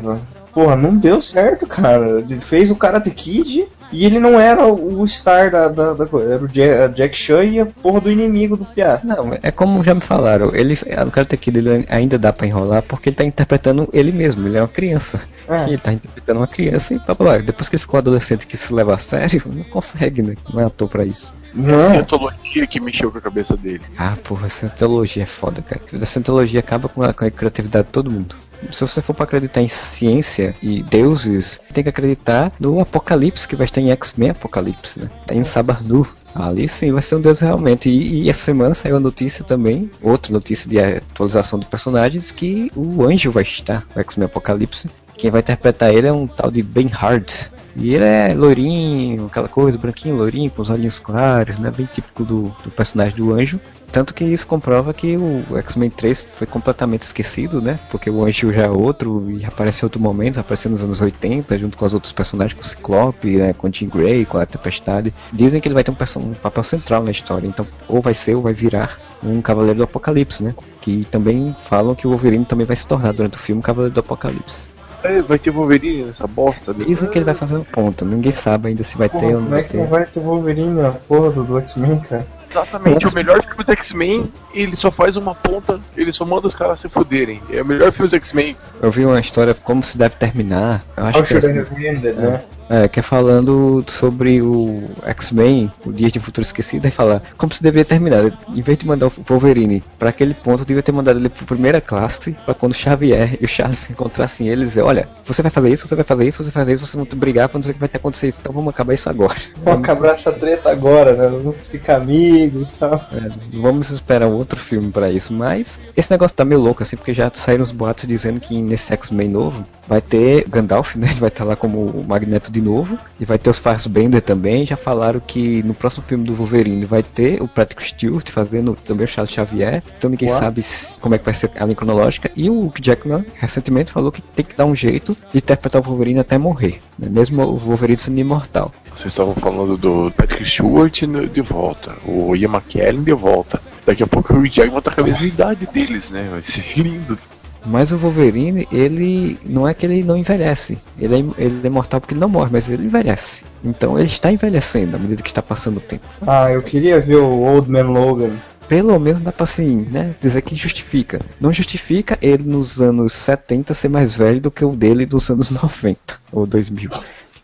Porra, 0.53 0.75
não 0.75 0.95
deu 0.95 1.21
certo, 1.21 1.65
cara. 1.67 2.19
Ele 2.19 2.39
fez 2.41 2.71
o 2.71 2.75
Karate 2.75 3.11
Kid 3.11 3.67
e 3.91 4.05
ele 4.05 4.19
não 4.19 4.39
era 4.39 4.65
o 4.67 5.05
star 5.07 5.51
da, 5.51 5.67
da, 5.67 5.93
da 5.93 6.05
coisa. 6.05 6.33
Era 6.33 6.43
o 6.43 6.47
Jack, 6.47 6.95
Jack 6.95 7.17
Chan 7.17 7.43
e 7.43 7.59
a 7.59 7.65
porra 7.65 8.01
do 8.01 8.11
inimigo 8.11 8.55
do 8.55 8.65
Piá. 8.65 8.99
Não, 9.03 9.37
é 9.41 9.51
como 9.51 9.83
já 9.83 9.93
me 9.93 10.01
falaram, 10.01 10.53
ele, 10.53 10.75
o 10.75 11.11
cara 11.11 11.25
Kid 11.25 11.57
ele 11.57 11.85
ainda 11.89 12.17
dá 12.17 12.31
pra 12.31 12.47
enrolar 12.47 12.83
porque 12.83 13.09
ele 13.09 13.15
tá 13.15 13.23
interpretando 13.23 13.89
ele 13.93 14.11
mesmo, 14.11 14.47
ele 14.47 14.57
é 14.57 14.61
uma 14.61 14.67
criança. 14.67 15.19
É. 15.47 15.63
Ele 15.65 15.77
tá 15.77 15.91
interpretando 15.93 16.37
uma 16.37 16.47
criança 16.47 16.93
e 16.93 16.99
blá, 16.99 17.15
blá, 17.15 17.31
blá. 17.31 17.37
depois 17.39 17.69
que 17.69 17.75
ele 17.75 17.81
ficou 17.81 17.97
um 17.97 18.01
adolescente 18.01 18.45
que 18.45 18.55
se 18.57 18.73
leva 18.73 18.93
a 18.93 18.97
sério, 18.99 19.41
não 19.45 19.63
consegue, 19.63 20.21
né? 20.21 20.35
Não 20.53 20.61
é 20.61 20.65
ator 20.65 20.87
pra 20.87 21.03
isso. 21.05 21.33
É 21.55 21.59
a 21.59 21.63
Não, 21.63 21.79
cientologia 21.79 22.67
que 22.67 22.79
mexeu 22.79 23.11
com 23.11 23.17
a 23.17 23.21
cabeça 23.21 23.57
dele. 23.57 23.81
Ah, 23.97 24.15
porra, 24.23 24.45
essa 24.45 24.67
cientologia 24.67 25.23
é 25.23 25.25
foda, 25.25 25.61
cara. 25.63 25.81
A 25.99 26.05
cientologia 26.05 26.59
acaba 26.59 26.87
com 26.87 27.01
a, 27.01 27.13
com 27.13 27.25
a 27.25 27.31
criatividade 27.31 27.87
de 27.87 27.91
todo 27.93 28.11
mundo. 28.11 28.35
Se 28.71 28.81
você 28.81 29.01
for 29.01 29.13
pra 29.13 29.23
acreditar 29.23 29.61
em 29.61 29.67
ciência 29.67 30.55
e 30.61 30.83
deuses, 30.83 31.59
tem 31.73 31.83
que 31.83 31.89
acreditar 31.89 32.51
no 32.59 32.79
Apocalipse, 32.79 33.47
que 33.47 33.55
vai 33.55 33.65
estar 33.65 33.81
em 33.81 33.91
X-Men 33.91 34.31
Apocalipse, 34.31 34.99
né? 34.99 35.09
Tá 35.25 35.33
em 35.33 35.43
Sabarnu. 35.43 36.07
Ali 36.35 36.67
sim 36.67 36.91
vai 36.91 37.01
ser 37.01 37.15
um 37.15 37.21
deus 37.21 37.39
realmente. 37.39 37.89
E, 37.89 38.23
e 38.23 38.29
essa 38.29 38.41
semana 38.41 38.75
saiu 38.75 38.97
a 38.97 38.99
notícia 38.99 39.43
também, 39.43 39.89
outra 40.01 40.31
notícia 40.31 40.69
de 40.69 40.79
atualização 40.79 41.57
de 41.57 41.65
personagens, 41.65 42.31
que 42.31 42.71
o 42.75 43.03
anjo 43.03 43.31
vai 43.31 43.43
estar 43.43 43.85
no 43.95 44.01
X-Men 44.01 44.25
Apocalipse. 44.25 44.89
Quem 45.17 45.31
vai 45.31 45.41
interpretar 45.41 45.93
ele 45.93 46.07
é 46.07 46.13
um 46.13 46.27
tal 46.27 46.51
de 46.51 46.61
Ben 46.63 46.87
Hard. 46.87 47.29
E 47.75 47.93
ele 47.93 48.03
é 48.03 48.33
loirinho, 48.33 49.27
aquela 49.27 49.47
coisa, 49.47 49.77
branquinho, 49.77 50.15
loirinho, 50.15 50.49
com 50.49 50.61
os 50.61 50.69
olhinhos 50.69 50.99
claros, 50.99 51.59
né? 51.59 51.71
Bem 51.71 51.87
típico 51.91 52.23
do, 52.23 52.55
do 52.63 52.71
personagem 52.71 53.15
do 53.15 53.33
anjo. 53.33 53.59
Tanto 53.91 54.13
que 54.13 54.23
isso 54.23 54.45
comprova 54.45 54.93
que 54.93 55.17
o 55.17 55.57
X-Men 55.57 55.89
3 55.89 56.27
foi 56.35 56.47
completamente 56.47 57.03
esquecido, 57.03 57.61
né? 57.61 57.79
Porque 57.89 58.09
o 58.09 58.23
Anjo 58.23 58.53
já 58.53 58.63
é 58.63 58.69
outro 58.69 59.29
e 59.29 59.45
apareceu 59.45 59.85
em 59.85 59.87
outro 59.87 60.01
momento, 60.01 60.39
apareceu 60.39 60.69
nos 60.69 60.83
anos 60.83 61.01
80, 61.01 61.57
junto 61.57 61.77
com 61.77 61.85
os 61.85 61.93
outros 61.93 62.11
personagens, 62.11 62.53
com 62.53 62.61
o 62.61 62.65
Ciclope, 62.65 63.37
né? 63.37 63.53
com 63.53 63.67
o 63.67 63.73
Jean 63.73 63.89
Grey, 63.89 64.25
com 64.25 64.37
a 64.37 64.45
Tempestade. 64.45 65.13
Dizem 65.33 65.59
que 65.59 65.67
ele 65.67 65.73
vai 65.75 65.83
ter 65.83 65.91
um, 65.91 66.19
um 66.19 66.33
papel 66.33 66.63
central 66.63 67.03
na 67.03 67.11
história, 67.11 67.47
então 67.47 67.65
ou 67.87 68.01
vai 68.01 68.13
ser 68.13 68.35
ou 68.35 68.41
vai 68.41 68.53
virar 68.53 68.99
um 69.23 69.41
Cavaleiro 69.41 69.77
do 69.77 69.83
Apocalipse, 69.83 70.43
né? 70.43 70.53
Que 70.81 71.05
também 71.11 71.55
falam 71.65 71.95
que 71.95 72.07
o 72.07 72.11
Wolverine 72.11 72.45
também 72.45 72.65
vai 72.65 72.75
se 72.75 72.87
tornar 72.87 73.11
durante 73.11 73.35
o 73.37 73.39
filme 73.39 73.59
um 73.59 73.63
Cavaleiro 73.63 73.93
do 73.93 73.99
Apocalipse. 73.99 74.69
É, 75.03 75.21
vai 75.21 75.39
ter 75.39 75.49
Wolverine 75.49 76.03
nessa 76.03 76.27
bosta 76.27 76.73
dele. 76.73 76.93
Dizem 76.93 77.09
que 77.09 77.17
ele 77.17 77.25
vai 77.25 77.35
fazer 77.35 77.55
uma 77.55 77.65
ponta, 77.65 78.03
ninguém 78.03 78.31
sabe 78.31 78.69
ainda 78.69 78.83
se 78.83 78.97
vai 78.97 79.07
ter 79.07 79.19
porra, 79.19 79.27
ou 79.27 79.41
não 79.41 79.43
como 79.43 79.55
é 79.55 79.61
vai 79.61 79.69
que 79.69 79.77
não 79.77 79.83
ter. 79.83 79.89
vai 79.89 80.05
ter 80.05 80.19
Wolverine 80.19 80.81
na 80.81 80.91
porra 80.91 81.31
do, 81.31 81.43
do 81.43 81.57
X-Men, 81.59 81.99
cara? 82.01 82.25
Exatamente, 82.49 83.07
o 83.07 83.13
melhor 83.13 83.43
filme 83.43 83.63
do 83.63 83.71
X-Men, 83.71 84.31
ele 84.53 84.75
só 84.75 84.91
faz 84.91 85.15
uma 85.15 85.35
ponta, 85.35 85.79
ele 85.95 86.11
só 86.11 86.25
manda 86.25 86.47
os 86.47 86.55
caras 86.55 86.79
se 86.79 86.89
fuderem. 86.89 87.41
É 87.51 87.61
o 87.61 87.65
melhor 87.65 87.91
filme 87.91 88.09
do 88.09 88.15
X-Men. 88.15 88.57
Eu 88.81 88.91
vi 88.91 89.05
uma 89.05 89.19
história 89.19 89.53
como 89.53 89.83
se 89.83 89.97
deve 89.97 90.15
terminar. 90.15 90.83
Eu 90.97 91.05
acho 91.05 91.19
How 91.19 91.23
que 91.23 91.33
é 91.37 91.41
should 91.41 91.59
assim. 91.59 92.15
né? 92.15 92.41
É, 92.69 92.87
que 92.87 92.99
é 92.99 93.03
falando 93.03 93.83
sobre 93.87 94.43
o 94.43 94.83
X-Men, 95.03 95.71
o 95.83 95.91
Dia 95.91 96.11
de 96.11 96.19
Futuro 96.19 96.45
Esquecido, 96.45 96.87
e 96.87 96.91
fala 96.91 97.19
como 97.35 97.51
se 97.51 97.63
deveria 97.63 97.83
terminar. 97.83 98.31
Em 98.47 98.61
vez 98.61 98.77
de 98.77 98.85
mandar 98.85 99.07
o 99.07 99.11
Wolverine 99.27 99.83
para 99.97 100.09
aquele 100.09 100.35
ponto, 100.35 100.63
devia 100.63 100.83
ter 100.83 100.91
mandado 100.91 101.17
ele 101.17 101.29
para 101.29 101.47
primeira 101.47 101.81
classe, 101.81 102.33
para 102.45 102.53
quando 102.53 102.73
o 102.73 102.75
Xavier 102.75 103.37
e 103.41 103.45
o 103.45 103.47
Charles 103.47 103.79
se 103.79 103.91
encontrassem 103.91 104.47
ele 104.47 104.65
dizer, 104.65 104.83
olha, 104.83 105.09
você 105.25 105.41
vai 105.41 105.49
fazer 105.49 105.69
isso, 105.71 105.87
você 105.87 105.95
vai 105.95 106.05
fazer 106.05 106.27
isso, 106.27 106.43
você 106.43 106.51
vai 106.51 106.61
fazer 106.61 106.73
isso, 106.73 106.85
vocês 106.85 106.95
vão 106.95 107.19
brigar, 107.19 107.49
não 107.51 107.61
sei 107.63 107.71
o 107.71 107.73
que 107.73 107.79
vai 107.79 107.89
ter 107.89 107.97
acontecer 107.97 108.27
isso, 108.27 108.39
então 108.39 108.53
vamos 108.53 108.69
acabar 108.69 108.93
isso 108.93 109.09
agora. 109.09 109.35
Vamos 109.63 109.79
acabar 109.79 110.09
essa 110.09 110.31
treta 110.31 110.69
agora, 110.69 111.13
né? 111.13 111.27
Vamos 111.27 111.55
ficar 111.65 111.95
amigo 111.95 112.38
e 112.45 112.67
tal. 112.79 112.95
É, 113.11 113.29
vamos 113.53 113.89
esperar 113.89 114.27
um 114.27 114.33
outro 114.33 114.59
filme 114.59 114.91
para 114.91 115.11
isso, 115.11 115.33
mas 115.33 115.79
esse 115.95 116.11
negócio 116.11 116.35
tá 116.35 116.45
meio 116.45 116.61
louco 116.61 116.83
assim, 116.83 116.95
porque 116.95 117.13
já 117.13 117.31
saíram 117.33 117.63
os 117.63 117.71
boatos 117.71 118.07
dizendo 118.07 118.39
que 118.39 118.61
nesse 118.61 118.91
X-Men 118.93 119.29
novo 119.29 119.65
vai 119.87 120.01
ter 120.01 120.47
Gandalf, 120.47 120.95
né? 120.95 121.07
Ele 121.11 121.19
vai 121.19 121.29
estar 121.29 121.43
lá 121.43 121.55
como 121.55 121.85
o 121.85 122.05
Magneto 122.07 122.51
de 122.51 122.61
novo, 122.61 122.97
e 123.19 123.25
vai 123.25 123.39
ter 123.39 123.49
os 123.49 123.57
Fassbender 123.57 124.21
também. 124.21 124.65
Já 124.65 124.77
falaram 124.77 125.19
que 125.19 125.63
no 125.63 125.73
próximo 125.73 126.03
filme 126.03 126.23
do 126.23 126.35
Wolverine 126.35 126.85
vai 126.85 127.01
ter 127.01 127.41
o 127.41 127.47
Patrick 127.47 127.83
Stewart 127.83 128.29
fazendo 128.29 128.75
também 128.75 129.05
o 129.05 129.07
Charles 129.07 129.33
Xavier, 129.33 129.81
então 129.97 130.09
ninguém 130.09 130.29
Uau. 130.29 130.39
sabe 130.39 130.63
como 131.01 131.15
é 131.15 131.17
que 131.17 131.25
vai 131.25 131.33
ser 131.33 131.49
a 131.59 131.65
linha 131.65 131.75
cronológica. 131.75 132.31
E 132.35 132.49
o 132.49 132.71
Jackman 132.79 133.25
recentemente 133.35 133.91
falou 133.91 134.11
que 134.11 134.21
tem 134.21 134.45
que 134.45 134.55
dar 134.55 134.65
um 134.65 134.75
jeito 134.75 135.17
de 135.31 135.39
interpretar 135.39 135.81
o 135.81 135.85
Wolverine 135.85 136.19
até 136.19 136.37
morrer, 136.37 136.79
né? 136.97 137.07
mesmo 137.09 137.41
o 137.41 137.57
Wolverine 137.57 137.97
sendo 137.97 138.19
imortal. 138.19 138.71
Vocês 138.95 139.13
estavam 139.13 139.33
falando 139.33 139.77
do 139.77 140.11
Patrick 140.11 140.45
Stewart 140.45 141.01
de 141.31 141.41
volta, 141.41 141.95
o 142.05 142.28
Ian 142.35 142.49
McKellen 142.49 143.03
de 143.03 143.13
volta. 143.13 143.61
Daqui 143.85 144.03
a 144.03 144.07
pouco 144.07 144.33
o 144.33 144.37
Hugh 144.37 144.47
Jackman 144.51 144.81
tá 144.81 144.91
com 144.91 145.01
a 145.01 145.03
mesma 145.03 145.25
idade 145.25 145.67
deles, 145.73 146.11
né? 146.11 146.27
Vai 146.31 146.41
ser 146.41 146.63
lindo. 146.77 147.17
Mas 147.65 147.91
o 147.91 147.97
Wolverine, 147.97 148.67
ele 148.71 149.37
não 149.45 149.67
é 149.67 149.73
que 149.73 149.85
ele 149.85 150.03
não 150.03 150.15
envelhece. 150.15 150.77
Ele 150.97 151.15
é, 151.15 151.43
ele 151.43 151.59
é 151.63 151.67
imortal 151.67 151.99
porque 151.99 152.13
ele 152.13 152.21
não 152.21 152.29
morre, 152.29 152.49
mas 152.51 152.69
ele 152.69 152.85
envelhece. 152.85 153.43
Então 153.63 153.97
ele 153.97 154.07
está 154.07 154.31
envelhecendo 154.31 154.95
à 154.95 154.99
medida 154.99 155.21
que 155.21 155.27
está 155.27 155.41
passando 155.41 155.77
o 155.77 155.81
tempo. 155.81 156.07
Ah, 156.25 156.49
eu 156.51 156.61
queria 156.61 156.99
ver 157.01 157.17
o 157.17 157.39
Old 157.39 157.69
Man 157.69 157.89
Logan. 157.89 158.31
Pelo 158.67 158.97
menos 158.99 159.19
dá 159.19 159.31
pra 159.31 159.43
assim, 159.43 159.87
né? 159.91 160.13
Dizer 160.21 160.41
que 160.43 160.55
justifica. 160.55 161.19
Não 161.41 161.51
justifica 161.51 162.17
ele 162.21 162.43
nos 162.43 162.79
anos 162.79 163.13
70 163.13 163.73
ser 163.73 163.89
mais 163.89 164.13
velho 164.13 164.39
do 164.39 164.51
que 164.51 164.63
o 164.63 164.75
dele 164.75 165.05
dos 165.05 165.29
anos 165.29 165.49
90 165.51 165.97
ou 166.31 166.45
2000. 166.45 166.91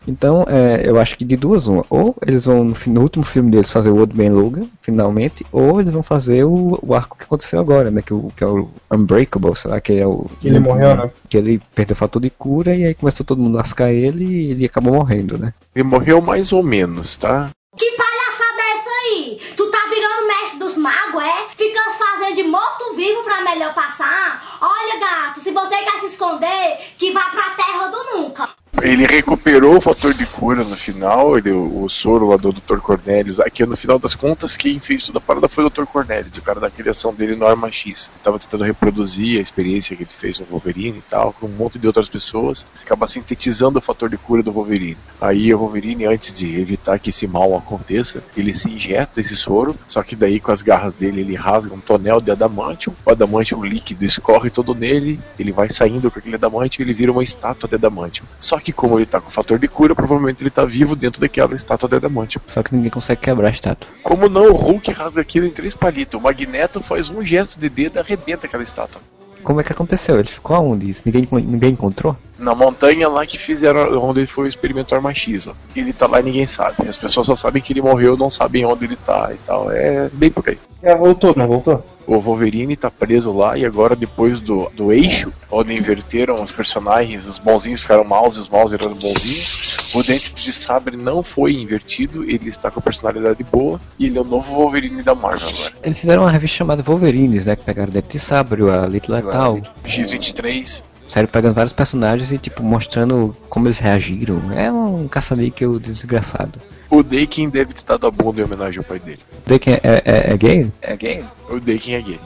Então, 0.08 0.46
é, 0.48 0.88
eu 0.88 1.00
acho 1.00 1.18
que 1.18 1.26
de 1.26 1.36
duas 1.36 1.68
uma. 1.68 1.86
Ou 1.90 2.16
eles 2.26 2.46
vão, 2.46 2.74
no, 2.88 3.02
último 3.02 3.24
filme 3.24 3.52
deles, 3.52 3.72
fazer 3.72 3.90
o 3.90 3.98
Old 3.98 4.16
Man 4.16 4.34
Logan, 4.34 4.68
finalmente, 4.82 5.46
ou 5.52 5.82
eles 5.82 5.92
vão 5.92 6.04
fazer 6.04 6.44
o, 6.44 6.80
o 6.82 6.94
arco 6.94 7.18
que 7.18 7.24
aconteceu 7.24 7.60
agora, 7.60 7.90
né? 7.90 8.02
Que, 8.02 8.14
o, 8.14 8.32
que 8.36 8.44
é 8.44 8.48
o 8.48 8.70
Unbreakable, 8.92 9.56
sei 9.56 9.72
lá, 9.72 9.82
que 9.82 9.94
é 9.94 10.06
o. 10.06 10.30
Que 10.40 10.48
ele 10.48 10.60
morreu, 10.60 10.96
né? 10.96 11.12
Que 11.30 11.38
ele 11.38 11.62
perdeu 11.74 11.94
o 11.94 11.98
fator 11.98 12.22
de 12.22 12.30
cura 12.30 12.76
e 12.76 12.86
aí 12.86 12.94
começou 12.94 13.26
todo 13.26 13.42
mundo 13.42 13.58
a 13.58 13.62
lascar 13.62 13.92
ele 13.92 14.26
e 14.26 14.52
ele 14.52 14.66
acabou 14.66 14.94
morrendo, 14.94 15.38
né? 15.38 15.54
Ele 15.76 15.84
morreu 15.84 16.22
mais 16.22 16.54
ou 16.54 16.64
menos, 16.64 17.16
tá? 17.16 17.50
Que 17.76 17.92
palhaçada 17.92 18.62
é 18.62 18.78
essa 18.78 18.90
aí? 18.90 19.40
Tu 19.58 19.72
tá 19.72 19.80
virando 19.90 20.28
mestre 20.28 20.60
dos 20.60 20.78
magos, 20.78 21.22
é? 21.22 21.56
Fica 21.58 21.82
fazendo 21.92 22.36
de 22.36 22.44
morto-vivo 22.44 23.24
pra 23.24 23.44
melhor 23.44 23.74
passar? 23.74 24.58
Olha, 24.62 25.00
gato, 25.00 25.42
se 25.42 25.52
você 25.52 25.76
quer 25.76 26.00
se 26.00 26.06
esconder, 26.08 26.78
que 26.98 27.12
vá 27.12 27.26
pra 27.32 27.50
terra 27.52 27.88
do 27.88 28.18
nunca. 28.18 28.50
Ele 28.82 29.06
recuperou 29.06 29.78
o 29.78 29.82
fator 29.82 30.14
de 30.14 30.26
cura 30.26 30.64
no 30.64 30.76
final, 30.76 31.38
ele, 31.38 31.52
o 31.52 31.88
soro 31.88 32.28
lá 32.28 32.36
do 32.36 32.52
Dr. 32.52 32.78
Cornelius. 32.80 33.40
Aqui 33.40 33.66
no 33.66 33.76
final 33.76 33.98
das 33.98 34.14
contas, 34.14 34.58
quem 34.58 34.80
fez 34.80 35.04
toda 35.04 35.18
a 35.18 35.22
parada 35.22 35.48
foi 35.48 35.66
o 35.66 35.70
Dr. 35.70 35.86
Cornelius, 35.86 36.38
o 36.38 36.42
cara 36.42 36.60
da 36.60 36.70
criação 36.70 37.14
dele 37.14 37.36
no 37.36 37.48
Arma 37.48 37.72
X. 37.72 38.12
Ele 38.14 38.24
tava 38.24 38.38
tentando 38.38 38.66
reproduzir 38.66 39.40
a 39.40 39.42
experiência 39.42 39.96
que 39.96 40.04
ele 40.04 40.10
fez 40.12 40.40
no 40.40 40.46
Wolverine 40.46 41.00
e 41.00 41.10
tal, 41.10 41.34
com 41.34 41.48
um 41.48 41.50
monte 41.50 41.80
de 41.80 41.88
outras 41.88 42.10
pessoas. 42.10 42.66
Acaba 42.84 43.08
sintetizando 43.08 43.80
o 43.80 43.82
fator 43.82 44.10
de 44.10 44.18
cura 44.18 44.44
do 44.44 44.52
Wolverine. 44.52 44.98
Aí 45.22 45.54
o 45.54 45.58
Wolverine, 45.58 46.06
antes 46.06 46.34
de 46.34 46.60
evitar 46.60 47.00
que 47.00 47.10
esse 47.10 47.26
mal 47.26 47.56
aconteça, 47.58 48.24
ele 48.36 48.54
se 48.54 48.70
injeta 48.70 49.22
esse 49.22 49.38
soro, 49.38 49.76
só 49.88 50.04
que 50.04 50.16
daí 50.16 50.40
com 50.40 50.52
as 50.52 50.62
garras 50.62 50.96
dele 50.96 51.22
ele 51.22 51.36
rasga 51.36 51.74
um 51.74 51.80
tonel 51.80 52.20
de 52.20 52.30
adamantium. 52.30 52.94
O 53.06 53.12
adamantium 53.12 53.64
líquido 53.64 54.04
escorre 54.04 54.50
todo 54.50 54.76
nele, 54.76 55.20
ele 55.40 55.54
vai 55.54 55.70
saindo 55.70 56.12
com 56.12 56.20
aquele 56.20 56.36
adamantium 56.36 56.84
e 56.84 56.86
ele 56.86 56.94
vira 56.94 57.12
uma 57.12 57.24
estátua 57.24 57.70
de 57.70 57.76
adamantium. 57.76 58.26
Só 58.38 58.60
que 58.60 58.65
como 58.74 58.98
ele 58.98 59.06
tá 59.06 59.20
com 59.20 59.30
fator 59.30 59.60
de 59.60 59.68
cura, 59.68 59.96
provavelmente 59.96 60.42
ele 60.42 60.50
tá 60.50 60.66
vivo 60.66 60.96
dentro 60.96 61.22
daquela 61.22 61.56
estátua 61.56 61.90
de 61.90 61.96
adamantium. 61.96 62.42
Só 62.48 62.62
que 62.64 62.74
ninguém 62.74 62.92
consegue 62.92 63.22
quebrar 63.22 63.48
a 63.48 63.52
estátua. 63.52 63.90
Como 64.04 64.30
não, 64.30 64.52
o 64.52 64.56
Hulk 64.56 64.92
rasga 64.92 65.22
aquilo 65.22 65.46
em 65.46 65.52
três 65.52 65.74
palitos. 65.74 66.20
O 66.20 66.24
Magneto 66.24 66.82
faz 66.82 67.10
um 67.10 67.24
gesto 67.24 67.60
de 67.60 67.70
dedo 67.70 67.98
e 67.98 68.00
arrebenta 68.00 68.48
aquela 68.48 68.64
estátua. 68.64 69.02
Como 69.44 69.62
é 69.62 69.64
que 69.64 69.72
aconteceu? 69.72 70.16
Ele 70.16 70.28
ficou 70.28 70.56
aonde 70.56 70.90
isso? 70.90 71.04
Ninguém, 71.06 71.28
ninguém 71.32 71.72
encontrou? 71.74 72.18
Na 72.38 72.54
montanha 72.54 73.08
lá 73.08 73.26
que 73.26 73.38
fizeram, 73.38 73.98
onde 74.04 74.26
foi 74.26 74.46
o 74.46 74.48
experimento 74.48 74.94
Arma 74.94 75.14
X. 75.14 75.48
ó. 75.48 75.54
Ele 75.76 75.94
tá 75.94 76.08
lá 76.08 76.20
e 76.20 76.24
ninguém 76.24 76.46
sabe. 76.46 76.88
As 76.88 76.98
pessoas 76.98 77.28
só 77.28 77.36
sabem 77.36 77.62
que 77.62 77.72
ele 77.74 77.82
morreu, 77.82 78.18
não 78.18 78.30
sabem 78.30 78.66
onde 78.66 78.86
ele 78.86 78.96
tá 78.98 79.30
e 79.34 79.38
tal. 79.46 79.72
É 79.72 80.10
bem 80.12 80.30
por 80.30 80.48
aí. 80.50 80.58
Já 80.84 80.96
voltou, 80.96 81.34
não 81.36 81.48
voltou? 81.48 81.84
O 82.06 82.20
Wolverine 82.20 82.76
tá 82.76 82.92
preso 82.92 83.36
lá 83.36 83.58
e 83.58 83.66
agora 83.66 83.96
depois 83.96 84.40
do, 84.40 84.70
do 84.76 84.94
eixo, 84.94 85.34
onde 85.50 85.74
inverteram 85.74 86.36
os 86.36 86.52
personagens, 86.52 87.26
os 87.26 87.40
bonzinhos 87.40 87.82
ficaram 87.82 88.04
maus 88.04 88.36
e 88.36 88.40
os 88.42 88.48
maus 88.48 88.70
viraram 88.70 88.94
bonzinhos, 88.94 89.92
o 89.96 90.04
Dente 90.04 90.36
de 90.36 90.54
Sabre 90.54 90.96
não 90.96 91.24
foi 91.24 91.54
invertido, 91.54 92.24
ele 92.24 92.48
está 92.48 92.70
com 92.70 92.80
a 92.80 92.84
personalidade 92.84 93.44
boa 93.44 93.82
e 93.98 94.06
ele 94.06 94.20
é 94.20 94.22
o 94.22 94.24
novo 94.24 94.54
Wolverine 94.54 95.02
da 95.02 95.16
Marvel 95.16 95.50
agora. 95.50 95.74
Eles 95.82 95.98
fizeram 95.98 96.22
uma 96.22 96.32
revista 96.32 96.58
chamada 96.58 96.84
Wolverines, 96.84 97.48
né? 97.48 97.56
Que 97.56 97.64
pegaram 97.64 97.90
o 97.90 97.92
Dente 97.92 98.10
de 98.10 98.20
Sabre, 98.20 98.70
a 98.70 98.86
Little 98.86 99.16
Letal. 99.16 99.60
X23, 99.84 100.84
Saíram 101.08 101.30
pegando 101.30 101.54
vários 101.54 101.74
personagens 101.74 102.32
e, 102.32 102.38
tipo, 102.38 102.64
mostrando 102.64 103.36
como 103.50 103.68
eles 103.68 103.78
reagiram. 103.80 104.52
É 104.52 104.72
um 104.72 105.08
caça-níquel 105.08 105.80
desgraçado. 105.80 106.60
o 106.90 107.04
Daken 107.04 107.50
deve 107.50 107.74
ter 107.74 107.84
dado 107.86 108.08
a 108.08 108.12
bunda 108.12 108.42
em 108.42 108.44
homenagem 108.44 108.80
ao 108.80 108.84
pai 108.84 109.00
dele. 109.00 109.20
Daken 109.46 109.74
é, 109.76 109.80
é, 109.84 110.02
é, 110.06 110.34
é 110.34 110.38
gay? 110.38 110.72
É 110.82 110.96
gay? 110.98 111.26
O 111.50 111.60
Daken 111.60 111.96
é 111.96 112.02
gay. 112.02 112.20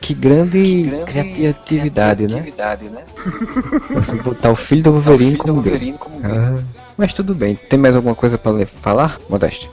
Que 0.00 0.12
grande, 0.14 0.84
criatividade, 1.06 2.26
né? 2.90 3.04
Você 3.94 4.16
botar 4.16 4.50
o 4.50 4.56
filho 4.56 4.82
do 4.82 4.92
Wolverine 4.92 5.36
como 5.36 5.62
gay. 5.62 5.94
Ah, 6.22 6.58
mas 6.96 7.12
tudo 7.14 7.34
bem. 7.34 7.56
Tem 7.56 7.78
mais 7.78 7.96
alguma 7.96 8.14
coisa 8.14 8.36
pra 8.38 8.52
le- 8.52 8.66
falar, 8.66 9.18
Modeste? 9.28 9.70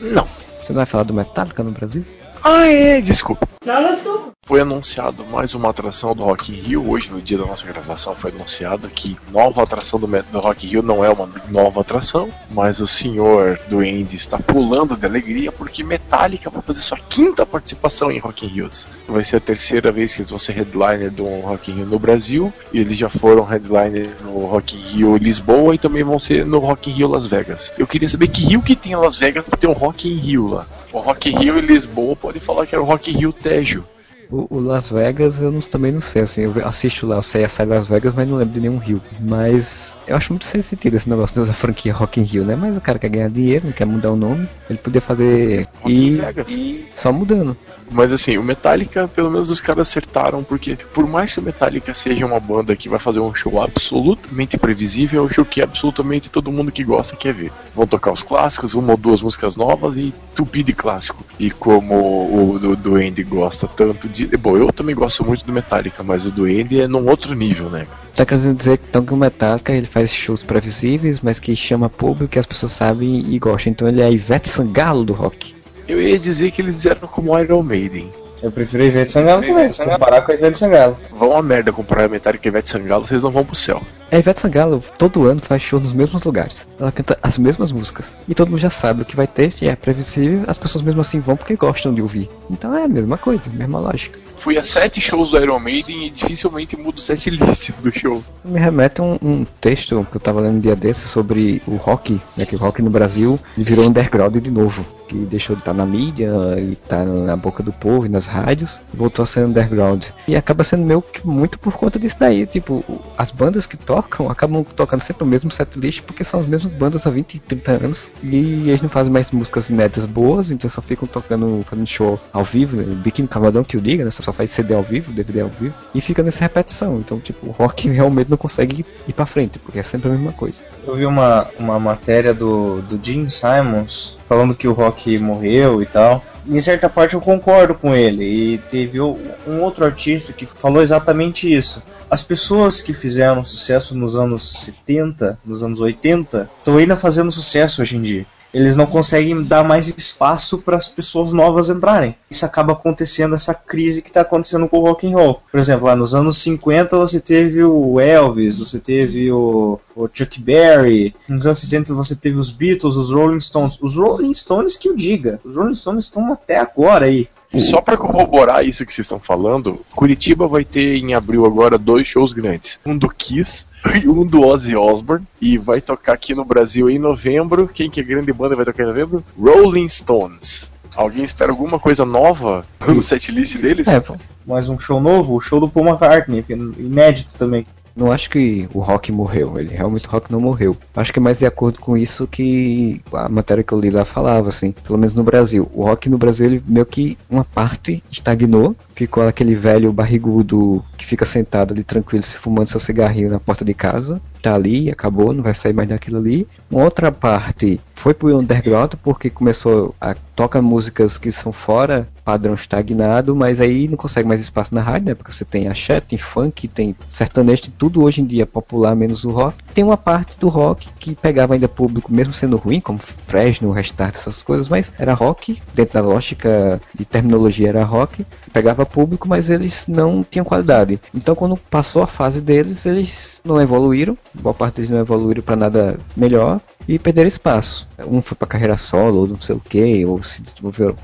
Não. 0.00 0.24
Você 0.24 0.68
não 0.72 0.76
vai 0.76 0.86
falar 0.86 1.04
do 1.04 1.14
Metallica 1.14 1.62
no 1.62 1.70
Brasil? 1.70 2.04
Ah, 2.44 2.66
é, 2.66 3.00
desculpa. 3.00 3.48
Não, 3.64 3.92
desculpa. 3.92 4.32
Foi 4.44 4.60
anunciado 4.60 5.24
mais 5.24 5.54
uma 5.54 5.70
atração 5.70 6.16
do 6.16 6.24
Rock 6.24 6.50
in 6.50 6.56
Rio. 6.56 6.90
Hoje, 6.90 7.12
no 7.12 7.22
dia 7.22 7.38
da 7.38 7.46
nossa 7.46 7.64
gravação, 7.64 8.16
foi 8.16 8.32
anunciado 8.32 8.88
que 8.88 9.16
nova 9.30 9.62
atração 9.62 10.00
do, 10.00 10.08
do 10.08 10.38
Rock 10.40 10.66
in 10.66 10.70
Rio 10.70 10.82
não 10.82 11.04
é 11.04 11.08
uma 11.08 11.30
nova 11.48 11.80
atração, 11.80 12.28
mas 12.50 12.80
o 12.80 12.86
senhor 12.86 13.56
do 13.68 13.78
Andy 13.78 14.16
está 14.16 14.38
pulando 14.38 14.96
de 14.96 15.06
alegria 15.06 15.52
porque 15.52 15.84
Metallica 15.84 16.50
vai 16.50 16.60
fazer 16.60 16.80
sua 16.80 16.98
quinta 16.98 17.46
participação 17.46 18.10
em 18.10 18.18
Rock 18.18 18.44
in 18.44 18.48
Rio. 18.48 18.68
Vai 19.06 19.22
ser 19.22 19.36
a 19.36 19.40
terceira 19.40 19.92
vez 19.92 20.12
que 20.12 20.22
eles 20.22 20.30
vão 20.30 20.38
ser 20.40 20.54
headliner 20.54 21.12
do 21.12 21.24
Rock 21.42 21.70
in 21.70 21.76
Rio 21.76 21.86
no 21.86 22.00
Brasil. 22.00 22.52
E 22.72 22.80
eles 22.80 22.98
já 22.98 23.08
foram 23.08 23.44
headliner 23.44 24.10
no 24.24 24.46
Rock 24.46 24.76
in 24.76 24.80
Rio 24.80 25.16
Lisboa 25.16 25.76
e 25.76 25.78
também 25.78 26.02
vão 26.02 26.18
ser 26.18 26.44
no 26.44 26.58
Rock 26.58 26.90
in 26.90 26.94
Rio 26.94 27.06
Las 27.06 27.28
Vegas. 27.28 27.72
Eu 27.78 27.86
queria 27.86 28.08
saber 28.08 28.26
que 28.26 28.42
Rio 28.42 28.60
que 28.60 28.74
tem 28.74 28.90
em 28.90 28.96
Las 28.96 29.16
Vegas 29.16 29.44
para 29.44 29.56
ter 29.56 29.68
um 29.68 29.72
Rock 29.72 30.08
in 30.08 30.16
Rio 30.16 30.48
lá. 30.48 30.66
O 30.92 30.98
Rock 31.00 31.30
Rio 31.30 31.58
e 31.58 31.60
Lisboa 31.60 32.14
pode 32.16 32.38
falar 32.40 32.66
que 32.66 32.74
era 32.74 32.82
o 32.82 32.86
Rock 32.86 33.10
Rio 33.10 33.32
Tejo. 33.32 33.84
O, 34.30 34.46
o 34.56 34.60
Las 34.60 34.90
Vegas 34.90 35.40
eu 35.40 35.50
não- 35.52 35.60
também 35.60 35.92
não 35.92 36.00
sei, 36.00 36.22
assim, 36.22 36.42
eu 36.42 36.54
assisto 36.66 37.06
lá, 37.06 37.18
a 37.18 37.22
série 37.22 37.46
Las 37.66 37.86
Vegas, 37.86 38.14
mas 38.14 38.26
não 38.26 38.36
lembro 38.36 38.54
de 38.54 38.60
nenhum 38.60 38.78
Rio. 38.78 39.00
Mas 39.20 39.98
eu 40.06 40.16
acho 40.16 40.32
muito 40.32 40.46
sem 40.46 40.60
sentido 40.60 40.96
esse 40.96 41.08
negócio 41.08 41.44
da 41.44 41.52
franquia 41.52 41.92
Rock 41.92 42.18
in 42.20 42.24
Rio, 42.24 42.44
né? 42.44 42.56
Mas 42.56 42.74
o 42.76 42.80
cara 42.80 42.98
quer 42.98 43.10
ganhar 43.10 43.28
dinheiro, 43.28 43.66
não 43.66 43.72
quer 43.72 43.84
mudar 43.84 44.10
o 44.10 44.16
nome, 44.16 44.48
ele 44.70 44.78
podia 44.78 45.00
fazer 45.02 45.66
Rock 45.80 45.92
e, 45.92 46.10
Vegas. 46.12 46.50
e 46.50 46.86
só 46.94 47.12
mudando. 47.12 47.54
Mas 47.92 48.12
assim, 48.12 48.38
o 48.38 48.42
Metallica, 48.42 49.06
pelo 49.08 49.30
menos 49.30 49.50
os 49.50 49.60
caras 49.60 49.88
acertaram, 49.88 50.42
porque 50.42 50.76
por 50.92 51.06
mais 51.06 51.32
que 51.32 51.40
o 51.40 51.42
Metallica 51.42 51.94
seja 51.94 52.26
uma 52.26 52.40
banda 52.40 52.74
que 52.74 52.88
vai 52.88 52.98
fazer 52.98 53.20
um 53.20 53.34
show 53.34 53.60
absolutamente 53.60 54.56
previsível, 54.56 55.22
é 55.22 55.26
um 55.26 55.28
show 55.28 55.44
que 55.44 55.62
absolutamente 55.62 56.30
todo 56.30 56.52
mundo 56.52 56.72
que 56.72 56.82
gosta 56.82 57.16
quer 57.16 57.32
ver. 57.32 57.52
Vão 57.74 57.86
tocar 57.86 58.12
os 58.12 58.22
clássicos, 58.22 58.74
uma 58.74 58.92
ou 58.92 58.96
duas 58.96 59.22
músicas 59.22 59.56
novas 59.56 59.96
e 59.96 60.14
tupi 60.34 60.62
de 60.62 60.72
clássico. 60.72 61.24
E 61.38 61.50
como 61.50 62.54
o 62.54 62.58
do, 62.58 62.76
do 62.76 62.94
Andy 62.96 63.22
gosta 63.22 63.68
tanto 63.68 64.08
de. 64.08 64.26
Bom, 64.36 64.56
eu 64.56 64.72
também 64.72 64.94
gosto 64.94 65.24
muito 65.24 65.44
do 65.44 65.52
Metallica, 65.52 66.02
mas 66.02 66.26
o 66.26 66.30
do 66.30 66.44
Andy 66.44 66.80
é 66.80 66.88
num 66.88 67.08
outro 67.08 67.34
nível, 67.34 67.68
né? 67.68 67.86
Tá 68.14 68.26
querendo 68.26 68.54
dizer 68.54 68.78
então 68.88 69.04
que 69.04 69.14
o 69.14 69.16
Metallica 69.16 69.72
ele 69.72 69.86
faz 69.86 70.12
shows 70.12 70.42
previsíveis, 70.42 71.20
mas 71.20 71.38
que 71.38 71.56
chama 71.56 71.88
público, 71.88 72.28
que 72.28 72.38
as 72.38 72.46
pessoas 72.46 72.72
sabem 72.72 73.26
e 73.30 73.38
gostam. 73.38 73.72
Então 73.72 73.88
ele 73.88 74.02
é 74.02 74.04
a 74.04 74.10
Ivete 74.10 74.48
Sangalo 74.48 75.04
do 75.04 75.12
rock. 75.12 75.51
Eu 75.92 76.00
ia 76.00 76.18
dizer 76.18 76.50
que 76.50 76.62
eles 76.62 76.86
eram 76.86 77.06
como 77.06 77.38
Iron 77.38 77.62
Maiden. 77.62 78.10
Eu 78.42 78.50
prefiro 78.50 78.82
Ivete 78.82 79.10
Sangalo 79.10 79.42
também, 79.42 79.70
se 79.70 79.84
comparar 79.84 80.22
com 80.22 80.32
a 80.32 80.34
Ivete 80.34 80.56
Sangalo. 80.56 80.96
Vão 81.10 81.36
a 81.36 81.42
merda 81.42 81.70
comparar 81.70 82.08
Metallica 82.08 82.48
e 82.48 82.50
Ivete 82.50 82.70
Sangalo, 82.70 83.06
vocês 83.06 83.22
não 83.22 83.30
vão 83.30 83.44
pro 83.44 83.54
céu. 83.54 83.82
A 84.10 84.18
Ivete 84.18 84.40
Sangalo 84.40 84.82
todo 84.98 85.28
ano 85.28 85.38
faz 85.40 85.60
show 85.60 85.78
nos 85.78 85.92
mesmos 85.92 86.22
lugares. 86.22 86.66
Ela 86.80 86.90
canta 86.90 87.18
as 87.22 87.36
mesmas 87.36 87.70
músicas. 87.70 88.16
E 88.26 88.34
todo 88.34 88.48
mundo 88.48 88.58
já 88.58 88.70
sabe 88.70 89.02
o 89.02 89.04
que 89.04 89.14
vai 89.14 89.26
ter, 89.26 89.52
e 89.60 89.68
é 89.68 89.76
previsível, 89.76 90.44
as 90.46 90.56
pessoas 90.56 90.82
mesmo 90.82 91.02
assim 91.02 91.20
vão 91.20 91.36
porque 91.36 91.56
gostam 91.56 91.92
de 91.92 92.00
ouvir. 92.00 92.28
Então 92.50 92.74
é 92.74 92.84
a 92.84 92.88
mesma 92.88 93.18
coisa, 93.18 93.50
a 93.50 93.52
mesma 93.52 93.78
lógica. 93.78 94.18
fui 94.38 94.56
a 94.56 94.62
sete 94.62 94.98
shows 94.98 95.30
do 95.30 95.38
Iron 95.38 95.58
Maiden 95.58 96.06
e 96.06 96.10
dificilmente 96.10 96.74
mudo 96.74 96.96
o 96.96 97.00
set 97.02 97.28
list 97.28 97.72
do 97.82 97.92
show. 97.92 98.24
Me 98.42 98.58
remete 98.58 99.02
a 99.02 99.04
um, 99.04 99.18
um 99.22 99.46
texto 99.60 100.06
que 100.10 100.16
eu 100.16 100.20
tava 100.20 100.40
lendo 100.40 100.56
um 100.56 100.60
dia 100.60 100.74
desses 100.74 101.10
sobre 101.10 101.62
o 101.66 101.76
rock, 101.76 102.18
né? 102.36 102.46
Que 102.46 102.56
o 102.56 102.58
rock 102.58 102.80
no 102.80 102.90
Brasil 102.90 103.38
virou 103.56 103.86
underground 103.86 104.34
de 104.38 104.50
novo. 104.50 104.84
Que 105.12 105.26
deixou 105.26 105.54
de 105.54 105.60
estar 105.60 105.74
na 105.74 105.84
mídia 105.84 106.30
e 106.58 106.74
tá 106.74 107.04
na 107.04 107.36
boca 107.36 107.62
do 107.62 107.70
povo 107.70 108.06
e 108.06 108.08
nas 108.08 108.24
rádios, 108.24 108.80
voltou 108.94 109.22
a 109.22 109.26
ser 109.26 109.44
underground. 109.44 110.06
E 110.26 110.34
acaba 110.34 110.64
sendo 110.64 110.86
meio 110.86 111.02
que 111.02 111.26
muito 111.26 111.58
por 111.58 111.74
conta 111.74 111.98
disso 111.98 112.16
daí. 112.18 112.46
Tipo, 112.46 112.82
as 113.18 113.30
bandas 113.30 113.66
que 113.66 113.76
tocam 113.76 114.30
acabam 114.30 114.64
tocando 114.64 115.02
sempre 115.02 115.24
o 115.24 115.26
mesmo 115.26 115.50
set 115.50 115.78
list 115.78 116.00
porque 116.00 116.24
são 116.24 116.40
as 116.40 116.46
mesmas 116.46 116.72
bandas 116.72 117.06
há 117.06 117.10
20, 117.10 117.40
30 117.40 117.72
anos. 117.72 118.10
E 118.22 118.70
eles 118.70 118.80
não 118.80 118.88
fazem 118.88 119.12
mais 119.12 119.30
músicas 119.30 119.68
inéditas 119.68 120.06
boas, 120.06 120.50
então 120.50 120.70
só 120.70 120.80
ficam 120.80 121.06
tocando, 121.06 121.62
fazendo 121.64 121.86
show 121.86 122.18
ao 122.32 122.42
vivo, 122.42 122.78
né? 122.78 122.84
Biquíni 122.84 123.28
Cavadão 123.28 123.62
que 123.62 123.76
o 123.76 123.82
diga, 123.82 124.04
né? 124.04 124.10
Só 124.10 124.32
faz 124.32 124.50
CD 124.50 124.72
ao 124.72 124.82
vivo, 124.82 125.12
DVD 125.12 125.42
ao 125.42 125.50
vivo, 125.50 125.74
e 125.94 126.00
fica 126.00 126.22
nessa 126.22 126.40
repetição. 126.40 126.96
Então, 126.96 127.20
tipo, 127.20 127.48
o 127.48 127.50
rock 127.50 127.86
realmente 127.92 128.30
não 128.30 128.38
consegue 128.38 128.86
ir 129.06 129.12
pra 129.12 129.26
frente, 129.26 129.58
porque 129.58 129.78
é 129.78 129.82
sempre 129.82 130.08
a 130.08 130.12
mesma 130.12 130.32
coisa. 130.32 130.62
Eu 130.86 130.96
vi 130.96 131.04
uma, 131.04 131.46
uma 131.58 131.78
matéria 131.78 132.32
do, 132.32 132.80
do 132.82 132.98
Jim 133.02 133.28
Simons 133.28 134.16
falando 134.32 134.54
que 134.54 134.66
o 134.66 134.72
rock 134.72 135.18
morreu 135.18 135.82
e 135.82 135.86
tal. 135.86 136.24
Em 136.48 136.58
certa 136.58 136.88
parte 136.88 137.12
eu 137.12 137.20
concordo 137.20 137.74
com 137.74 137.94
ele. 137.94 138.24
E 138.24 138.58
teve 138.58 138.98
um 138.98 139.60
outro 139.60 139.84
artista 139.84 140.32
que 140.32 140.46
falou 140.46 140.82
exatamente 140.82 141.52
isso. 141.52 141.82
As 142.10 142.22
pessoas 142.22 142.80
que 142.80 142.94
fizeram 142.94 143.44
sucesso 143.44 143.94
nos 143.94 144.16
anos 144.16 144.64
70, 144.64 145.38
nos 145.44 145.62
anos 145.62 145.80
80, 145.80 146.48
estão 146.58 146.78
ainda 146.78 146.96
fazendo 146.96 147.30
sucesso 147.30 147.82
hoje 147.82 147.98
em 147.98 148.00
dia. 148.00 148.26
Eles 148.52 148.76
não 148.76 148.86
conseguem 148.86 149.42
dar 149.42 149.64
mais 149.64 149.88
espaço 149.88 150.58
para 150.58 150.76
as 150.76 150.88
pessoas 150.88 151.32
novas 151.32 151.70
entrarem. 151.70 152.14
Isso 152.30 152.44
acaba 152.44 152.72
acontecendo 152.72 153.34
essa 153.34 153.54
crise 153.54 154.02
que 154.02 154.10
está 154.10 154.20
acontecendo 154.20 154.68
com 154.68 154.78
o 154.78 154.82
rock 154.82 155.06
and 155.06 155.16
roll. 155.16 155.42
Por 155.50 155.58
exemplo, 155.58 155.86
lá 155.86 155.96
nos 155.96 156.14
anos 156.14 156.38
50 156.42 156.96
você 156.96 157.20
teve 157.20 157.64
o 157.64 157.98
Elvis, 157.98 158.58
você 158.58 158.78
teve 158.78 159.32
o, 159.32 159.80
o 159.96 160.08
Chuck 160.12 160.40
Berry. 160.40 161.14
Nos 161.28 161.46
anos 161.46 161.58
60 161.60 161.94
você 161.94 162.14
teve 162.14 162.38
os 162.38 162.50
Beatles, 162.50 162.96
os 162.96 163.10
Rolling 163.10 163.40
Stones. 163.40 163.78
Os 163.80 163.96
Rolling 163.96 164.34
Stones 164.34 164.76
que 164.76 164.90
o 164.90 164.96
diga. 164.96 165.40
Os 165.44 165.56
Rolling 165.56 165.74
Stones 165.74 166.04
estão 166.04 166.32
até 166.32 166.58
agora 166.58 167.06
aí. 167.06 167.28
Só 167.54 167.80
pra 167.80 167.96
corroborar 167.96 168.64
isso 168.64 168.84
que 168.86 168.92
vocês 168.92 169.04
estão 169.04 169.18
falando, 169.18 169.80
Curitiba 169.94 170.46
vai 170.46 170.64
ter 170.64 170.96
em 170.96 171.14
abril 171.14 171.44
agora 171.44 171.76
dois 171.76 172.06
shows 172.06 172.32
grandes. 172.32 172.80
Um 172.84 172.96
do 172.96 173.08
Kiss 173.08 173.66
e 174.02 174.08
um 174.08 174.26
do 174.26 174.42
Ozzy 174.46 174.76
Osbourne. 174.76 175.26
E 175.40 175.58
vai 175.58 175.80
tocar 175.80 176.14
aqui 176.14 176.34
no 176.34 176.44
Brasil 176.44 176.88
em 176.88 176.98
novembro. 176.98 177.68
Quem 177.68 177.90
que 177.90 178.00
é 178.00 178.04
grande 178.04 178.32
banda 178.32 178.56
vai 178.56 178.64
tocar 178.64 178.84
em 178.84 178.86
novembro? 178.86 179.24
Rolling 179.38 179.88
Stones. 179.88 180.70
Alguém 180.94 181.24
espera 181.24 181.50
alguma 181.50 181.78
coisa 181.78 182.04
nova 182.04 182.66
no 182.86 183.00
setlist 183.00 183.56
deles? 183.56 183.88
É. 183.88 184.02
Mais 184.46 184.68
um 184.68 184.78
show 184.78 185.00
novo, 185.00 185.34
o 185.34 185.40
show 185.40 185.58
do 185.58 185.68
Paul 185.68 185.86
McCartney, 185.86 186.44
é 186.48 186.52
inédito 186.52 187.34
também. 187.34 187.66
Não 187.94 188.10
acho 188.10 188.30
que 188.30 188.68
o 188.72 188.80
rock 188.80 189.12
morreu, 189.12 189.58
ele 189.58 189.74
realmente 189.74 190.06
o 190.06 190.10
rock 190.10 190.30
não 190.30 190.40
morreu. 190.40 190.76
Acho 190.94 191.12
que 191.12 191.18
é 191.18 191.22
mais 191.22 191.38
de 191.38 191.46
acordo 191.46 191.78
com 191.78 191.96
isso 191.96 192.26
que 192.26 193.00
a 193.12 193.28
matéria 193.28 193.62
que 193.62 193.72
eu 193.72 193.80
li 193.80 193.90
lá 193.90 194.04
falava, 194.04 194.48
assim, 194.48 194.72
pelo 194.84 194.98
menos 194.98 195.14
no 195.14 195.22
Brasil. 195.22 195.70
O 195.74 195.84
rock 195.84 196.08
no 196.08 196.18
Brasil, 196.18 196.46
ele 196.46 196.64
meio 196.66 196.86
que 196.86 197.18
uma 197.28 197.44
parte 197.44 198.02
estagnou, 198.10 198.74
ficou 198.94 199.26
aquele 199.26 199.54
velho 199.54 199.92
barrigudo 199.92 200.82
que 200.96 201.04
fica 201.04 201.24
sentado 201.24 201.72
ali 201.72 201.82
tranquilo, 201.82 202.22
se 202.22 202.38
fumando 202.38 202.68
seu 202.68 202.80
cigarrinho 202.80 203.30
na 203.30 203.40
porta 203.40 203.64
de 203.64 203.74
casa, 203.74 204.20
tá 204.40 204.54
ali, 204.54 204.90
acabou, 204.90 205.32
não 205.32 205.42
vai 205.42 205.54
sair 205.54 205.72
mais 205.72 205.88
daquilo 205.88 206.18
ali. 206.18 206.46
Uma 206.70 206.84
outra 206.84 207.12
parte 207.12 207.80
foi 207.94 208.14
pro 208.14 208.36
underground 208.36 208.94
porque 209.02 209.30
começou 209.30 209.94
a 210.00 210.14
toca 210.34 210.60
músicas 210.60 211.18
que 211.18 211.30
são 211.30 211.52
fora 211.52 212.06
padrão 212.24 212.54
estagnado, 212.54 213.34
mas 213.34 213.60
aí 213.60 213.88
não 213.88 213.96
consegue 213.96 214.28
mais 214.28 214.40
espaço 214.40 214.74
na 214.74 214.80
rádio, 214.80 215.08
né? 215.08 215.14
Porque 215.14 215.32
você 215.32 215.44
tem 215.44 215.68
axé, 215.68 216.00
tem 216.00 216.18
funk, 216.18 216.68
tem 216.68 216.94
sertanejo, 217.08 217.62
tem 217.62 217.72
tudo 217.76 218.02
hoje 218.02 218.20
em 218.20 218.26
dia 218.26 218.46
popular, 218.46 218.94
menos 218.94 219.24
o 219.24 219.30
rock. 219.30 219.56
Tem 219.74 219.84
uma 219.84 219.96
parte 219.96 220.38
do 220.38 220.48
rock 220.48 220.88
que 220.98 221.14
pegava 221.14 221.54
ainda 221.54 221.68
público, 221.68 222.12
mesmo 222.12 222.32
sendo 222.32 222.56
ruim, 222.56 222.80
como 222.80 222.98
Fresno, 222.98 223.72
Restart, 223.72 224.14
essas 224.14 224.42
coisas, 224.42 224.68
mas 224.68 224.92
era 224.98 225.14
rock, 225.14 225.60
dentro 225.74 225.94
da 225.94 226.00
lógica 226.00 226.80
de 226.94 227.04
terminologia 227.04 227.68
era 227.68 227.84
rock, 227.84 228.24
pegava 228.52 228.86
público, 228.86 229.28
mas 229.28 229.50
eles 229.50 229.86
não 229.88 230.24
tinham 230.28 230.44
qualidade. 230.44 231.00
Então 231.14 231.34
quando 231.34 231.56
passou 231.56 232.02
a 232.02 232.06
fase 232.06 232.40
deles, 232.40 232.86
eles 232.86 233.40
não 233.44 233.60
evoluíram, 233.60 234.16
boa 234.34 234.54
parte 234.54 234.76
deles 234.76 234.90
não 234.90 234.98
evoluíram 234.98 235.42
para 235.42 235.56
nada 235.56 235.98
melhor 236.16 236.60
e 236.86 236.98
perderam 236.98 237.28
espaço. 237.28 237.86
Um 238.06 238.20
foi 238.20 238.36
pra 238.36 238.48
carreira 238.48 238.76
solo, 238.76 239.20
ou 239.20 239.26
não 239.28 239.40
sei 239.40 239.54
o 239.56 239.60
que, 239.60 240.04
ou 240.04 240.22
se 240.22 240.42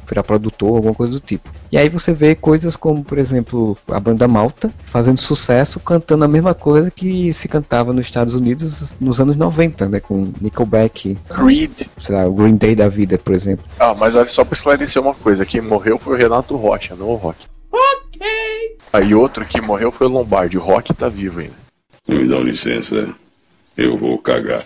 virar 0.06 0.22
produtor, 0.22 0.76
alguma 0.76 0.94
coisa 0.94 1.14
do 1.14 1.20
tipo. 1.20 1.48
E 1.70 1.78
aí 1.78 1.88
você 1.88 2.12
vê 2.12 2.34
coisas 2.34 2.76
como, 2.76 3.04
por 3.04 3.18
exemplo, 3.18 3.76
a 3.88 4.00
banda 4.00 4.26
Malta 4.26 4.72
fazendo 4.86 5.18
sucesso, 5.18 5.78
cantando 5.80 6.24
a 6.24 6.28
mesma 6.28 6.54
coisa 6.54 6.90
que 6.90 7.32
se 7.32 7.48
cantava 7.48 7.92
nos 7.92 8.06
Estados 8.06 8.34
Unidos 8.34 8.94
nos 9.00 9.20
anos 9.20 9.36
90, 9.36 9.88
né? 9.88 10.00
Com 10.00 10.32
Nickelback, 10.40 11.18
Creed. 11.28 11.82
sei 12.00 12.14
lá, 12.14 12.26
o 12.26 12.32
Green 12.32 12.56
Day 12.56 12.74
da 12.74 12.88
vida, 12.88 13.18
por 13.18 13.34
exemplo. 13.34 13.64
Ah, 13.78 13.94
mas 13.98 14.14
só 14.32 14.44
pra 14.44 14.54
esclarecer 14.54 15.00
uma 15.00 15.14
coisa: 15.14 15.46
quem 15.46 15.60
morreu 15.60 15.98
foi 15.98 16.14
o 16.14 16.18
Renato 16.18 16.56
Rocha, 16.56 16.94
não 16.96 17.08
o 17.08 17.14
Rock. 17.14 17.46
Ok. 17.70 18.26
Aí 18.92 19.14
outro 19.14 19.44
que 19.44 19.60
morreu 19.60 19.92
foi 19.92 20.06
o 20.06 20.10
Lombardi. 20.10 20.56
O 20.58 20.62
Rock 20.62 20.94
tá 20.94 21.08
vivo 21.08 21.40
ainda. 21.40 21.54
Me 22.08 22.26
dá 22.26 22.38
licença, 22.38 23.14
eu 23.76 23.98
vou 23.98 24.18
cagar. 24.18 24.64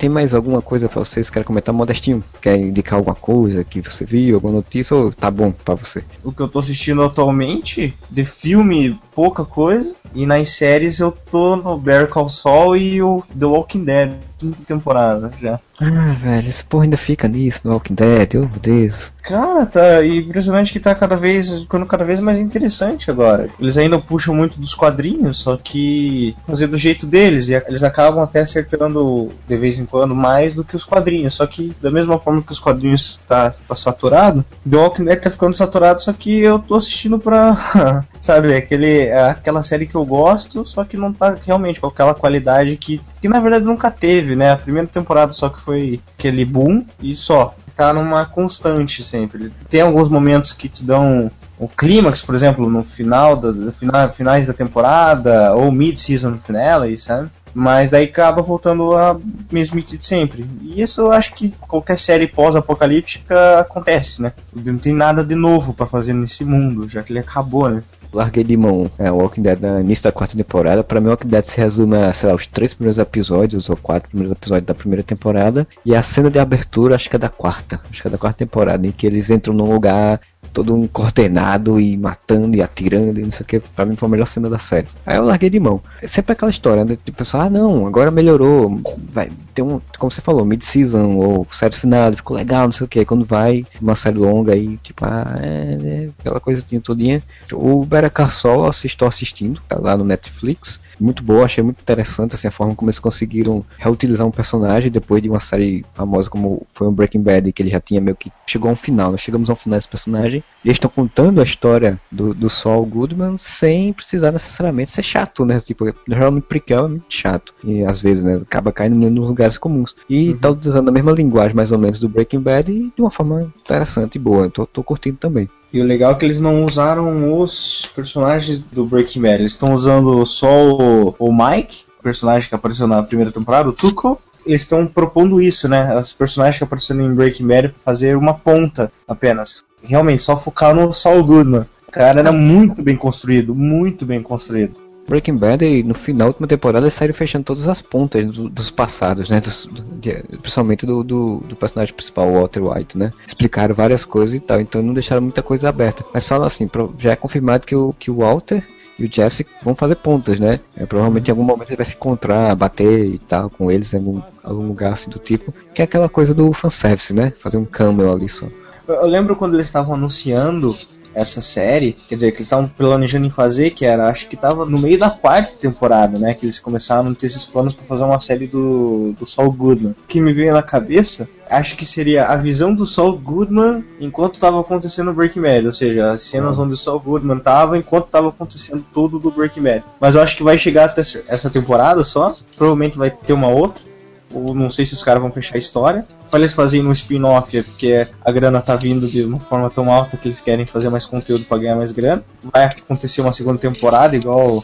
Tem 0.00 0.08
mais 0.08 0.32
alguma 0.32 0.62
coisa 0.62 0.88
pra 0.88 1.00
vocês 1.00 1.28
que 1.28 1.34
querem 1.34 1.46
comentar, 1.46 1.74
Modestinho? 1.74 2.24
Quer 2.40 2.56
indicar 2.56 2.98
alguma 2.98 3.14
coisa 3.14 3.62
que 3.62 3.82
você 3.82 4.02
viu, 4.02 4.36
alguma 4.36 4.54
notícia, 4.54 4.96
ou 4.96 5.12
tá 5.12 5.30
bom 5.30 5.52
pra 5.52 5.74
você? 5.74 6.02
O 6.24 6.32
que 6.32 6.40
eu 6.40 6.48
tô 6.48 6.58
assistindo 6.58 7.02
atualmente, 7.02 7.94
de 8.10 8.24
filme, 8.24 8.98
pouca 9.14 9.44
coisa. 9.44 9.94
E 10.14 10.24
nas 10.24 10.48
séries 10.48 11.00
eu 11.00 11.12
tô 11.12 11.54
no 11.54 11.76
Bear 11.76 12.08
Call 12.08 12.30
Saul 12.30 12.78
e 12.78 13.02
o 13.02 13.22
The 13.38 13.44
Walking 13.44 13.84
Dead, 13.84 14.12
quinta 14.40 14.62
temporada 14.64 15.30
já. 15.40 15.60
Ah, 15.78 16.14
velho, 16.18 16.48
esse 16.48 16.64
porra 16.64 16.84
ainda 16.84 16.96
fica 16.96 17.28
nisso, 17.28 17.60
no 17.64 17.72
Walking 17.72 17.94
Dead, 17.94 18.34
oh 18.34 18.40
meu 18.40 18.60
Deus. 18.60 19.12
Cara, 19.22 19.64
tá 19.64 20.04
impressionante 20.04 20.72
que 20.72 20.80
tá 20.80 20.94
cada 20.94 21.16
vez 21.16 21.50
ficando 21.50 21.86
cada 21.86 22.04
vez 22.04 22.20
mais 22.20 22.38
interessante 22.38 23.10
agora. 23.10 23.48
Eles 23.58 23.76
ainda 23.76 23.98
puxam 23.98 24.34
muito 24.34 24.58
dos 24.58 24.74
quadrinhos, 24.74 25.38
só 25.38 25.56
que 25.56 26.34
fazer 26.46 26.66
do 26.66 26.76
jeito 26.76 27.06
deles 27.06 27.48
e 27.48 27.54
eles 27.54 27.82
acabam 27.82 28.22
até 28.22 28.40
acertando 28.40 29.30
de 29.46 29.56
vez 29.56 29.78
em 29.78 29.86
quando 29.86 30.14
mais 30.14 30.54
do 30.54 30.64
que 30.64 30.76
os 30.76 30.84
quadrinhos. 30.84 31.34
Só 31.34 31.46
que 31.46 31.74
da 31.80 31.90
mesma 31.90 32.18
forma 32.18 32.42
que 32.42 32.52
os 32.52 32.58
quadrinhos 32.58 33.20
tá, 33.28 33.50
tá 33.50 33.74
saturado, 33.74 34.44
The 34.68 34.76
Walking 34.76 35.04
Dead 35.04 35.20
tá 35.20 35.30
ficando 35.30 35.54
saturado, 35.54 36.00
só 36.00 36.12
que 36.12 36.40
eu 36.40 36.58
tô 36.58 36.74
assistindo 36.74 37.18
pra, 37.18 37.56
sabe, 38.20 38.54
aquele 38.54 39.10
aquela 39.12 39.62
série 39.62 39.86
que 39.86 39.94
eu 39.94 40.04
gosto, 40.04 40.64
só 40.64 40.84
que 40.84 40.96
não 40.96 41.12
tá 41.12 41.36
realmente 41.42 41.80
com 41.80 41.86
aquela 41.86 42.14
qualidade 42.14 42.76
que 42.76 43.00
que 43.20 43.28
na 43.28 43.38
verdade 43.38 43.64
nunca 43.64 43.90
teve, 43.90 44.29
né? 44.36 44.52
A 44.52 44.56
primeira 44.56 44.88
temporada 44.88 45.32
só 45.32 45.48
que 45.48 45.60
foi 45.60 46.00
aquele 46.16 46.44
boom 46.44 46.84
e 47.00 47.14
só 47.14 47.54
tá 47.76 47.92
numa 47.94 48.26
constante 48.26 49.02
sempre. 49.02 49.50
Tem 49.68 49.80
alguns 49.80 50.08
momentos 50.08 50.52
que 50.52 50.68
te 50.68 50.84
dão 50.84 51.30
o 51.58 51.68
clímax, 51.68 52.22
por 52.22 52.34
exemplo, 52.34 52.68
no 52.68 52.82
final 52.82 53.36
da, 53.36 53.52
da 53.52 53.72
final, 53.72 54.10
finais 54.12 54.46
da 54.46 54.52
temporada 54.52 55.54
ou 55.54 55.70
mid-season 55.70 56.34
finale, 56.36 56.96
sabe? 56.96 57.30
Mas 57.52 57.90
daí 57.90 58.04
acaba 58.04 58.40
voltando 58.42 58.94
a 58.96 59.18
mesmice 59.50 59.98
de 59.98 60.04
sempre. 60.04 60.46
E 60.62 60.80
isso 60.80 61.00
eu 61.02 61.12
acho 61.12 61.34
que 61.34 61.52
qualquer 61.60 61.98
série 61.98 62.26
pós-apocalíptica 62.26 63.60
acontece, 63.60 64.22
né? 64.22 64.32
Não 64.54 64.78
tem 64.78 64.94
nada 64.94 65.24
de 65.24 65.34
novo 65.34 65.74
pra 65.74 65.86
fazer 65.86 66.12
nesse 66.12 66.44
mundo, 66.44 66.88
já 66.88 67.02
que 67.02 67.12
ele 67.12 67.18
acabou, 67.18 67.68
né? 67.68 67.82
Larguei 68.12 68.44
de 68.44 68.56
mão 68.56 68.90
é, 68.98 69.10
Walking 69.10 69.42
Dead 69.42 69.60
no 69.60 69.80
início 69.80 70.04
da 70.04 70.12
quarta 70.12 70.36
temporada. 70.36 70.82
Pra 70.82 71.00
mim, 71.00 71.08
Walking 71.08 71.28
Dead 71.28 71.44
se 71.44 71.58
resume 71.58 71.96
a, 71.96 72.12
sei 72.12 72.28
lá, 72.28 72.34
os 72.34 72.46
três 72.46 72.74
primeiros 72.74 72.98
episódios, 72.98 73.70
ou 73.70 73.76
quatro 73.76 74.08
primeiros 74.08 74.36
episódios 74.36 74.66
da 74.66 74.74
primeira 74.74 75.02
temporada. 75.02 75.66
E 75.84 75.94
a 75.94 76.02
cena 76.02 76.30
de 76.30 76.38
abertura, 76.38 76.94
acho 76.94 77.08
que 77.08 77.16
é 77.16 77.18
da 77.18 77.28
quarta. 77.28 77.80
Acho 77.90 78.02
que 78.02 78.08
é 78.08 78.10
da 78.10 78.18
quarta 78.18 78.38
temporada, 78.38 78.86
em 78.86 78.90
que 78.90 79.06
eles 79.06 79.30
entram 79.30 79.54
num 79.54 79.72
lugar 79.72 80.20
todo 80.52 80.74
um 80.74 80.86
coordenado 80.86 81.80
e 81.80 81.96
matando 81.96 82.56
e 82.56 82.62
atirando 82.62 83.20
e 83.20 83.22
não 83.22 83.30
sei 83.30 83.44
o 83.44 83.46
que. 83.46 83.60
Pra 83.60 83.84
mim 83.84 83.96
foi 83.96 84.08
a 84.08 84.10
melhor 84.10 84.26
cena 84.26 84.48
da 84.48 84.58
série. 84.58 84.88
Aí 85.06 85.16
eu 85.16 85.24
larguei 85.24 85.50
de 85.50 85.60
mão. 85.60 85.80
É 86.02 86.08
sempre 86.08 86.32
aquela 86.32 86.50
história, 86.50 86.84
né? 86.84 86.96
Pessoal, 87.16 87.44
ah 87.44 87.50
não, 87.50 87.86
agora 87.86 88.10
melhorou. 88.10 88.80
Vai 89.12 89.30
ter 89.54 89.62
um, 89.62 89.80
como 89.98 90.10
você 90.10 90.20
falou, 90.20 90.44
mid-season 90.44 91.16
ou 91.16 91.46
série 91.50 91.74
final, 91.74 92.12
ficou 92.12 92.36
legal, 92.36 92.64
não 92.64 92.72
sei 92.72 92.84
o 92.84 92.88
que. 92.88 93.04
Quando 93.04 93.24
vai 93.24 93.64
uma 93.80 93.94
série 93.94 94.18
longa 94.18 94.52
aí, 94.52 94.76
tipo, 94.78 95.04
ah, 95.04 95.36
é, 95.40 95.78
é 95.82 96.08
aquela 96.18 96.40
coisinha 96.40 96.80
todinha. 96.80 97.22
O 97.52 97.84
Call 98.08 98.30
Saul 98.30 98.64
eu 98.64 98.72
estou 98.86 99.08
assistindo 99.08 99.60
tá 99.68 99.78
lá 99.78 99.96
no 99.96 100.04
Netflix. 100.04 100.80
Muito 101.00 101.22
boa, 101.22 101.44
achei 101.44 101.62
muito 101.62 101.80
interessante 101.80 102.34
assim, 102.34 102.48
a 102.48 102.50
forma 102.50 102.74
como 102.74 102.90
eles 102.90 102.98
conseguiram 102.98 103.64
reutilizar 103.78 104.26
um 104.26 104.30
personagem 104.30 104.90
depois 104.90 105.22
de 105.22 105.28
uma 105.28 105.40
série 105.40 105.84
famosa 105.94 106.28
como 106.28 106.66
foi 106.74 106.86
o 106.86 106.92
Breaking 106.92 107.22
Bad, 107.22 107.52
que 107.52 107.62
ele 107.62 107.70
já 107.70 107.80
tinha 107.80 108.00
meio 108.00 108.16
que 108.16 108.30
chegou 108.46 108.68
a 108.68 108.72
um 108.72 108.76
final. 108.76 109.10
Nós 109.10 109.20
chegamos 109.20 109.48
ao 109.48 109.56
final 109.56 109.78
desse 109.78 109.88
personagem 109.88 110.42
e 110.64 110.68
eles 110.68 110.76
estão 110.76 110.90
contando 110.90 111.40
a 111.40 111.44
história 111.44 112.00
do, 112.10 112.34
do 112.34 112.50
Saul 112.50 112.84
Goodman 112.84 113.36
sem 113.38 113.92
precisar 113.92 114.32
necessariamente 114.32 114.90
ser 114.90 115.02
chato, 115.02 115.44
né? 115.44 115.58
Tipo, 115.60 115.92
geralmente 116.06 116.44
prequel 116.44 116.86
é 116.86 116.88
muito 116.88 117.04
chato. 117.08 117.54
E 117.64 117.84
às 117.84 118.00
vezes, 118.00 118.22
né, 118.22 118.36
acaba 118.36 118.72
caindo 118.72 118.96
nos 118.96 119.28
lugares 119.28 119.58
comuns. 119.58 119.94
E 120.08 120.34
tá 120.34 120.50
usando 120.50 120.88
a 120.88 120.92
mesma 120.92 121.12
linguagem, 121.12 121.56
mais 121.56 121.72
ou 121.72 121.78
menos, 121.78 122.00
do 122.00 122.08
Breaking 122.08 122.40
Bad 122.40 122.70
e 122.70 122.92
de 122.94 123.02
uma 123.02 123.10
forma 123.10 123.52
interessante 123.60 124.16
e 124.16 124.18
boa. 124.18 124.44
Eu 124.44 124.50
tô, 124.50 124.66
tô 124.66 124.82
curtindo 124.82 125.16
também. 125.16 125.48
E 125.72 125.80
o 125.80 125.84
legal 125.84 126.12
é 126.12 126.14
que 126.16 126.24
eles 126.24 126.40
não 126.40 126.64
usaram 126.64 127.40
os 127.40 127.88
personagens 127.94 128.58
do 128.58 128.84
Breaking 128.84 129.22
Bad. 129.22 129.34
Eles 129.36 129.52
estão 129.52 129.72
usando 129.72 130.26
só 130.26 130.48
o, 130.72 130.89
o 131.18 131.32
Mike, 131.32 131.84
o 131.98 132.02
personagem 132.02 132.48
que 132.48 132.54
apareceu 132.54 132.86
na 132.86 133.02
primeira 133.02 133.30
temporada, 133.32 133.68
o 133.68 133.72
Tuco. 133.72 134.20
Eles 134.46 134.62
estão 134.62 134.86
propondo 134.86 135.40
isso, 135.40 135.68
né? 135.68 135.94
Os 135.98 136.14
personagens 136.14 136.56
que 136.56 136.64
apareceram 136.64 137.02
em 137.02 137.14
Breaking 137.14 137.46
Bad 137.46 137.68
fazer 137.84 138.16
uma 138.16 138.32
ponta 138.32 138.90
apenas. 139.06 139.62
Realmente, 139.82 140.22
só 140.22 140.34
focar 140.36 140.74
no 140.74 140.92
Saul 140.92 141.22
Goodman. 141.24 141.66
O 141.86 141.92
cara 141.92 142.20
era 142.20 142.32
muito 142.32 142.82
bem 142.82 142.96
construído, 142.96 143.54
muito 143.54 144.06
bem 144.06 144.22
construído. 144.22 144.76
Breaking 145.06 145.36
Bad, 145.36 145.82
no 145.82 145.92
final 145.92 146.18
da 146.18 146.26
última 146.28 146.46
temporada, 146.46 146.84
eles 146.86 146.94
saíram 146.94 147.12
fechando 147.14 147.44
todas 147.44 147.66
as 147.66 147.82
pontas 147.82 148.24
do- 148.26 148.48
dos 148.48 148.70
passados, 148.70 149.28
né? 149.28 149.40
Dos- 149.40 149.66
do- 149.66 149.82
de- 150.00 150.22
principalmente 150.40 150.86
do, 150.86 151.02
do, 151.02 151.38
do 151.40 151.56
personagem 151.56 151.92
principal, 151.92 152.32
Walter 152.32 152.62
White, 152.62 152.96
né? 152.96 153.10
Explicaram 153.26 153.74
várias 153.74 154.04
coisas 154.04 154.34
e 154.36 154.40
tal, 154.40 154.60
então 154.60 154.80
não 154.80 154.94
deixaram 154.94 155.20
muita 155.20 155.42
coisa 155.42 155.68
aberta. 155.68 156.04
Mas 156.14 156.24
falam 156.26 156.46
assim, 156.46 156.70
já 156.98 157.10
é 157.12 157.16
confirmado 157.16 157.66
que 157.66 157.74
o, 157.74 157.92
que 157.98 158.10
o 158.10 158.16
Walter 158.18 158.64
e 159.00 159.06
o 159.06 159.10
Jesse 159.10 159.46
vão 159.62 159.74
fazer 159.74 159.96
pontas, 159.96 160.38
né? 160.38 160.60
É, 160.76 160.84
provavelmente 160.84 161.28
em 161.28 161.30
algum 161.30 161.42
momento 161.42 161.70
ele 161.70 161.76
vai 161.76 161.86
se 161.86 161.94
encontrar, 161.94 162.54
bater 162.54 163.06
e 163.06 163.18
tal 163.18 163.48
com 163.48 163.70
eles 163.70 163.94
em 163.94 163.96
algum, 163.96 164.20
algum 164.44 164.66
lugar 164.66 164.92
assim 164.92 165.10
do 165.10 165.18
tipo. 165.18 165.54
Que 165.74 165.80
é 165.80 165.84
aquela 165.86 166.08
coisa 166.08 166.34
do 166.34 166.52
fanservice, 166.52 167.14
né? 167.14 167.32
Fazer 167.38 167.56
um 167.56 167.64
cameo 167.64 168.12
ali 168.12 168.28
só. 168.28 168.46
Eu, 168.86 168.96
eu 168.96 169.06
lembro 169.06 169.34
quando 169.34 169.54
eles 169.54 169.66
estavam 169.66 169.94
anunciando 169.94 170.76
essa 171.14 171.40
série, 171.40 171.96
quer 172.08 172.14
dizer, 172.14 172.30
que 172.30 172.38
eles 172.38 172.46
estavam 172.46 172.68
planejando 172.68 173.26
em 173.26 173.30
fazer, 173.30 173.70
que 173.70 173.84
era, 173.84 174.08
acho 174.08 174.28
que 174.28 174.36
tava 174.36 174.64
no 174.64 174.78
meio 174.78 174.98
da 174.98 175.10
quarta 175.10 175.52
temporada, 175.60 176.18
né? 176.18 176.34
Que 176.34 176.46
eles 176.46 176.60
começaram 176.60 177.10
a 177.10 177.14
ter 177.14 177.26
esses 177.26 177.44
planos 177.44 177.74
para 177.74 177.84
fazer 177.84 178.04
uma 178.04 178.20
série 178.20 178.46
do, 178.46 179.14
do 179.18 179.26
Saul 179.26 179.52
Goodman. 179.52 179.92
O 179.92 180.06
que 180.06 180.20
me 180.20 180.32
veio 180.32 180.52
na 180.52 180.62
cabeça, 180.62 181.28
acho 181.48 181.76
que 181.76 181.84
seria 181.84 182.26
a 182.26 182.36
visão 182.36 182.74
do 182.74 182.86
Saul 182.86 183.18
Goodman 183.18 183.84
enquanto 184.00 184.38
tava 184.38 184.60
acontecendo 184.60 185.10
o 185.10 185.14
Breaking 185.14 185.42
Bad, 185.42 185.66
ou 185.66 185.72
seja, 185.72 186.12
as 186.12 186.22
cenas 186.22 186.58
onde 186.58 186.74
o 186.74 186.76
Saul 186.76 187.00
Goodman 187.00 187.38
tava 187.38 187.76
enquanto 187.76 188.06
tava 188.06 188.28
acontecendo 188.28 188.84
tudo 188.92 189.18
do 189.18 189.30
Breaking 189.30 189.62
Bad. 189.62 189.84
Mas 190.00 190.14
eu 190.14 190.22
acho 190.22 190.36
que 190.36 190.42
vai 190.42 190.56
chegar 190.56 190.84
até 190.84 191.00
essa 191.00 191.50
temporada 191.50 192.04
só, 192.04 192.34
provavelmente 192.56 192.96
vai 192.96 193.10
ter 193.10 193.32
uma 193.32 193.48
outra 193.48 193.89
ou 194.32 194.54
não 194.54 194.70
sei 194.70 194.84
se 194.84 194.94
os 194.94 195.02
caras 195.02 195.22
vão 195.22 195.32
fechar 195.32 195.56
a 195.56 195.58
história. 195.58 196.06
Para 196.30 196.40
eles 196.40 196.54
fazerem 196.54 196.86
um 196.86 196.92
spin-off, 196.92 197.58
é 197.58 197.62
porque 197.62 198.06
a 198.24 198.30
grana 198.30 198.60
tá 198.60 198.76
vindo 198.76 199.06
de 199.06 199.24
uma 199.24 199.40
forma 199.40 199.68
tão 199.70 199.90
alta 199.92 200.16
que 200.16 200.28
eles 200.28 200.40
querem 200.40 200.66
fazer 200.66 200.88
mais 200.88 201.06
conteúdo 201.06 201.44
para 201.44 201.58
ganhar 201.58 201.76
mais 201.76 201.92
grana. 201.92 202.22
Vai 202.52 202.64
acontecer 202.64 203.20
uma 203.20 203.32
segunda 203.32 203.58
temporada 203.58 204.16
igual, 204.16 204.62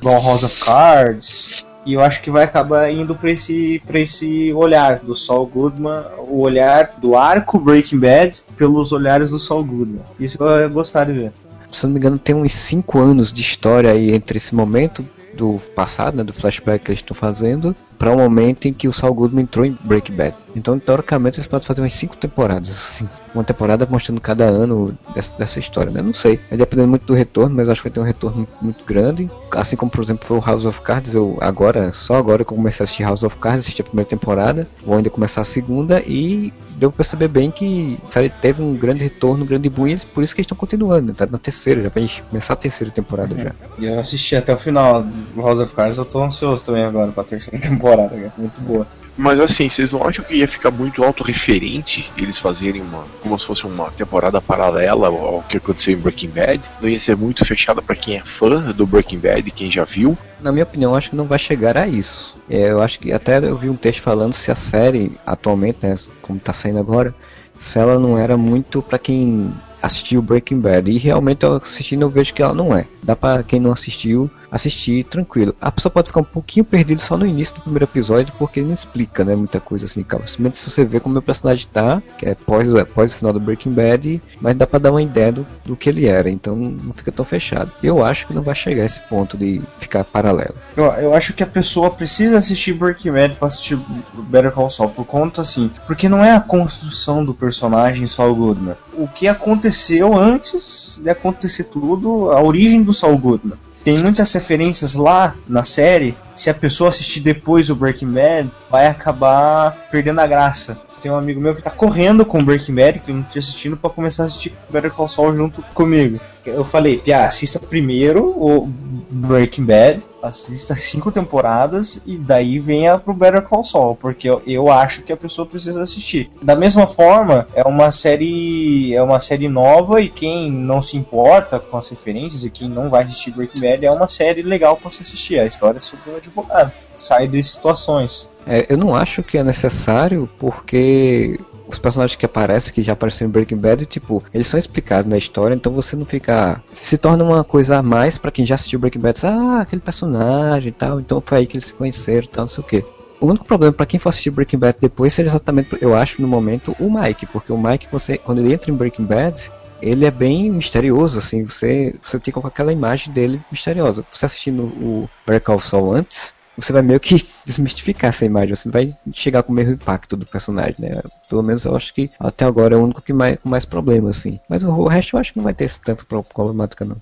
igual 0.00 0.22
House 0.22 0.42
of 0.44 0.64
Cards. 0.64 1.66
E 1.84 1.94
eu 1.94 2.02
acho 2.02 2.20
que 2.20 2.30
vai 2.30 2.44
acabar 2.44 2.90
indo 2.90 3.14
para 3.14 3.30
esse, 3.30 3.80
pra 3.86 3.98
esse 3.98 4.52
olhar 4.52 4.98
do 4.98 5.16
Saul 5.16 5.46
Goodman, 5.46 6.04
o 6.18 6.40
olhar 6.40 6.94
do 6.98 7.16
arco 7.16 7.58
Breaking 7.58 7.98
Bad 7.98 8.42
pelos 8.56 8.92
olhares 8.92 9.30
do 9.30 9.38
Saul 9.38 9.64
Goodman. 9.64 10.02
Isso 10.20 10.36
eu 10.38 10.60
ia 10.60 10.68
gostar 10.68 11.04
de 11.04 11.12
ver. 11.12 11.32
se 11.70 11.86
não 11.86 11.92
me 11.92 11.98
engano, 11.98 12.18
tem 12.18 12.34
uns 12.34 12.52
5 12.52 12.98
anos 12.98 13.32
de 13.32 13.40
história 13.40 13.90
aí 13.90 14.12
entre 14.12 14.36
esse 14.36 14.54
momento 14.54 15.04
do 15.34 15.58
passado, 15.74 16.16
né, 16.16 16.24
do 16.24 16.32
flashback 16.32 16.84
que 16.84 16.90
eles 16.90 17.00
estão 17.00 17.16
fazendo, 17.16 17.74
para 17.98 18.12
o 18.12 18.16
momento 18.16 18.66
em 18.66 18.72
que 18.72 18.86
o 18.86 18.92
Saul 18.92 19.14
Goodman 19.14 19.42
entrou 19.42 19.64
em 19.66 19.76
Breaking 19.84 20.14
Bad. 20.14 20.34
Então, 20.54 20.78
teoricamente, 20.78 21.38
eles 21.38 21.46
podem 21.46 21.66
fazer 21.66 21.80
umas 21.80 21.92
5 21.92 22.16
temporadas, 22.16 22.70
assim, 22.70 23.08
uma 23.34 23.44
temporada 23.44 23.86
mostrando 23.88 24.20
cada 24.20 24.44
ano 24.44 24.96
dessa, 25.14 25.34
dessa 25.36 25.60
história, 25.60 25.90
né? 25.92 26.02
Não 26.02 26.12
sei, 26.12 26.40
vai 26.48 26.58
depender 26.58 26.86
muito 26.86 27.06
do 27.06 27.14
retorno, 27.14 27.54
mas 27.54 27.68
acho 27.68 27.82
que 27.82 27.88
vai 27.88 27.94
ter 27.94 28.00
um 28.00 28.04
retorno 28.04 28.38
muito, 28.38 28.52
muito 28.60 28.84
grande. 28.84 29.30
Assim 29.52 29.76
como, 29.76 29.90
por 29.90 30.02
exemplo, 30.02 30.26
foi 30.26 30.36
o 30.36 30.40
House 30.40 30.64
of 30.64 30.80
Cards, 30.80 31.14
eu 31.14 31.38
agora, 31.40 31.92
só 31.92 32.16
agora 32.16 32.44
que 32.44 32.52
eu 32.52 32.56
comecei 32.56 32.82
a 32.82 32.84
assistir 32.84 33.02
House 33.02 33.22
of 33.22 33.36
Cards, 33.36 33.60
assisti 33.60 33.82
a 33.82 33.84
primeira 33.84 34.08
temporada, 34.08 34.66
vou 34.84 34.96
ainda 34.96 35.10
começar 35.10 35.42
a 35.42 35.44
segunda 35.44 36.00
e 36.00 36.52
deu 36.76 36.90
pra 36.90 36.98
perceber 36.98 37.28
bem 37.28 37.50
que 37.50 37.98
a 38.08 38.12
série 38.12 38.28
teve 38.28 38.62
um 38.62 38.74
grande 38.74 39.02
retorno, 39.02 39.44
um 39.44 39.46
grande 39.46 39.68
boom, 39.68 39.88
e 39.88 39.96
por 39.98 40.22
isso 40.22 40.34
que 40.34 40.40
eles 40.40 40.46
estão 40.46 40.56
continuando, 40.56 41.12
tá 41.12 41.26
na 41.26 41.38
terceira, 41.38 41.82
já 41.82 41.88
vai 41.88 42.08
começar 42.28 42.54
a 42.54 42.56
terceira 42.56 42.92
temporada 42.92 43.36
já. 43.36 43.52
E 43.78 43.86
eu 43.86 43.98
assisti 44.00 44.36
até 44.36 44.54
o 44.54 44.58
final 44.58 45.02
do 45.02 45.42
House 45.42 45.60
of 45.60 45.74
Cards, 45.74 45.98
eu 45.98 46.04
tô 46.04 46.22
ansioso 46.22 46.64
também 46.64 46.84
agora 46.84 47.12
pra 47.12 47.24
terceira 47.24 47.58
temporada, 47.62 47.87
cara. 47.96 48.32
Muito 48.36 48.60
boa. 48.60 48.86
Mas 49.18 49.40
assim, 49.40 49.68
vocês 49.68 49.92
não 49.92 50.04
acham 50.04 50.24
que 50.24 50.32
ia 50.32 50.46
ficar 50.46 50.70
muito 50.70 51.02
autorreferente 51.02 52.08
eles 52.16 52.38
fazerem 52.38 52.80
uma. 52.80 53.04
como 53.20 53.36
se 53.36 53.44
fosse 53.44 53.66
uma 53.66 53.90
temporada 53.90 54.40
paralela 54.40 55.08
ao 55.08 55.42
que 55.48 55.56
aconteceu 55.56 55.94
em 55.94 55.96
Breaking 55.96 56.28
Bad? 56.28 56.60
Não 56.80 56.88
ia 56.88 57.00
ser 57.00 57.16
muito 57.16 57.44
fechada 57.44 57.82
pra 57.82 57.96
quem 57.96 58.16
é 58.16 58.20
fã 58.24 58.70
do 58.72 58.86
Breaking 58.86 59.18
Bad, 59.18 59.50
quem 59.50 59.72
já 59.72 59.82
viu? 59.82 60.16
Na 60.40 60.52
minha 60.52 60.62
opinião, 60.62 60.94
acho 60.94 61.10
que 61.10 61.16
não 61.16 61.26
vai 61.26 61.38
chegar 61.38 61.76
a 61.76 61.88
isso. 61.88 62.36
É, 62.48 62.70
eu 62.70 62.80
acho 62.80 63.00
que 63.00 63.12
até 63.12 63.38
eu 63.38 63.56
vi 63.56 63.68
um 63.68 63.76
texto 63.76 64.02
falando 64.02 64.32
se 64.32 64.52
a 64.52 64.54
série, 64.54 65.18
atualmente, 65.26 65.78
né, 65.82 65.96
como 66.22 66.38
tá 66.38 66.52
saindo 66.52 66.78
agora, 66.78 67.12
se 67.58 67.76
ela 67.76 67.98
não 67.98 68.16
era 68.16 68.36
muito 68.36 68.80
pra 68.80 69.00
quem 69.00 69.52
assistiu 69.82 70.22
Breaking 70.22 70.60
Bad. 70.60 70.92
E 70.92 70.96
realmente 70.96 71.44
eu 71.44 71.56
assistindo 71.56 72.02
eu 72.02 72.10
vejo 72.10 72.32
que 72.32 72.42
ela 72.42 72.54
não 72.54 72.72
é. 72.72 72.86
Dá 73.02 73.16
pra 73.16 73.42
quem 73.42 73.58
não 73.58 73.72
assistiu 73.72 74.30
assistir 74.50 75.04
tranquilo. 75.04 75.54
A 75.60 75.70
pessoa 75.70 75.90
pode 75.90 76.08
ficar 76.08 76.20
um 76.20 76.24
pouquinho 76.24 76.64
perdido 76.64 77.00
só 77.00 77.16
no 77.16 77.26
início 77.26 77.54
do 77.56 77.62
primeiro 77.62 77.84
episódio 77.84 78.34
porque 78.38 78.60
ele 78.60 78.68
não 78.68 78.74
explica, 78.74 79.24
né, 79.24 79.34
muita 79.34 79.60
coisa 79.60 79.84
assim, 79.84 80.02
cara. 80.02 80.26
Simplesmente 80.26 80.56
se 80.56 80.70
você 80.70 80.84
vê 80.84 81.00
como 81.00 81.18
o 81.18 81.22
personagem 81.22 81.66
tá, 81.72 82.02
que 82.16 82.26
é 82.26 82.34
pós, 82.34 82.68
pós 82.94 83.12
o 83.12 83.16
final 83.16 83.32
do 83.32 83.40
Breaking 83.40 83.72
Bad, 83.72 84.22
mas 84.40 84.56
dá 84.56 84.66
pra 84.66 84.78
dar 84.78 84.90
uma 84.90 85.02
ideia 85.02 85.32
do, 85.32 85.46
do 85.64 85.76
que 85.76 85.88
ele 85.88 86.06
era, 86.06 86.30
então 86.30 86.56
não 86.56 86.92
fica 86.92 87.12
tão 87.12 87.24
fechado. 87.24 87.70
Eu 87.82 88.04
acho 88.04 88.26
que 88.26 88.34
não 88.34 88.42
vai 88.42 88.54
chegar 88.54 88.82
a 88.82 88.86
esse 88.86 89.00
ponto 89.00 89.36
de 89.36 89.60
ficar 89.78 90.04
paralelo. 90.04 90.54
Eu, 90.76 90.84
eu 90.84 91.14
acho 91.14 91.34
que 91.34 91.42
a 91.42 91.46
pessoa 91.46 91.90
precisa 91.90 92.38
assistir 92.38 92.72
Breaking 92.72 93.12
Bad 93.12 93.34
pra 93.34 93.48
assistir 93.48 93.78
Better 94.14 94.52
Call 94.52 94.70
Saul, 94.70 94.90
por 94.90 95.04
conta 95.04 95.42
assim, 95.42 95.70
porque 95.86 96.08
não 96.08 96.24
é 96.24 96.32
a 96.32 96.40
construção 96.40 97.24
do 97.24 97.34
personagem 97.34 98.06
Saul 98.06 98.34
Goodman. 98.34 98.76
O 98.94 99.06
que 99.06 99.28
aconteceu 99.28 100.16
antes 100.16 101.00
de 101.02 101.10
acontecer 101.10 101.64
tudo, 101.64 102.30
a 102.30 102.42
origem 102.42 102.82
do 102.82 102.92
Saul 102.92 103.18
Goodman. 103.18 103.58
Tem 103.88 103.96
muitas 104.00 104.30
referências 104.34 104.94
lá 104.94 105.34
na 105.48 105.64
série. 105.64 106.14
Se 106.34 106.50
a 106.50 106.54
pessoa 106.54 106.88
assistir 106.90 107.20
depois 107.20 107.70
o 107.70 107.74
Breaking 107.74 108.12
Bad, 108.12 108.50
vai 108.70 108.86
acabar 108.86 109.88
perdendo 109.90 110.20
a 110.20 110.26
graça. 110.26 110.78
Tem 111.00 111.10
um 111.10 111.16
amigo 111.16 111.40
meu 111.40 111.54
que 111.54 111.62
tá 111.62 111.70
correndo 111.70 112.22
com 112.26 112.44
Breaking 112.44 112.74
Bad, 112.74 112.98
que 112.98 113.10
não 113.10 113.22
tinha 113.22 113.40
assistindo, 113.40 113.78
pra 113.78 113.88
começar 113.88 114.24
a 114.24 114.26
assistir 114.26 114.54
Better 114.68 114.90
Call 114.90 115.08
Saul 115.08 115.34
junto 115.34 115.62
comigo. 115.72 116.20
Eu 116.44 116.64
falei, 116.64 116.98
Pia, 116.98 117.24
assista 117.24 117.58
primeiro 117.58 118.26
o 118.26 118.70
Breaking 119.10 119.64
Bad, 119.64 120.04
assista 120.22 120.76
cinco 120.76 121.10
temporadas 121.10 122.00
e 122.06 122.16
daí 122.16 122.58
venha 122.58 122.98
pro 122.98 123.14
Better 123.14 123.42
Call 123.42 123.64
Saul, 123.64 123.96
porque 123.96 124.28
eu, 124.28 124.42
eu 124.46 124.70
acho 124.70 125.02
que 125.02 125.12
a 125.12 125.16
pessoa 125.16 125.46
precisa 125.46 125.82
assistir. 125.82 126.30
Da 126.42 126.54
mesma 126.54 126.86
forma, 126.86 127.46
é 127.54 127.62
uma 127.62 127.90
série 127.90 128.94
é 128.94 129.02
uma 129.02 129.20
série 129.20 129.48
nova 129.48 130.00
e 130.00 130.08
quem 130.08 130.50
não 130.50 130.82
se 130.82 130.96
importa 130.96 131.58
com 131.58 131.76
as 131.76 131.88
referências 131.88 132.44
e 132.44 132.50
quem 132.50 132.68
não 132.68 132.90
vai 132.90 133.04
assistir 133.04 133.30
Breaking 133.32 133.60
Bad 133.60 133.86
é 133.86 133.90
uma 133.90 134.08
série 134.08 134.42
legal 134.42 134.76
para 134.76 134.90
se 134.90 135.02
assistir. 135.02 135.38
A 135.38 135.46
história 135.46 135.78
é 135.78 135.80
sobre 135.80 136.10
um 136.10 136.16
advogado, 136.16 136.72
sai 136.96 137.26
de 137.26 137.42
situações. 137.42 138.28
É, 138.46 138.66
eu 138.68 138.78
não 138.78 138.94
acho 138.94 139.22
que 139.22 139.36
é 139.36 139.44
necessário 139.44 140.28
porque 140.38 141.38
os 141.68 141.78
personagens 141.78 142.16
que 142.16 142.26
aparecem, 142.26 142.72
que 142.72 142.82
já 142.82 142.94
apareceram 142.94 143.28
em 143.28 143.32
Breaking 143.32 143.58
Bad, 143.58 143.86
tipo, 143.86 144.24
eles 144.32 144.46
são 144.46 144.58
explicados 144.58 145.08
na 145.08 145.18
história, 145.18 145.54
então 145.54 145.72
você 145.72 145.94
não 145.94 146.06
fica. 146.06 146.62
Se 146.72 146.96
torna 146.96 147.22
uma 147.22 147.44
coisa 147.44 147.76
a 147.76 147.82
mais 147.82 148.16
pra 148.16 148.30
quem 148.30 148.46
já 148.46 148.54
assistiu 148.54 148.78
Breaking 148.78 149.00
Bad, 149.00 149.20
ah, 149.26 149.60
aquele 149.60 149.82
personagem 149.82 150.70
e 150.70 150.72
tal, 150.72 150.98
então 150.98 151.20
foi 151.20 151.38
aí 151.38 151.46
que 151.46 151.56
eles 151.56 151.66
se 151.66 151.74
conheceram 151.74 152.24
e 152.24 152.28
tal, 152.28 152.42
não 152.42 152.48
sei 152.48 152.64
o 152.64 152.66
que. 152.66 152.84
O 153.20 153.26
único 153.26 153.44
problema 153.44 153.72
pra 153.72 153.84
quem 153.84 153.98
for 153.98 154.08
assistir 154.10 154.30
Breaking 154.30 154.58
Bad 154.58 154.78
depois 154.80 155.12
seria 155.12 155.28
exatamente, 155.28 155.76
eu 155.80 155.94
acho, 155.94 156.22
no 156.22 156.28
momento, 156.28 156.74
o 156.78 156.90
Mike, 156.90 157.26
porque 157.26 157.52
o 157.52 157.58
Mike, 157.58 157.88
você, 157.90 158.16
quando 158.16 158.38
ele 158.38 158.52
entra 158.52 158.70
em 158.70 158.74
Breaking 158.74 159.04
Bad, 159.04 159.50
ele 159.82 160.04
é 160.04 160.10
bem 160.10 160.50
misterioso, 160.50 161.18
assim, 161.18 161.44
você, 161.44 161.94
você 162.02 162.18
fica 162.18 162.40
com 162.40 162.46
aquela 162.46 162.72
imagem 162.72 163.12
dele 163.12 163.40
misteriosa. 163.50 164.04
Você 164.12 164.26
assistindo 164.26 164.62
o 164.62 165.08
Better 165.26 165.42
Call 165.42 165.60
Saul 165.60 165.92
antes, 165.92 166.34
você 166.58 166.72
vai 166.72 166.82
meio 166.82 166.98
que 167.00 167.24
desmistificar 167.46 168.10
essa 168.10 168.24
imagem, 168.26 168.54
você 168.56 168.68
vai 168.70 168.94
chegar 169.12 169.42
com 169.42 169.52
o 169.52 169.54
mesmo 169.54 169.72
impacto 169.72 170.16
do 170.16 170.26
personagem, 170.26 170.74
né? 170.78 171.00
Pelo 171.28 171.42
menos 171.42 171.64
eu 171.64 171.74
acho 171.76 171.94
que 171.94 172.10
até 172.18 172.44
agora 172.44 172.74
é 172.74 172.78
o 172.78 172.82
único 172.82 173.00
que 173.00 173.12
mais, 173.12 173.36
com 173.40 173.48
mais 173.48 173.64
problema, 173.64 174.10
assim. 174.10 174.38
Mas 174.48 174.62
o, 174.62 174.70
o 174.70 174.88
resto 174.88 175.16
eu 175.16 175.20
acho 175.20 175.32
que 175.32 175.38
não 175.38 175.44
vai 175.44 175.54
ter 175.54 175.64
esse 175.64 175.80
tanto 175.80 176.04
pro- 176.04 176.22
problemática, 176.22 176.84
não. 176.84 176.96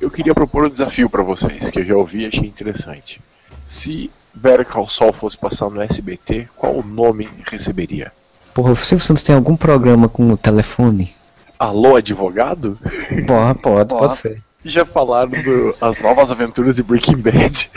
Eu 0.00 0.10
queria 0.10 0.34
propor 0.34 0.66
um 0.66 0.70
desafio 0.70 1.08
pra 1.10 1.22
vocês, 1.22 1.70
que 1.70 1.80
eu 1.80 1.84
já 1.84 1.94
ouvi 1.96 2.22
e 2.22 2.26
achei 2.26 2.46
interessante. 2.46 3.20
Se 3.66 4.10
Better 4.34 4.66
Call 4.66 4.88
Saul 4.88 5.12
fosse 5.12 5.36
passar 5.36 5.68
no 5.70 5.80
SBT, 5.80 6.48
qual 6.56 6.82
nome 6.82 7.28
receberia? 7.50 8.10
Porra, 8.54 8.72
o 8.72 8.76
Silvio 8.76 9.04
Santos 9.04 9.22
tem 9.22 9.34
algum 9.34 9.56
programa 9.56 10.08
com 10.08 10.28
o 10.32 10.36
telefone? 10.36 11.12
Alô, 11.58 11.96
advogado? 11.96 12.78
Porra, 13.26 13.54
pode, 13.54 13.88
pode 13.90 14.16
ser. 14.16 14.42
Já 14.64 14.84
falaram 14.84 15.30
do 15.30 15.74
As 15.80 15.98
Novas 15.98 16.30
Aventuras 16.30 16.76
de 16.76 16.82
Breaking 16.82 17.16
Bad. 17.16 17.70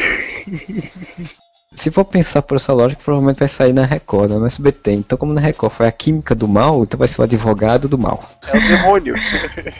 Se 1.73 1.89
for 1.89 2.05
pensar 2.05 2.43
por 2.43 2.55
essa 2.55 2.71
lógica, 2.71 3.01
provavelmente 3.03 3.39
vai 3.39 3.47
sair 3.47 3.73
na 3.73 3.83
Record, 3.83 4.29
não 4.29 4.39
no 4.39 4.45
SBT. 4.45 4.91
Então, 4.91 5.17
como 5.17 5.33
na 5.33 5.41
Record 5.41 5.73
foi 5.73 5.87
a 5.87 5.91
química 5.91 6.35
do 6.35 6.47
mal, 6.47 6.83
então 6.83 6.97
vai 6.97 7.07
ser 7.07 7.19
o 7.19 7.23
advogado 7.23 7.87
do 7.87 7.97
mal. 7.97 8.29
É 8.53 8.57
o 8.57 8.67
demônio. 8.67 9.15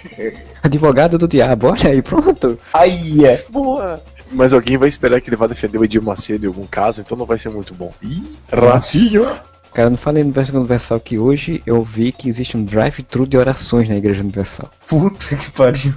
Advogado 0.64 1.20
do 1.20 1.28
diabo, 1.28 1.68
olha 1.68 1.92
aí, 1.92 2.02
pronto. 2.02 2.58
Aí 2.74 3.24
é. 3.24 3.46
Boa! 3.50 4.02
Mas 4.32 4.54
alguém 4.54 4.76
vai 4.76 4.90
esperar 4.90 5.22
que 5.22 5.30
ele 5.30 5.36
vá 5.36 5.46
defender 5.46 5.78
o 5.78 5.86
Edir 5.86 6.02
Macedo 6.02 6.46
em 6.46 6.48
algum 6.48 6.66
caso, 6.66 7.02
então 7.02 7.16
não 7.16 7.28
vai 7.28 7.38
ser 7.38 7.50
muito 7.50 7.76
bom. 7.76 7.94
Ih, 8.02 8.24
ratinho! 8.52 9.28
Cara, 9.72 9.90
não 9.90 9.98
falei 9.98 10.24
no 10.24 10.30
Igreja 10.30 10.56
Universal 10.56 11.00
que 11.00 11.18
hoje 11.18 11.62
eu 11.66 11.84
vi 11.84 12.12
que 12.12 12.28
existe 12.28 12.58
um 12.58 12.64
drive-thru 12.64 13.28
de 13.28 13.38
orações 13.38 13.90
na 13.90 13.96
Igreja 13.96 14.22
Universal. 14.22 14.70
Puta 14.88 15.36
que 15.36 15.52
pariu. 15.52 15.94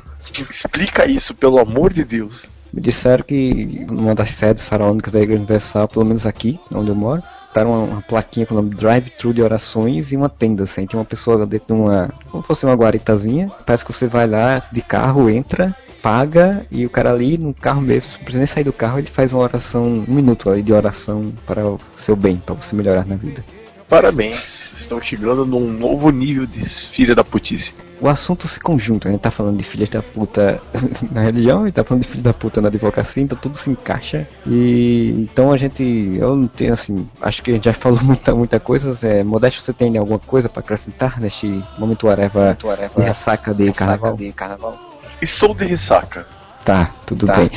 Explica 0.51 1.07
isso, 1.07 1.35
pelo 1.35 1.59
amor 1.59 1.93
de 1.93 2.05
Deus. 2.05 2.49
Me 2.73 2.81
disseram 2.81 3.25
que 3.25 3.87
numa 3.91 4.15
das 4.15 4.33
sedes 4.33 4.67
faraônicas 4.67 5.13
da 5.13 5.21
Igreja 5.21 5.39
Universal, 5.39 5.89
pelo 5.89 6.05
menos 6.05 6.27
aqui, 6.27 6.59
onde 6.73 6.91
eu 6.91 6.95
moro, 6.95 7.23
botaram 7.49 7.73
uma, 7.73 7.85
uma 7.85 8.03
plaquinha 8.03 8.45
com 8.45 8.55
o 8.55 8.63
nome 8.63 8.75
Drive-Thru 8.75 9.33
de 9.33 9.43
Orações 9.43 10.13
e 10.13 10.17
uma 10.17 10.29
tenda, 10.29 10.65
assim. 10.65 10.87
Tem 10.87 10.99
uma 10.99 11.07
pessoa 11.07 11.47
dentro 11.47 11.75
de 11.75 11.81
uma. 11.81 12.11
como 12.31 12.43
se 12.43 12.47
fosse 12.47 12.67
uma 12.67 12.75
guaritazinha. 12.75 13.51
Parece 13.65 13.85
que 13.85 13.93
você 13.93 14.07
vai 14.07 14.27
lá 14.27 14.63
de 14.71 14.83
carro, 14.83 15.31
entra, 15.31 15.75
paga 16.03 16.67
e 16.71 16.85
o 16.85 16.91
cara 16.91 17.11
ali 17.11 17.39
no 17.39 17.55
carro 17.55 17.81
mesmo, 17.81 18.13
não 18.13 18.19
precisa 18.19 18.39
nem 18.39 18.47
sair 18.47 18.65
do 18.65 18.73
carro, 18.73 18.99
ele 18.99 19.09
faz 19.09 19.33
uma 19.33 19.43
oração, 19.43 20.05
um 20.07 20.15
minuto 20.15 20.49
ali 20.49 20.63
de 20.63 20.73
oração 20.73 21.33
para 21.45 21.67
o 21.67 21.81
seu 21.95 22.15
bem, 22.15 22.37
para 22.37 22.55
você 22.55 22.77
melhorar 22.77 23.05
na 23.05 23.17
vida. 23.17 23.45
Parabéns, 23.89 24.71
estão 24.75 25.01
chegando 25.01 25.47
num 25.47 25.69
novo 25.73 26.11
nível 26.11 26.47
de 26.47 26.61
filha 26.61 27.15
da 27.15 27.25
putice. 27.25 27.75
O 27.99 28.09
assunto 28.09 28.47
se 28.47 28.61
conjunta, 28.61 29.09
a 29.09 29.13
gente 29.13 29.21
tá 29.23 29.31
falando 29.31 29.57
de 29.57 29.65
filhas 29.65 29.89
da 29.89 30.03
puta 30.03 30.61
na 31.11 31.23
religião 31.23 31.67
e 31.67 31.73
tá 31.73 31.83
falando 31.83 32.03
de 32.03 32.09
filhos 32.09 32.23
da 32.25 32.35
puta 32.35 32.61
na 32.61 32.69
advocacia, 32.69 33.23
então 33.23 33.39
tudo 33.39 33.57
se 33.57 33.71
encaixa. 33.71 34.29
E 34.47 35.15
então 35.17 35.51
a 35.51 35.57
gente, 35.57 35.83
eu 36.19 36.37
não 36.37 36.47
tenho 36.47 36.75
assim, 36.75 37.09
acho 37.23 37.43
que 37.43 37.51
a 37.51 37.55
gente 37.55 37.65
já 37.65 37.73
falou 37.73 37.99
muita, 38.05 38.35
muita 38.35 38.61
coisa. 38.61 38.93
É, 39.07 39.23
Modesto, 39.25 39.63
você 39.63 39.73
tem 39.73 39.97
alguma 39.97 40.19
coisa 40.19 40.49
para 40.49 40.61
acrescentar 40.61 41.19
neste 41.21 41.65
momento 41.79 42.09
areva, 42.09 42.57
de 42.61 43.03
ressaca 43.03 43.55
de 43.55 43.73
carnaval? 43.73 44.15
de 44.15 44.33
carnaval. 44.33 44.79
Estou 45.23 45.55
de 45.55 45.65
ressaca. 45.65 46.27
Tá, 46.65 46.91
tudo 47.07 47.27
Tá. 47.27 47.37
bem. 47.37 47.51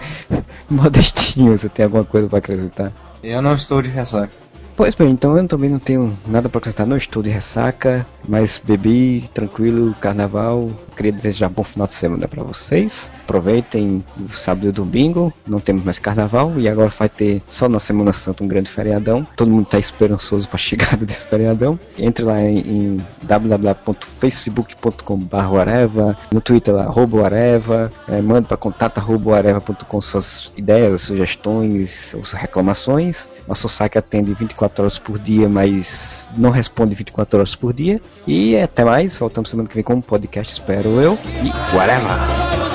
Modestinho, 0.70 1.56
você 1.58 1.68
tem 1.68 1.84
alguma 1.84 2.04
coisa 2.04 2.28
para 2.28 2.38
acrescentar? 2.38 2.92
Eu 3.22 3.42
não 3.42 3.54
estou 3.54 3.82
de 3.82 3.90
ressaca. 3.90 4.43
Pois 4.76 4.96
bem, 4.96 5.10
então 5.10 5.38
eu 5.38 5.46
também 5.46 5.70
não 5.70 5.78
tenho 5.78 6.18
nada 6.26 6.48
para 6.48 6.58
acrescentar, 6.58 6.84
não 6.84 6.96
estou 6.96 7.22
de 7.22 7.30
ressaca, 7.30 8.04
mas 8.28 8.60
bebi, 8.62 9.30
tranquilo, 9.32 9.94
carnaval. 10.00 10.68
Queria 10.96 11.12
desejar 11.12 11.48
bom 11.48 11.62
final 11.62 11.86
de 11.86 11.92
semana 11.92 12.26
para 12.26 12.42
vocês. 12.42 13.08
Aproveitem 13.22 14.04
o 14.18 14.28
sábado 14.34 14.66
e 14.66 14.70
o 14.70 14.72
domingo, 14.72 15.32
não 15.46 15.60
temos 15.60 15.84
mais 15.84 16.00
carnaval 16.00 16.54
e 16.56 16.68
agora 16.68 16.88
vai 16.88 17.08
ter 17.08 17.40
só 17.48 17.68
na 17.68 17.78
Semana 17.78 18.12
Santa 18.12 18.42
um 18.42 18.48
grande 18.48 18.68
feriadão. 18.68 19.24
Todo 19.36 19.48
mundo 19.50 19.62
está 19.64 19.78
esperançoso 19.78 20.48
para 20.48 20.56
a 20.56 20.58
chegada 20.58 21.06
desse 21.14 21.24
feriadão. 21.24 21.78
Entre 21.96 22.24
lá 22.24 22.40
em, 22.40 22.58
em 22.58 23.00
www.facebook.com/areva, 23.22 26.16
no 26.32 26.40
Twitter 26.40 26.74
lá 26.74 26.92
areva, 27.24 27.92
eh, 28.08 28.20
mande 28.20 28.48
para 28.48 28.56
contato 28.56 28.98
arroba 28.98 29.36
areva.com 29.36 30.00
suas 30.00 30.52
ideias, 30.56 31.02
sugestões 31.02 32.12
ou 32.14 32.22
reclamações. 32.22 33.28
Nosso 33.46 33.68
site 33.68 33.98
atende 33.98 34.32
24 34.64 34.82
horas 34.82 34.98
por 34.98 35.18
dia, 35.18 35.48
mas 35.48 36.28
não 36.36 36.50
responde 36.50 36.94
24 36.94 37.38
horas 37.38 37.54
por 37.54 37.72
dia. 37.72 38.00
E 38.26 38.56
até 38.56 38.84
mais, 38.84 39.16
voltamos 39.16 39.50
semana 39.50 39.68
que 39.68 39.74
vem 39.74 39.84
com 39.84 39.94
um 39.94 40.00
podcast, 40.00 40.52
espero 40.52 41.00
eu. 41.00 41.18
E 41.42 41.76
whatever! 41.76 42.73